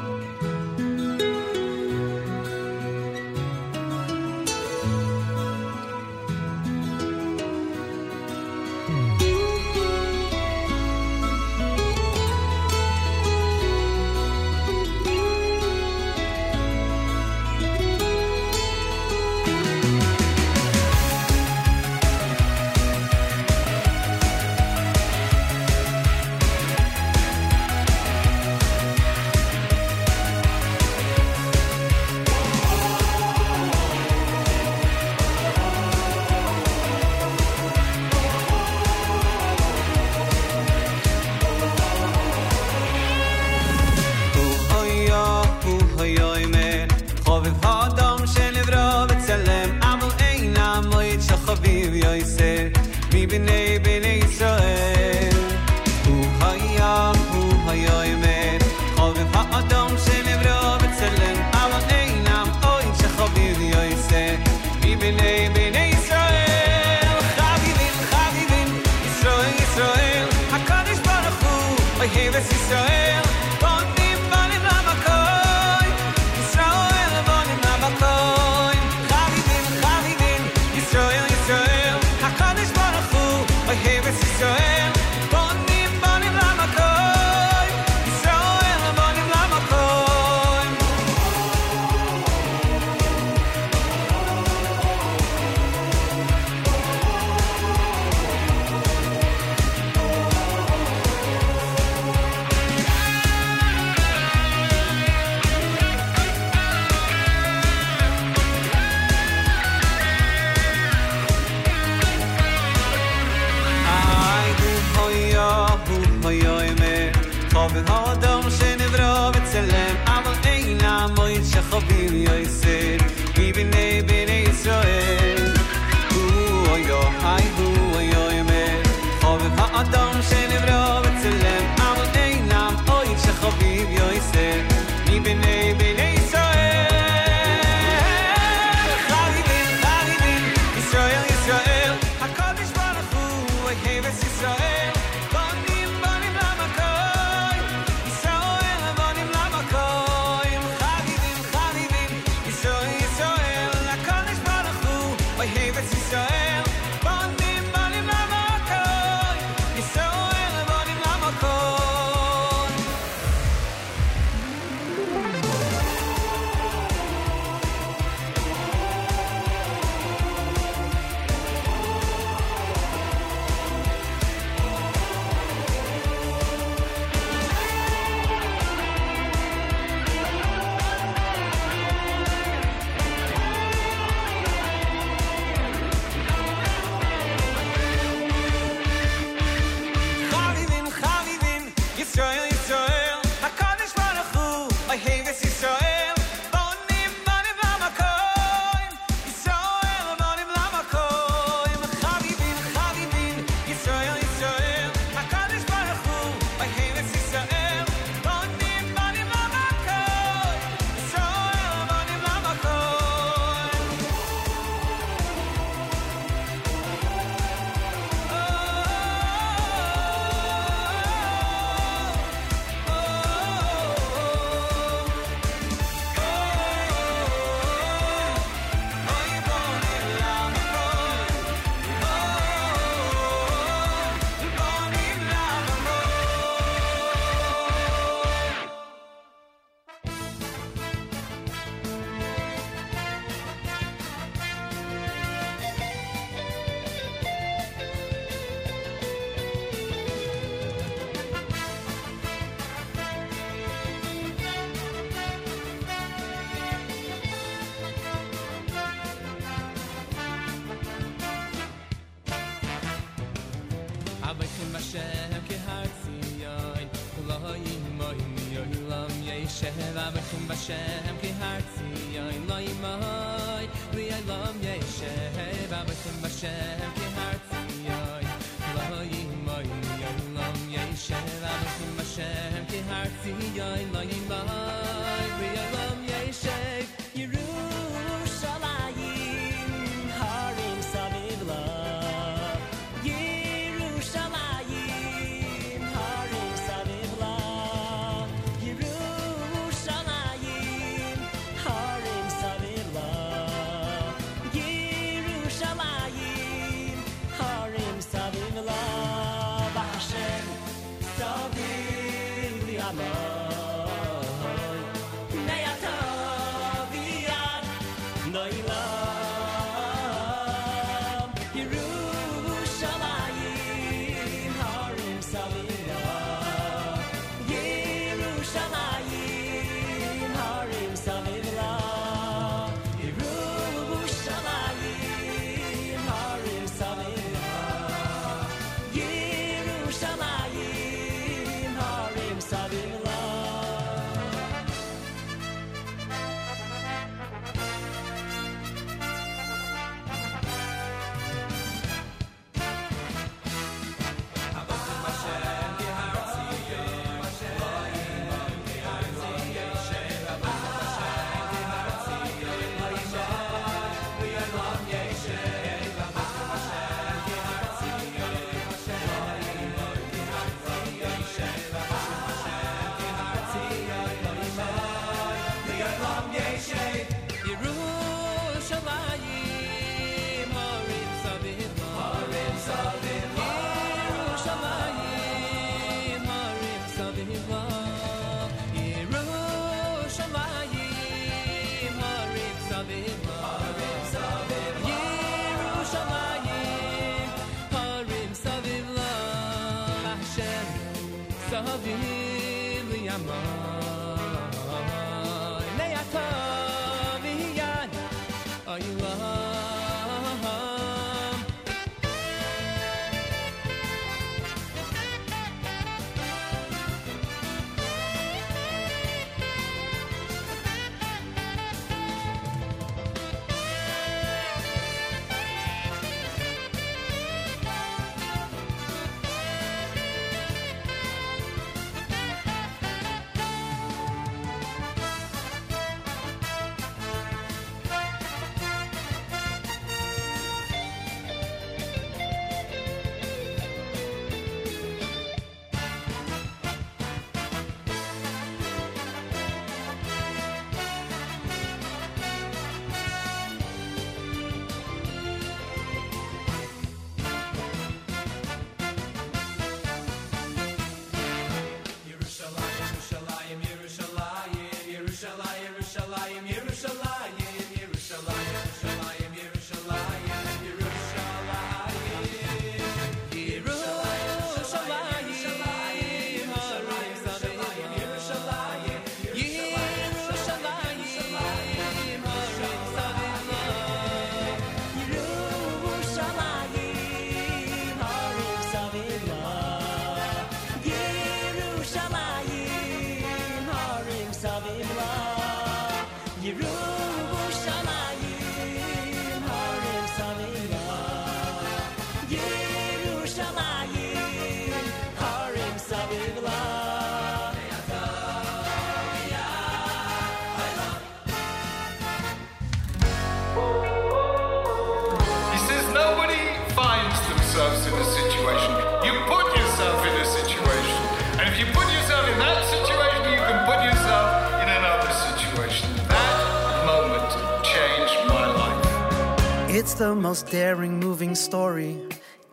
[530.37, 531.98] most daring, moving story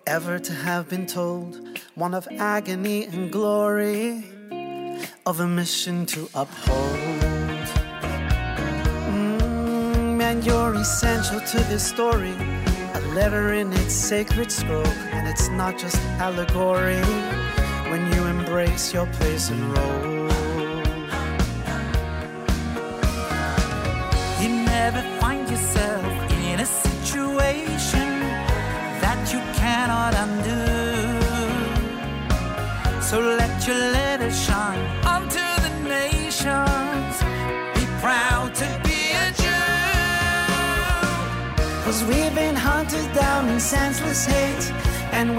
[0.07, 1.59] ever to have been told.
[1.95, 4.23] One of agony and glory,
[5.25, 7.67] of a mission to uphold.
[9.11, 12.35] Mm, you're essential to this story.
[12.93, 15.97] A letter in its sacred scroll, and it's not just
[16.27, 17.03] allegory
[17.91, 20.12] when you embrace your place and role.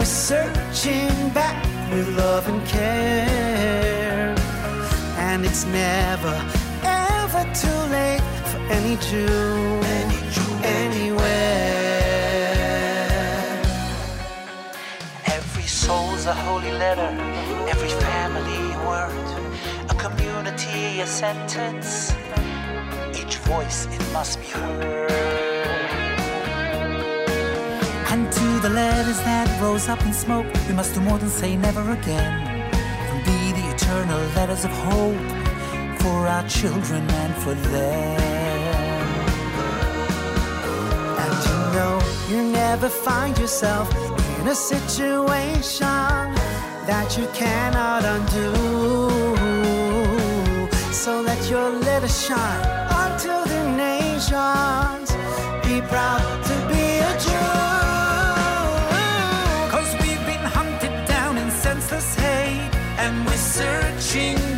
[0.05, 4.35] Searching back with love and care.
[5.19, 6.35] And it's never,
[6.83, 9.81] ever too late for any Jew,
[10.63, 11.25] anywhere.
[15.27, 17.11] Every soul's a holy letter,
[17.69, 19.29] every family word,
[19.89, 22.15] a community a sentence.
[23.19, 25.04] Each voice it must be heard.
[28.75, 32.33] Letters that rose up in smoke, we must do more than say never again.
[33.09, 35.17] And be the eternal letters of hope
[36.01, 38.21] for our children and for them.
[41.25, 41.95] And you know
[42.29, 43.89] you never find yourself
[44.41, 46.25] in a situation
[46.91, 48.53] that you cannot undo.
[50.93, 52.65] So let your letter shine
[53.03, 55.11] unto the nations.
[55.65, 56.44] Be proud
[64.15, 64.54] searching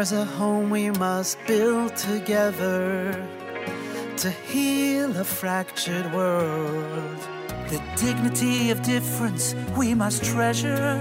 [0.00, 3.12] There's a home we must build together
[4.16, 7.18] to heal a fractured world.
[7.68, 10.96] The dignity of difference we must treasure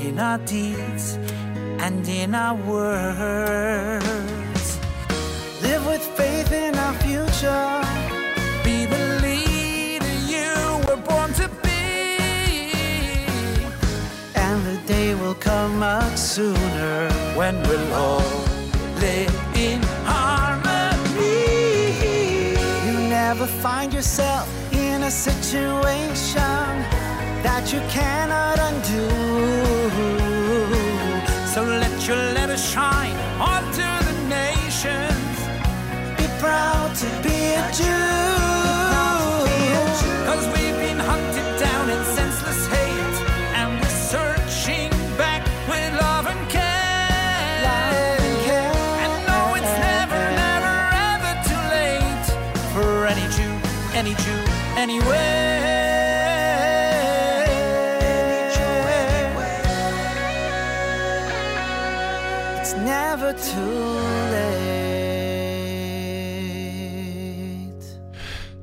[0.00, 1.14] in our deeds
[1.78, 4.00] and in our words.
[5.62, 7.84] Live with faith in our future.
[8.64, 11.63] Be the leader you were born to be.
[14.54, 18.30] And the day will come much sooner when we'll all
[19.00, 21.42] live in harmony.
[22.86, 26.72] You never find yourself in a situation
[27.42, 29.08] that you cannot undo.
[31.52, 35.36] So let your letter shine onto the nations.
[36.16, 38.33] Be proud to be a Jew.
[53.96, 54.44] Any Jew,
[54.76, 55.44] anywhere.
[62.60, 63.60] It's never too
[64.32, 64.64] late.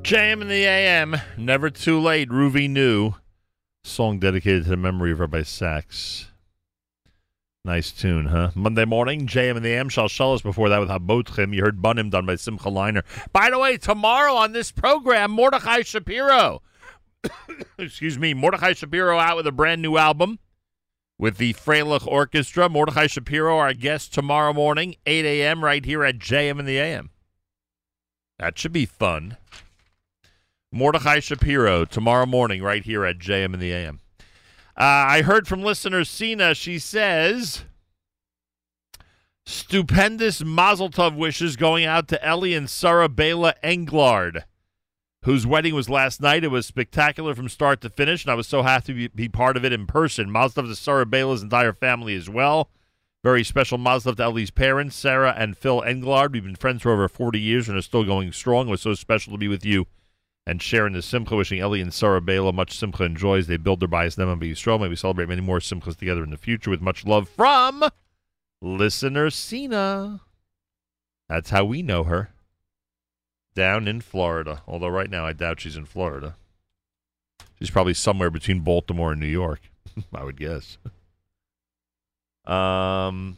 [0.02, 2.30] JM in the AM, never too late.
[2.30, 3.14] Ruby New,
[3.84, 6.31] song dedicated to the memory of Rabbi Sacks.
[7.64, 8.50] Nice tune, huh?
[8.56, 9.88] Monday morning, JM in the AM.
[9.88, 11.54] Shalshalas before that with Habotchim.
[11.54, 13.04] You heard Bunim done by Simcha Leiner.
[13.32, 16.60] By the way, tomorrow on this program, Mordechai Shapiro.
[17.78, 20.40] Excuse me, Mordechai Shapiro out with a brand new album
[21.20, 22.68] with the Freilich Orchestra.
[22.68, 27.10] Mordechai Shapiro, our guest tomorrow morning, 8 a.m., right here at JM in the AM.
[28.40, 29.36] That should be fun.
[30.72, 34.00] Mordechai Shapiro tomorrow morning, right here at JM in the AM.
[34.76, 36.54] Uh, I heard from listener Sina.
[36.54, 37.64] She says,
[39.44, 44.44] stupendous Mazel Tov wishes going out to Ellie and Sarah Bela Englard,
[45.24, 46.42] whose wedding was last night.
[46.42, 49.28] It was spectacular from start to finish, and I was so happy to be, be
[49.28, 50.30] part of it in person.
[50.30, 52.70] Mazel Tov to Sarah Bela's entire family as well.
[53.22, 56.32] Very special Mazel Tov to Ellie's parents, Sarah and Phil Englard.
[56.32, 58.68] We've been friends for over 40 years and are still going strong.
[58.68, 59.86] It was so special to be with you
[60.46, 63.46] and sharing the simcha, wishing Ellie and Sarah Bela much simcha and joys.
[63.46, 64.80] They build their bias, them be strong.
[64.80, 67.84] May we celebrate many more simchas together in the future with much love from
[68.60, 70.20] listener Sina.
[71.28, 72.30] That's how we know her.
[73.54, 74.62] Down in Florida.
[74.66, 76.36] Although right now I doubt she's in Florida.
[77.58, 79.70] She's probably somewhere between Baltimore and New York,
[80.14, 80.78] I would guess.
[82.44, 83.36] Um,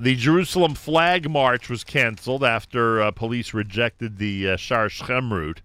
[0.00, 5.60] the Jerusalem flag march was canceled after uh, police rejected the uh, Shar Shechem route.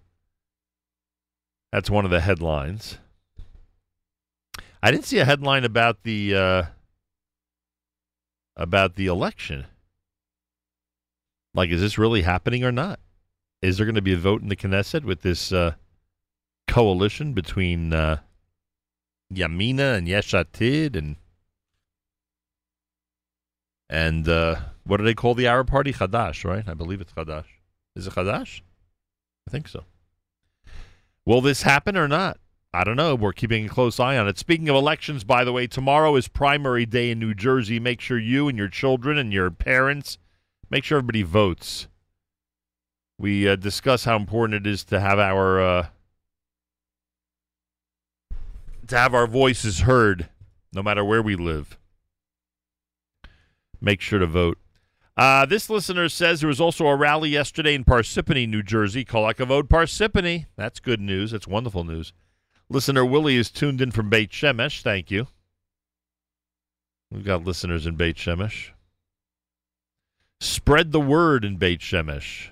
[1.71, 2.97] That's one of the headlines.
[4.81, 6.63] I didn't see a headline about the uh,
[8.55, 9.65] about the election.
[11.53, 12.99] Like, is this really happening or not?
[13.61, 15.73] Is there going to be a vote in the Knesset with this uh,
[16.67, 18.17] coalition between uh,
[19.33, 21.15] Yamina and Yesh Atid and
[23.89, 25.93] and uh, what do they call the Arab party?
[25.93, 26.67] Chadash, right?
[26.67, 27.45] I believe it's Chadash.
[27.95, 28.61] Is it Chadash?
[29.47, 29.83] I think so.
[31.27, 32.39] Will this happen or not?
[32.73, 33.13] I don't know.
[33.13, 34.37] We're keeping a close eye on it.
[34.37, 37.81] Speaking of elections, by the way, tomorrow is primary day in New Jersey.
[37.81, 40.17] Make sure you and your children and your parents
[40.69, 41.89] make sure everybody votes.
[43.19, 45.87] We uh, discuss how important it is to have our uh,
[48.87, 50.29] to have our voices heard,
[50.71, 51.77] no matter where we live.
[53.81, 54.59] Make sure to vote.
[55.17, 59.03] Uh, this listener says there was also a rally yesterday in Parsippany, New Jersey.
[59.03, 60.45] kol hakavod Parsippany.
[60.55, 61.31] That's good news.
[61.31, 62.13] That's wonderful news.
[62.69, 64.83] Listener Willie is tuned in from Beit Shemesh.
[64.83, 65.27] Thank you.
[67.09, 68.71] We've got listeners in Beit Shemesh.
[70.39, 72.49] Spread the word in Beit Shemesh.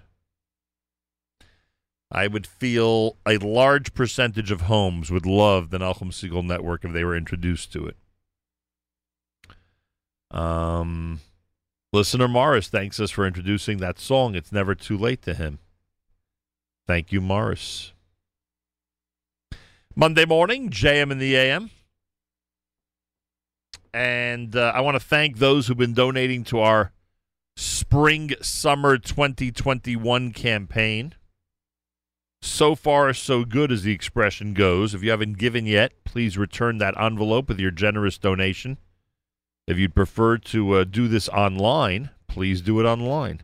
[2.11, 6.93] I would feel a large percentage of homes would love the Nachum Segal Network if
[6.93, 7.97] they were introduced to it.
[10.31, 11.19] Um,
[11.95, 14.35] listener Morris thanks us for introducing that song.
[14.35, 15.59] It's never too late to him.
[16.85, 17.93] Thank you, Morris.
[19.95, 21.71] Monday morning, JM in the AM.
[23.93, 26.91] And uh, I want to thank those who've been donating to our
[27.55, 31.15] Spring Summer 2021 campaign.
[32.41, 34.93] So far, so good, as the expression goes.
[34.93, 38.79] If you haven't given yet, please return that envelope with your generous donation.
[39.67, 43.41] If you'd prefer to uh, do this online, please do it online.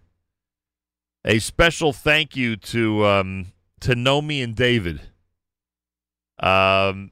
[1.26, 5.02] A special thank you to um, to Nomi and David.
[6.40, 7.12] Um,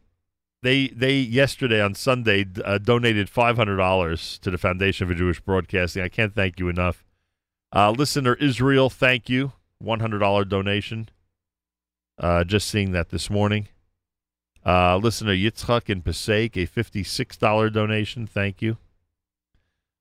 [0.62, 5.40] they they yesterday on Sunday uh, donated five hundred dollars to the Foundation for Jewish
[5.40, 6.04] Broadcasting.
[6.04, 7.04] I can't thank you enough.
[7.72, 11.10] Uh, listener Israel, thank you, one hundred dollar donation.
[12.18, 13.70] Uh, just seeing that this morning.
[14.66, 18.28] Uh, listener Yitzchak in Passaic, a fifty-six dollar donation.
[18.28, 18.78] Thank you.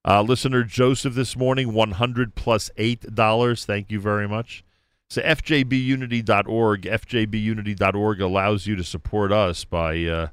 [0.08, 3.66] Uh, listener Joseph this morning, 100 plus eight dollars.
[3.66, 4.64] Thank you very much.
[5.10, 10.28] So fjbunity.org, fjbunity.org allows you to support us by uh,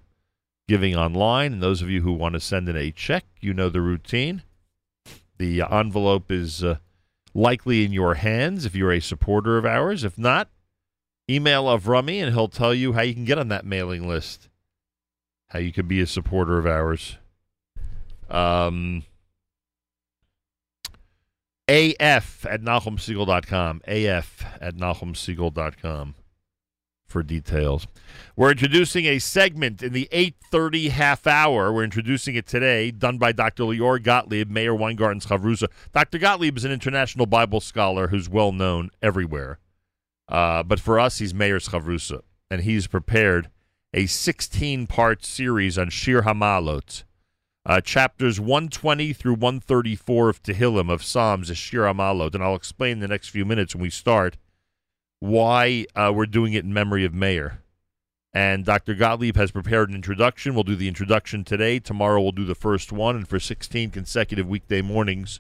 [0.70, 1.54] giving online.
[1.54, 4.44] And those of you who want to send in a check, you know the routine.
[5.40, 6.78] The envelope is uh,
[7.34, 10.06] likely in your hands if you're a supporter of ours.
[10.06, 10.48] If not,
[11.30, 14.48] email Avrami and he'll tell you how you can get on that mailing list,
[15.50, 17.18] how you can be a supporter of ours.
[18.30, 19.04] Um,
[21.68, 23.82] AF at NachumSegal.com.
[23.88, 26.16] AF at NachumSegal.com
[27.08, 27.88] for details.
[28.36, 31.72] We're introducing a segment in the 8.30 half hour.
[31.72, 33.64] We're introducing it today, done by Dr.
[33.64, 35.68] Lior Gottlieb, Meir Weingarten's Chavrusa.
[35.94, 36.18] Dr.
[36.18, 39.60] Gottlieb is an international Bible scholar who's well known everywhere.
[40.28, 43.50] Uh, but for us, he's Meir's Chavrusa, and he's prepared
[43.94, 47.04] a 16-part series on Shir Hamalot,
[47.66, 52.94] uh, chapters 120 through 134 of Tehillim of Psalms is Shir Hamalot, and I'll explain
[52.94, 54.38] in the next few minutes when we start
[55.20, 57.62] why uh, we're doing it in memory of Meir.
[58.34, 58.94] And Dr.
[58.94, 60.54] Gottlieb has prepared an introduction.
[60.54, 61.80] We'll do the introduction today.
[61.80, 65.40] Tomorrow we'll do the first one, and for 16 consecutive weekday mornings,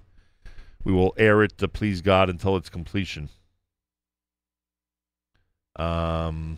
[0.84, 3.30] we will air it to please God until its completion.
[5.76, 6.58] Um,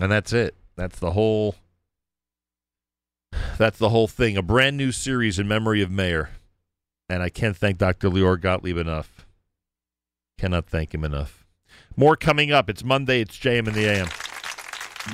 [0.00, 0.54] and that's it.
[0.76, 1.56] That's the whole.
[3.58, 4.36] That's the whole thing.
[4.36, 6.30] A brand new series in memory of Meir.
[7.08, 8.08] And I can't thank Dr.
[8.08, 9.26] Lior Gottlieb enough.
[10.38, 11.44] Cannot thank him enough.
[11.96, 12.70] More coming up.
[12.70, 13.20] It's Monday.
[13.20, 14.08] It's JM in the AM.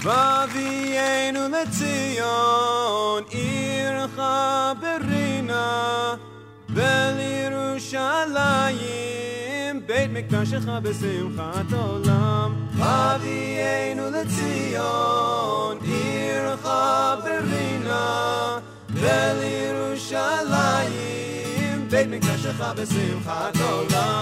[0.03, 3.25] ואבינו לציון
[6.69, 8.77] ולירושלים
[9.87, 16.68] בית מקדשך בשמחת עולם אבינו לציון עירך
[17.24, 24.22] ברינה ולירושלים בית מקדשך בשמחת עולם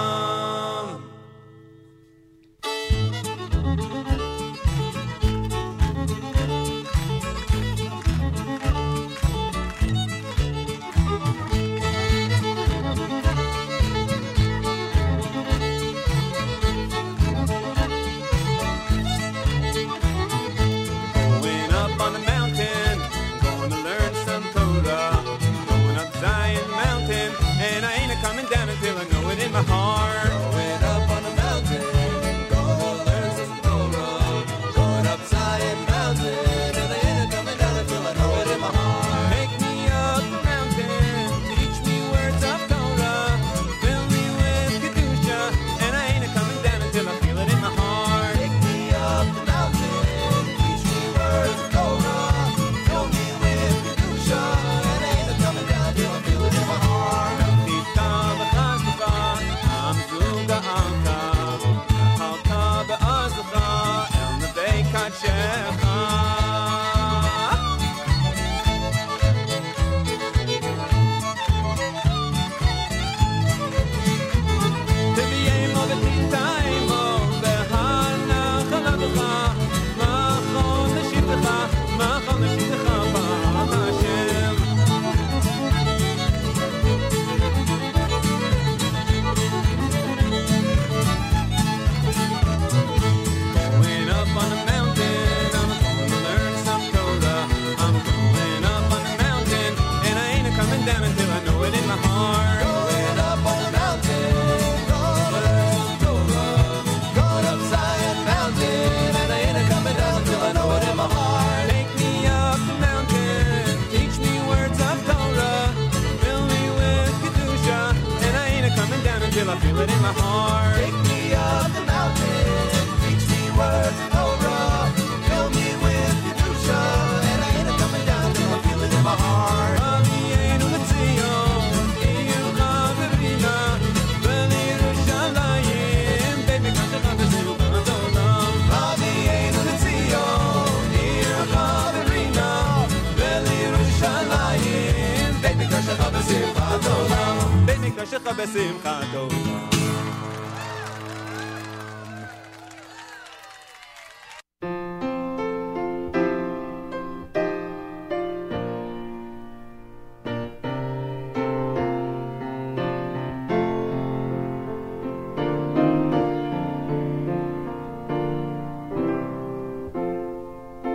[148.14, 149.69] בית מקדשך בשמחת עולם.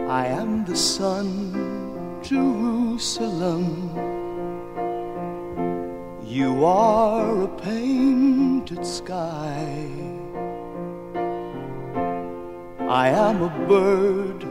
[0.07, 1.29] I am the sun,
[2.23, 3.65] Jerusalem.
[6.41, 6.98] You are a
[7.58, 9.88] painted sky.
[12.88, 14.46] I am a bird,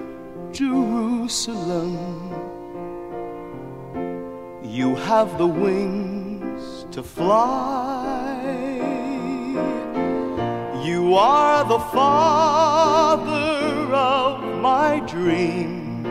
[0.52, 2.34] Jerusalem.
[4.62, 8.38] You have the wings to fly.
[10.84, 13.38] You are the father
[13.94, 16.06] of my dream.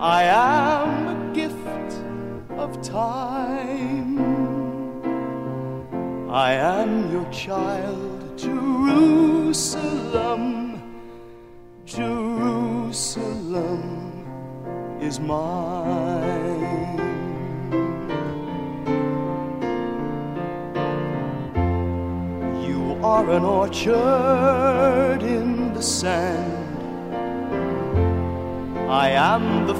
[0.00, 1.92] I am a gift
[2.58, 4.03] of time.
[6.34, 9.52] I am your child, Jerusalem.
[11.86, 13.38] Jerusalem
[15.00, 16.98] is mine.
[22.66, 26.82] You are an orchard in the sand.
[28.90, 29.76] I am the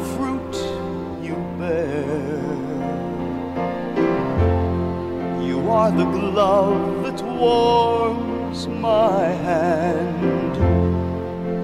[5.74, 10.56] are the glove that warms my hand.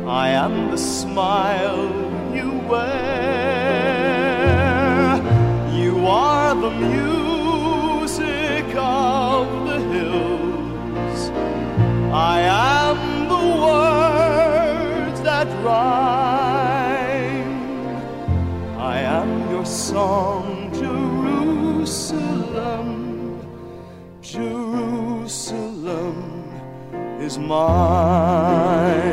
[0.09, 1.87] I am the smile
[2.35, 2.91] you wear.
[5.83, 11.21] You are the music of the hills.
[12.13, 12.99] I am
[13.35, 17.53] the words that rhyme.
[18.77, 22.11] I am your song, Jerusalem.
[27.20, 29.10] Is mine.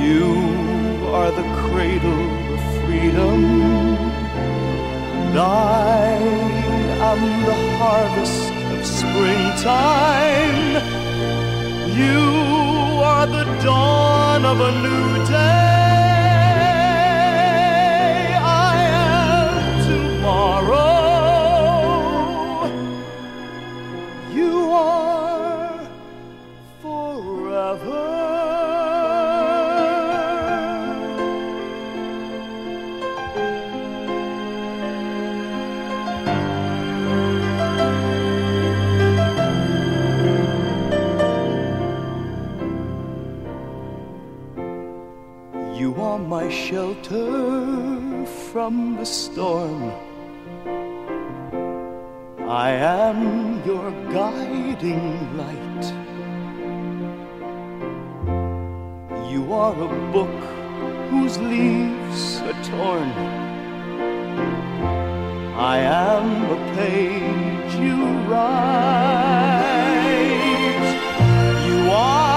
[0.00, 0.28] You
[1.18, 3.40] are the cradle of freedom,
[5.36, 6.12] I
[7.10, 8.42] am the harvest
[8.74, 10.66] of springtime.
[12.02, 12.22] You
[13.12, 15.81] are the dawn of a new day.
[46.72, 49.82] Shelter from the storm.
[52.48, 53.18] I am
[53.66, 55.06] your guiding
[55.40, 55.84] light.
[59.30, 60.40] You are a book
[61.10, 63.10] whose leaves are torn.
[65.74, 65.76] I
[66.08, 66.26] am
[66.56, 67.98] a page you
[68.30, 69.72] write.
[71.68, 72.31] You are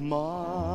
[0.00, 0.69] is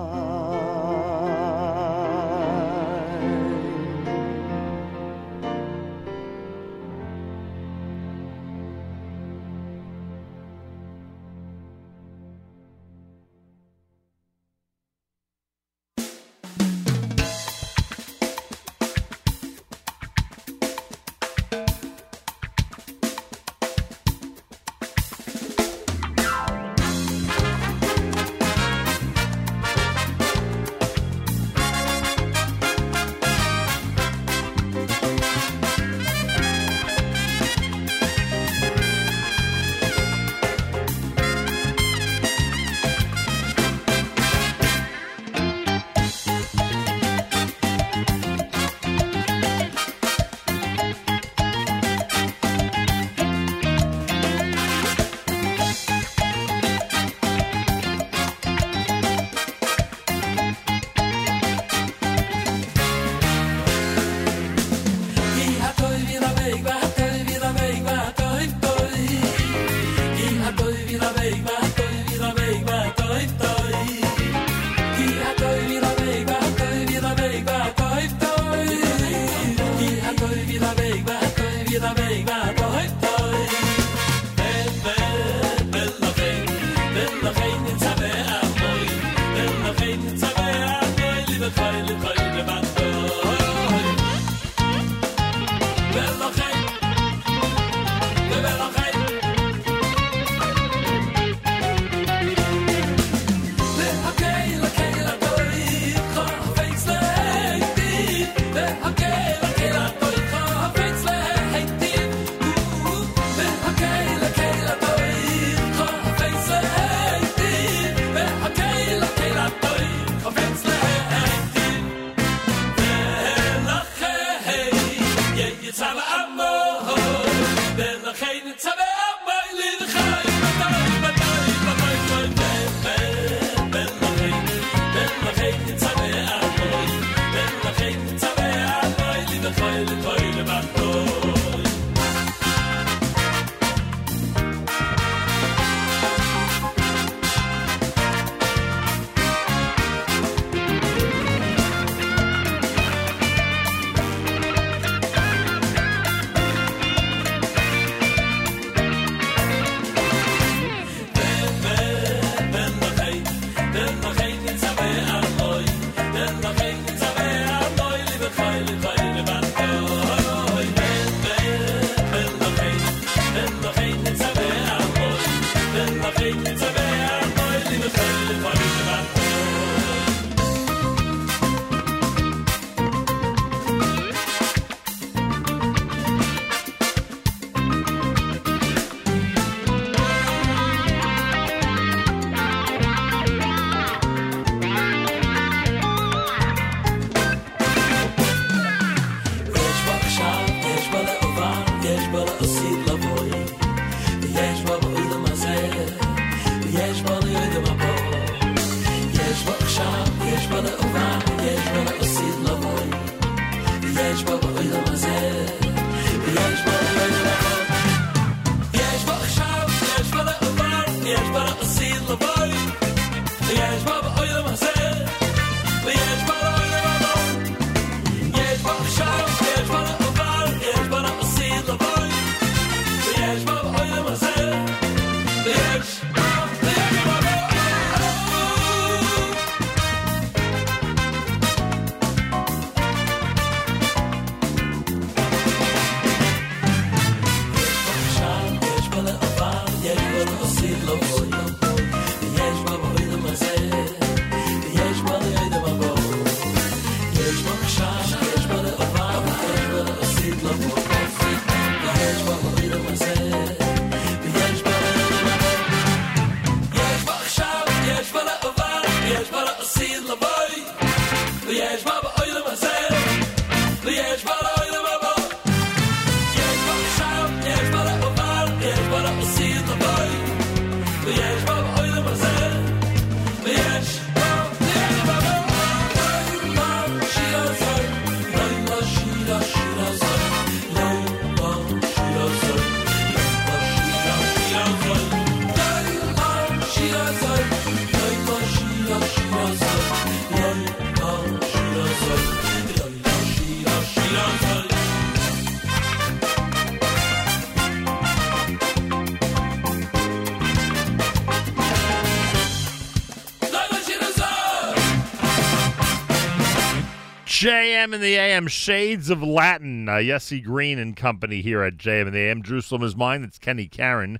[317.85, 319.87] JM in the AM, Shades of Latin.
[319.87, 322.41] Uh, Yossi Green and company here at JM in the AM.
[322.41, 323.23] Jerusalem is mine.
[323.23, 324.19] It's Kenny Karen.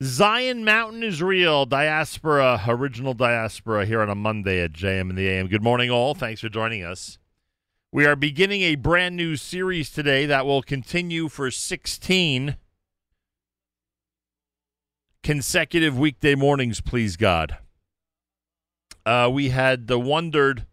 [0.00, 1.66] Zion Mountain is real.
[1.66, 5.48] Diaspora, original diaspora here on a Monday at JM in the AM.
[5.48, 6.14] Good morning, all.
[6.14, 7.18] Thanks for joining us.
[7.90, 12.56] We are beginning a brand new series today that will continue for 16
[15.24, 17.58] consecutive weekday mornings, please God.
[19.04, 20.64] Uh, we had uh, wondered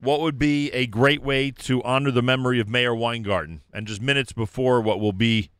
[0.00, 3.62] what would be a great way to honor the memory of Meir Weingarten.
[3.72, 5.50] And just minutes before what will be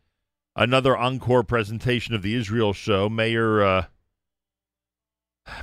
[0.55, 3.84] another encore presentation of the Israel show, Meir uh,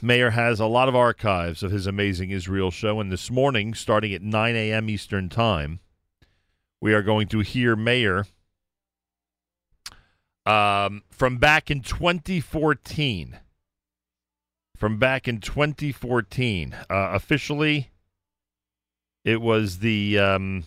[0.01, 2.99] Meir has a lot of archives of his amazing Israel show.
[2.99, 4.89] And this morning, starting at 9 a.m.
[4.89, 5.79] Eastern Time,
[6.81, 8.25] we are going to hear Meir
[10.45, 13.39] um, from back in 2014.
[14.75, 16.73] From back in 2014.
[16.73, 17.91] Uh, officially,
[19.25, 20.63] it was the um,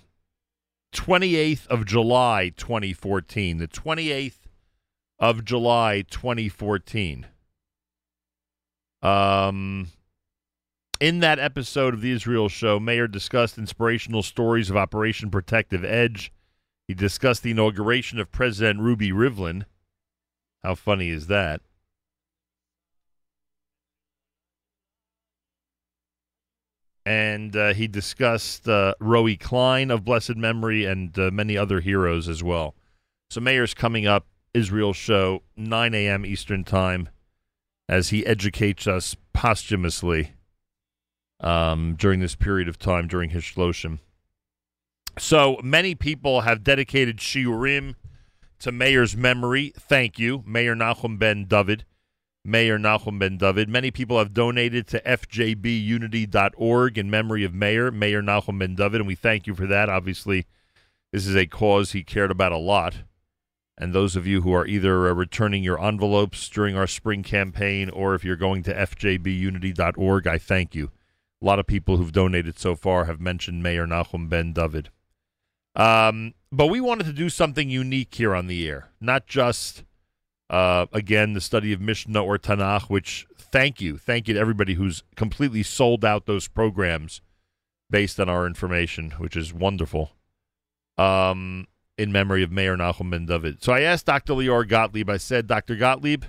[0.92, 3.58] 28th of July 2014.
[3.58, 4.40] The 28th
[5.20, 7.26] of July 2014.
[9.00, 9.88] Um,
[11.00, 16.32] in that episode of the Israel Show, Meir discussed inspirational stories of Operation Protective Edge.
[16.88, 19.66] He discussed the inauguration of President Ruby Rivlin.
[20.64, 21.60] How funny is that?
[27.08, 32.28] And uh, he discussed uh, Roi Klein of blessed memory and uh, many other heroes
[32.28, 32.74] as well.
[33.30, 36.26] So Meir's coming up, Israel Show, 9 a.m.
[36.26, 37.08] Eastern Time,
[37.88, 40.32] as he educates us posthumously
[41.40, 44.00] um, during this period of time during his shloshim.
[45.18, 47.94] So many people have dedicated shiurim
[48.58, 49.72] to Meir's memory.
[49.78, 51.86] Thank you, Meir Nachum Ben David.
[52.48, 53.68] Meir Nachum Ben David.
[53.68, 59.06] Many people have donated to fjbunity.org in memory of Meir, Meir Nachum Ben David, and
[59.06, 59.90] we thank you for that.
[59.90, 60.46] Obviously,
[61.12, 63.02] this is a cause he cared about a lot.
[63.76, 67.90] And those of you who are either uh, returning your envelopes during our spring campaign
[67.90, 70.90] or if you're going to fjbunity.org, I thank you.
[71.40, 74.88] A lot of people who've donated so far have mentioned Meir Nachum Ben David.
[75.76, 79.84] Um, but we wanted to do something unique here on the air, not just
[80.50, 82.90] uh, again the study of Mishnah or Tanakh.
[82.90, 87.20] Which thank you, thank you to everybody who's completely sold out those programs
[87.90, 90.12] based on our information, which is wonderful.
[90.96, 91.68] Um,
[91.98, 93.62] in memory of Meir Nachum Ben David.
[93.62, 94.34] So I asked Dr.
[94.34, 95.10] Lior Gottlieb.
[95.10, 95.74] I said, Dr.
[95.74, 96.24] Gottlieb.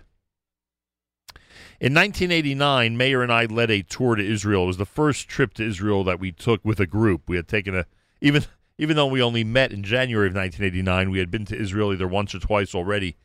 [1.80, 4.64] In 1989, Meir and I led a tour to Israel.
[4.64, 7.30] It was the first trip to Israel that we took with a group.
[7.30, 7.86] We had taken a
[8.20, 8.46] even
[8.78, 12.08] even though we only met in January of 1989, we had been to Israel either
[12.08, 13.16] once or twice already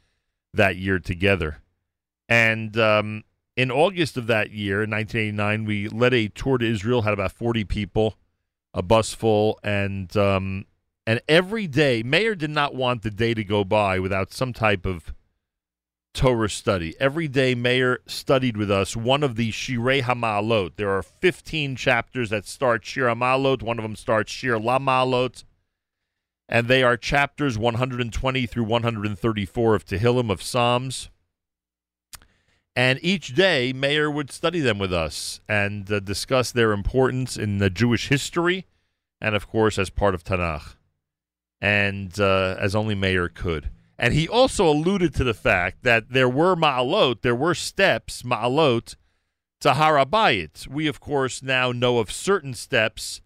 [0.57, 1.59] that year together.
[2.29, 3.25] And um,
[3.57, 7.03] in August of that year, in 1989, we led a tour to Israel.
[7.03, 8.17] Had about 40 people,
[8.73, 10.67] a bus full, and um,
[11.07, 14.87] and every day, Meir did not want the day to go by without some type
[14.87, 15.13] of
[16.15, 16.95] Torah study.
[16.99, 20.77] Every day, Meir studied with us one of the Shirei Hamalot.
[20.77, 23.63] There are 15 chapters that start Shir Hamalot.
[23.63, 25.45] One of them starts Shir Lamalot.
[26.49, 31.11] And they are chapters 120 through 134 of Tehillim of Psalms.
[32.77, 37.59] And each day, Meir would study them with us and uh, discuss their importance in
[37.59, 38.67] the Jewish history
[39.21, 40.75] and, of course, as part of Tanakh.
[41.61, 43.71] And uh, as only Meir could.
[43.99, 48.97] And he also alluded to the fact that there were ma'alot, there were steps, ma'alot,
[49.61, 50.67] to Har HaBayit.
[50.67, 53.21] We, of course, now know of certain steps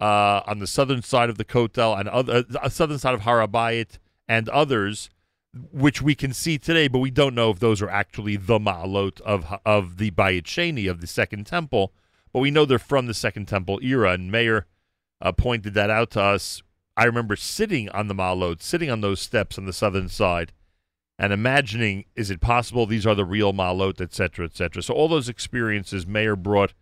[0.00, 3.46] uh, on the southern side of the Kotel and other uh, southern side of Har
[3.46, 3.98] HaBayit
[4.28, 5.10] and others,
[5.72, 9.20] which we can see today, but we don't know if those are actually the ma'alot
[9.22, 11.92] of of the Bayit Sheni of the Second Temple.
[12.32, 14.66] But we know they're from the Second Temple era, and Meir
[15.20, 16.62] uh, pointed that out to us
[17.00, 20.52] I remember sitting on the Ma'alot, sitting on those steps on the southern side,
[21.18, 24.82] and imagining, is it possible these are the real Ma'alot, et cetera, et cetera.
[24.82, 26.74] So all those experiences Meir brought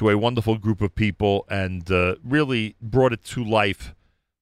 [0.00, 3.94] to a wonderful group of people and uh, really brought it to life,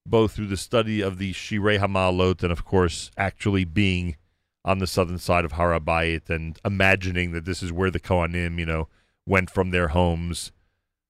[0.05, 4.15] both through the study of the Shirei Hamalot and, of course, actually being
[4.63, 8.57] on the southern side of Har HaBayit and imagining that this is where the Kohanim,
[8.57, 8.87] you know,
[9.25, 10.53] went from their homes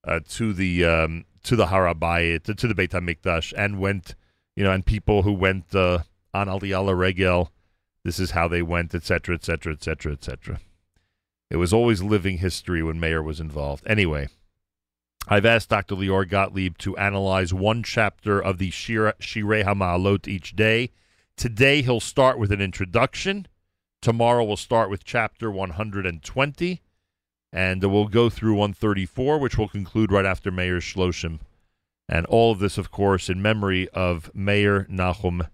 [0.03, 4.15] uh, to the um, to the Har HaBayit, to, to the Beit HaMikdash, and went,
[4.55, 5.99] you know, and people who went uh,
[6.33, 7.51] on Aliyah Regel,
[8.03, 10.59] this is how they went, etc., etc., etc., etc.
[11.51, 13.83] It was always living history when Meir was involved.
[13.85, 14.29] Anyway,
[15.27, 15.95] I've asked Dr.
[15.95, 20.91] Lior Gottlieb to analyze one chapter of the Shirei HaMa'alot each day.
[21.37, 23.47] Today he'll start with an introduction.
[24.01, 26.81] Tomorrow we'll start with chapter 120.
[27.51, 31.39] And we'll go through 134, which will conclude right after Meir Shloshim.
[32.07, 35.47] And all of this, of course, in memory of Meir Nachum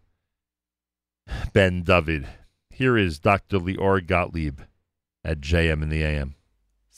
[1.53, 2.27] Ben David.
[2.69, 3.59] Here is Dr.
[3.59, 4.59] Lior Gottlieb
[5.23, 6.35] at JM in the AM.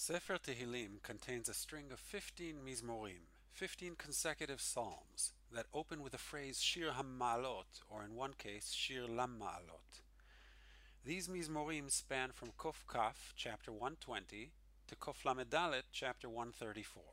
[0.08, 6.18] Sefer Tehillim contains a string of 15 Mizmorim, 15 consecutive psalms, that open with the
[6.18, 10.00] phrase Shir HaMalot, or in one case, Shir Lam Ma'alot.
[11.04, 14.52] These Mizmorim span from Kof Kaf, chapter 120,
[14.88, 17.04] to Kof Lamed Dalet, chapter 134.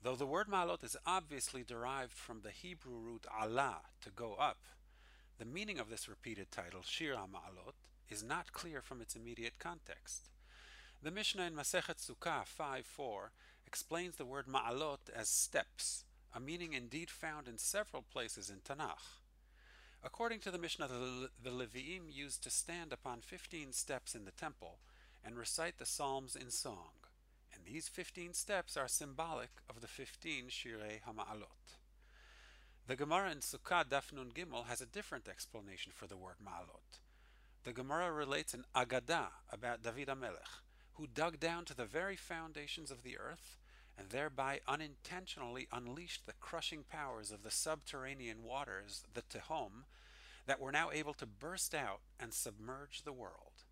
[0.00, 4.58] Though the word Malot is obviously derived from the Hebrew root Allah, to go up,
[5.40, 7.74] the meaning of this repeated title, Shir HaMa'alot,
[8.08, 10.30] is not clear from its immediate context.
[11.02, 13.30] The Mishnah in Masechet Sukkah 5.4
[13.66, 16.04] explains the word ma'alot as steps,
[16.34, 19.22] a meaning indeed found in several places in Tanakh.
[20.04, 24.30] According to the Mishnah, the, the Leviim used to stand upon 15 steps in the
[24.30, 24.76] temple
[25.24, 26.90] and recite the Psalms in song,
[27.54, 31.78] and these 15 steps are symbolic of the 15 Shirei HaMa'alot.
[32.86, 37.00] The Gemara in Sukkah Daf Nun Gimel has a different explanation for the word ma'alot.
[37.64, 40.60] The Gemara relates an Agadah about David HaMelech,
[41.00, 43.56] who dug down to the very foundations of the earth
[43.96, 49.84] and thereby unintentionally unleashed the crushing powers of the subterranean waters, the Tehom,
[50.46, 53.64] that were now able to burst out and submerge the world.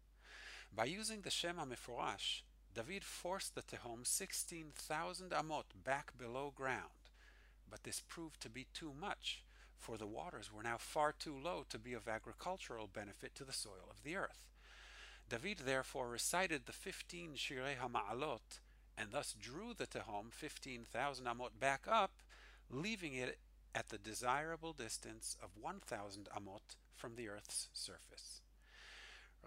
[0.74, 2.40] By using the Shem HaMeforash,
[2.74, 7.10] David forced the Tehom 16,000 amot back below ground,
[7.70, 9.42] but this proved to be too much,
[9.76, 13.52] for the waters were now far too low to be of agricultural benefit to the
[13.52, 14.48] soil of the earth.
[15.28, 18.60] David therefore recited the 15 Shirei HaMa'alot,
[18.96, 22.12] and thus drew the Tehom 15,000 amot back up,
[22.70, 23.38] leaving it
[23.74, 28.40] at the desirable distance of 1,000 amot from the earth's surface.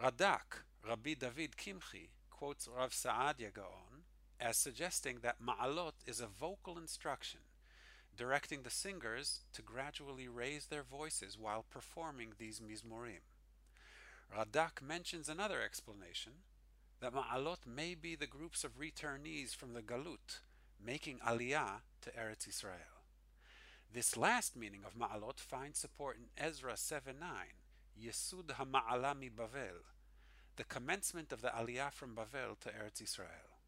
[0.02, 4.04] Radak, Rabbi David Kimchi, quotes Rav Saadia Gaon
[4.40, 7.42] as suggesting that Ma'alot is a vocal instruction,
[8.16, 13.22] directing the singers to gradually raise their voices while performing these mizmorim.
[14.36, 16.32] Radak mentions another explanation
[17.02, 20.40] that Ma'alot may be the groups of returnees from the Galut,
[20.84, 23.04] making Aliyah to Eretz Israel.
[23.94, 27.30] This last meaning of Ma'alot finds support in Ezra 7 9,
[28.02, 29.84] Yesud HaMa'ala mi Bavel,
[30.56, 33.60] the commencement of the Aliyah from Bavel to Eretz Israel.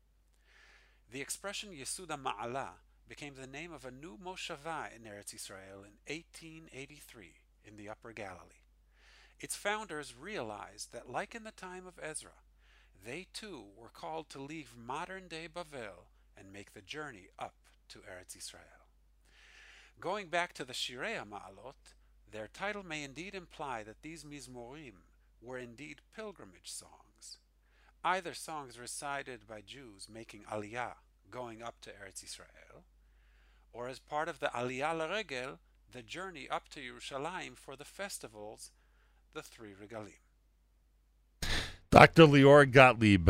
[1.11, 2.69] The expression Yesud HaMa'ala
[3.09, 7.33] became the name of a new Moshava in Eretz Israel in 1883
[7.66, 8.62] in the Upper Galilee.
[9.44, 12.40] Its founders realized that, like in the time of Ezra,
[13.06, 16.08] they too were called to leave modern day Bavel
[16.38, 17.56] and make the journey up
[17.90, 18.88] to Eretz Israel.
[20.00, 21.94] Going back to the Shirei Ma'alot,
[22.32, 25.04] their title may indeed imply that these Mizmorim
[25.42, 27.40] were indeed pilgrimage songs,
[28.02, 30.96] either songs recited by Jews making Aliyah,
[31.30, 32.86] going up to Eretz Israel,
[33.74, 35.60] or as part of the Aliyah L'Regel,
[35.92, 38.72] the journey up to Yerushalayim for the festivals,
[39.34, 40.14] the three regalim.
[41.90, 42.24] Dr.
[42.28, 43.30] Lior Gottlieb,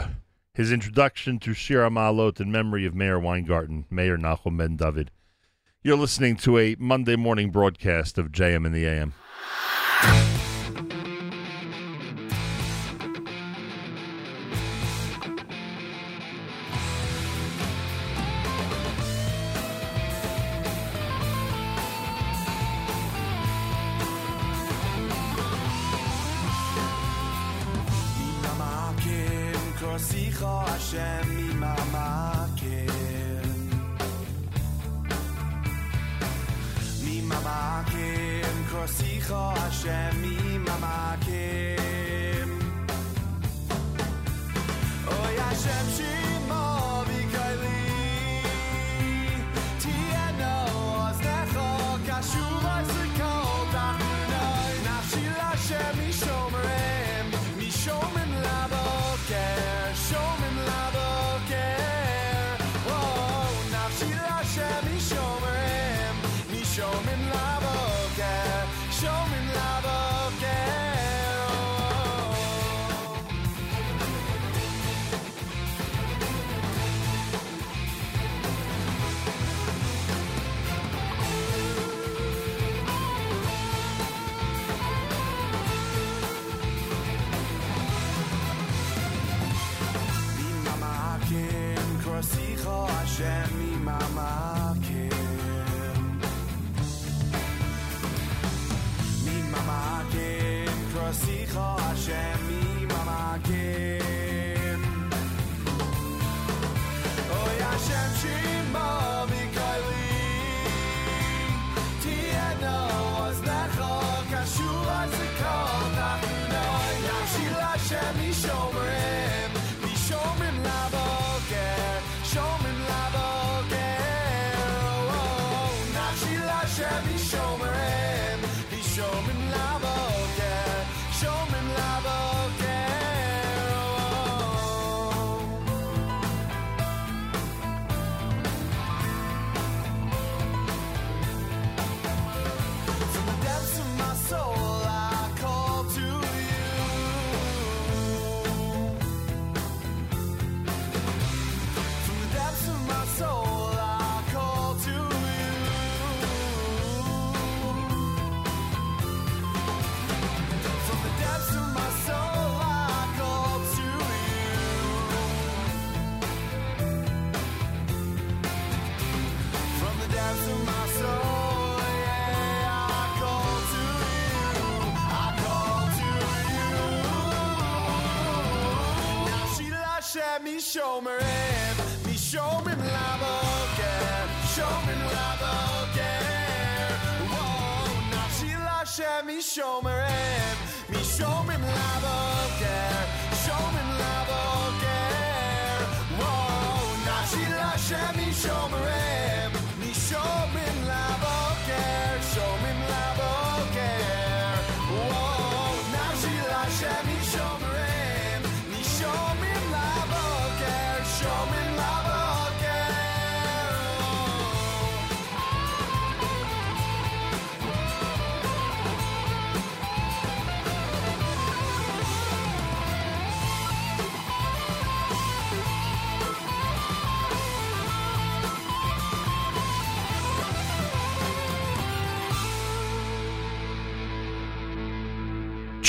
[0.54, 5.12] his introduction to Shirei HaMa'alot in memory of Meir Weingarten, Meir Nachum Ben David.
[5.82, 9.14] You're listening to a Monday morning broadcast of JM in the AM.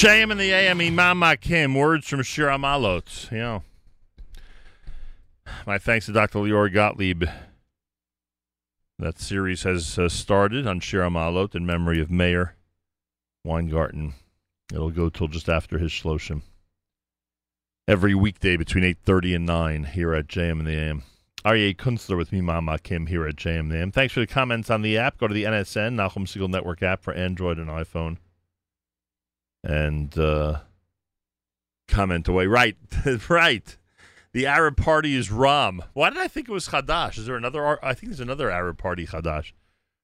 [0.05, 3.33] JM in the AM, Imam Makim, words from Shirei HaMa'alot.
[3.33, 3.63] You know,
[5.67, 6.41] my thanks to Dr.
[6.41, 7.25] Lior Gottlieb.
[8.99, 12.55] That series has uh, started on Shirei HaMa'alot in memory of Meir
[13.47, 14.13] Weingarten.
[14.71, 16.43] It'll go till just after his shloshim.
[17.89, 21.03] Every weekday between 8.30 and 9 here at JM in the AM.
[21.47, 23.91] Aryeh Kunstler with me, Mama Kim, here at JM in the AM.
[23.91, 25.17] Thanks for the comments on the app.
[25.17, 28.19] Go to the NSN, Nachum Segal Network app for Android and iPhone
[29.65, 30.61] and uh,
[31.89, 32.47] comment away.
[32.47, 32.77] Right,
[33.29, 33.77] right.
[34.33, 35.83] The Arab Party is Ram.
[35.93, 37.19] Why did I think it was Hadash?
[37.19, 37.85] Is there another?
[37.85, 39.53] I think there's another Arab Party, Hadash.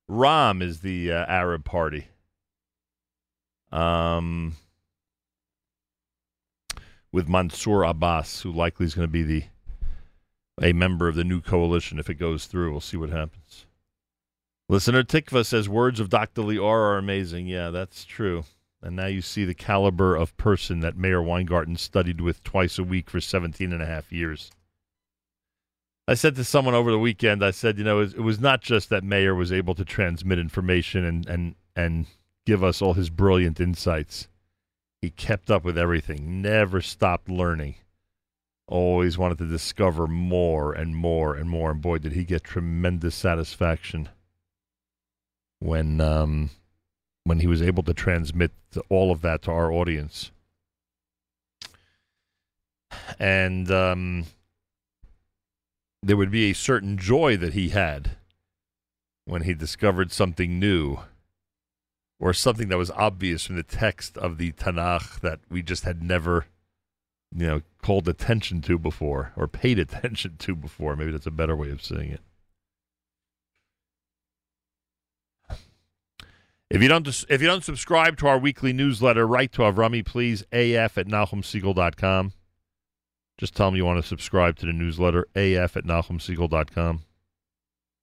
[0.09, 2.09] Ram is the uh, Arab Party.
[3.71, 4.57] Um,
[7.13, 9.45] with Mansour Abbas, who likely is going to be the
[10.63, 12.71] a member of the new coalition if it goes through.
[12.71, 13.67] We'll see what happens.
[14.69, 16.43] Listener Tikva says words of Dr.
[16.43, 17.47] Lior are amazing.
[17.47, 18.45] Yeah, that's true.
[18.83, 22.85] And now you see the caliber of person that Meir Weingarten studied with twice a
[22.85, 24.51] week for 17 and a half years.
[26.09, 28.89] I said to someone over the weekend, I said, you know, it, was not just
[28.89, 32.07] that Meir was able to transmit information and, and, and
[32.47, 34.27] give us all his brilliant insights.
[35.03, 37.77] He kept up with everything, never stopped learning,
[38.67, 41.71] always wanted to discover more and more and more.
[41.71, 44.09] And boy, did he get tremendous satisfaction
[45.61, 46.51] when um,
[47.25, 48.53] when he was able to transmit
[48.89, 50.31] all of that to our audience.
[53.19, 54.27] And um,
[56.03, 58.13] there would be a certain joy that he had
[59.25, 60.99] when he discovered something new
[62.19, 66.03] or something that was obvious from the text of the Tanakh that we just had
[66.03, 66.47] never,
[67.35, 70.97] you know, called attention to before or paid attention to before.
[70.97, 72.21] Maybe that's a better way of saying it.
[76.71, 80.45] If you don't if you don't subscribe to our weekly newsletter, write to Avrami, please,
[80.53, 82.33] af at nachumsegal.com.
[83.39, 87.03] Just tell them you want to subscribe to the newsletter, af at nachumsegal.com.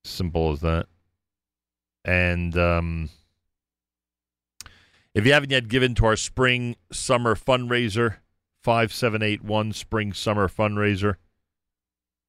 [0.04, 0.88] Simple as that.
[2.04, 3.10] And um,
[5.14, 8.16] if you haven't yet given to our spring summer fundraiser,
[8.64, 11.16] 5781 spring summer fundraiser,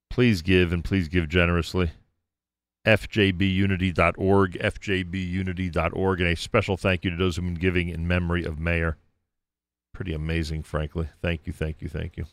[0.08, 1.90] please give and please give generously
[2.86, 8.58] fjbunity.org, fjbunity.org, and a special thank you to those who've been giving in memory of
[8.58, 8.96] Meir.
[9.92, 11.08] Pretty amazing, frankly.
[11.20, 12.24] Thank you, thank you, thank you.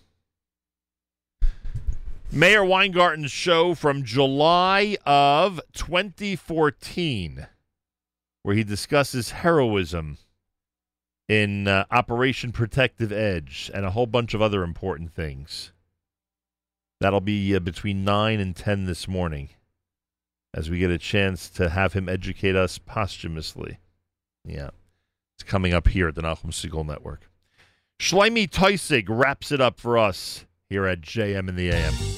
[2.32, 7.48] Meir Weingarten's show from July of 2014,
[8.44, 10.18] where he discusses heroism
[11.28, 15.72] in uh, Operation Protective Edge and a whole bunch of other important things.
[17.00, 19.50] That'll be uh, between 9 and 10 this morning
[20.56, 23.78] as we get a chance to have him educate us posthumously.
[24.46, 24.70] Yeah.
[25.36, 27.30] It's coming up here at the Nachum Segal Network.
[28.00, 32.15] Shlomi Teusig wraps it up for us here at JM in the AM.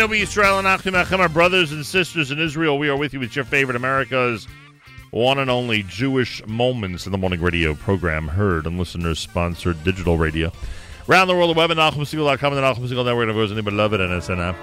[0.00, 2.78] Achenu Israel and Achim Achem, our brothers and sisters in Israel.
[2.78, 4.48] We are with you with your favorite America's
[5.10, 10.50] one and only Jewish Moments in the Morning Radio program, heard on listener-sponsored digital radio.
[11.06, 13.52] Around the world, the web at NachumSegal.com and the Nachum Segal Network, and of course,
[13.52, 14.56] anybody love it, NSN.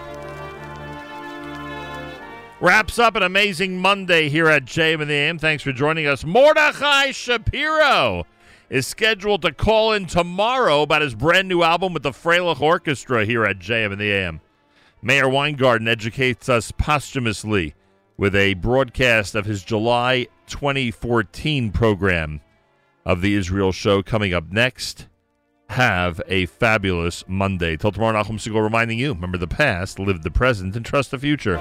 [2.60, 5.38] Wraps up an amazing Monday here at JM in the AM.
[5.38, 6.26] Thanks for joining us.
[6.26, 8.26] Mordechai Shapiro
[8.72, 13.24] is scheduled to call in tomorrow about his brand new album with the Freilich Orchestra
[13.24, 14.42] here at JM in the AM.
[15.02, 17.76] Meir Weingarten educates us posthumously
[18.18, 22.42] with a broadcast of his July 2014 program
[23.06, 25.08] of the Israel show coming up next.
[25.70, 27.78] Have a fabulous Monday.
[27.78, 31.20] Till tomorrow, Nachum Segal reminding you remember the past, live the present, and trust the
[31.20, 31.58] future.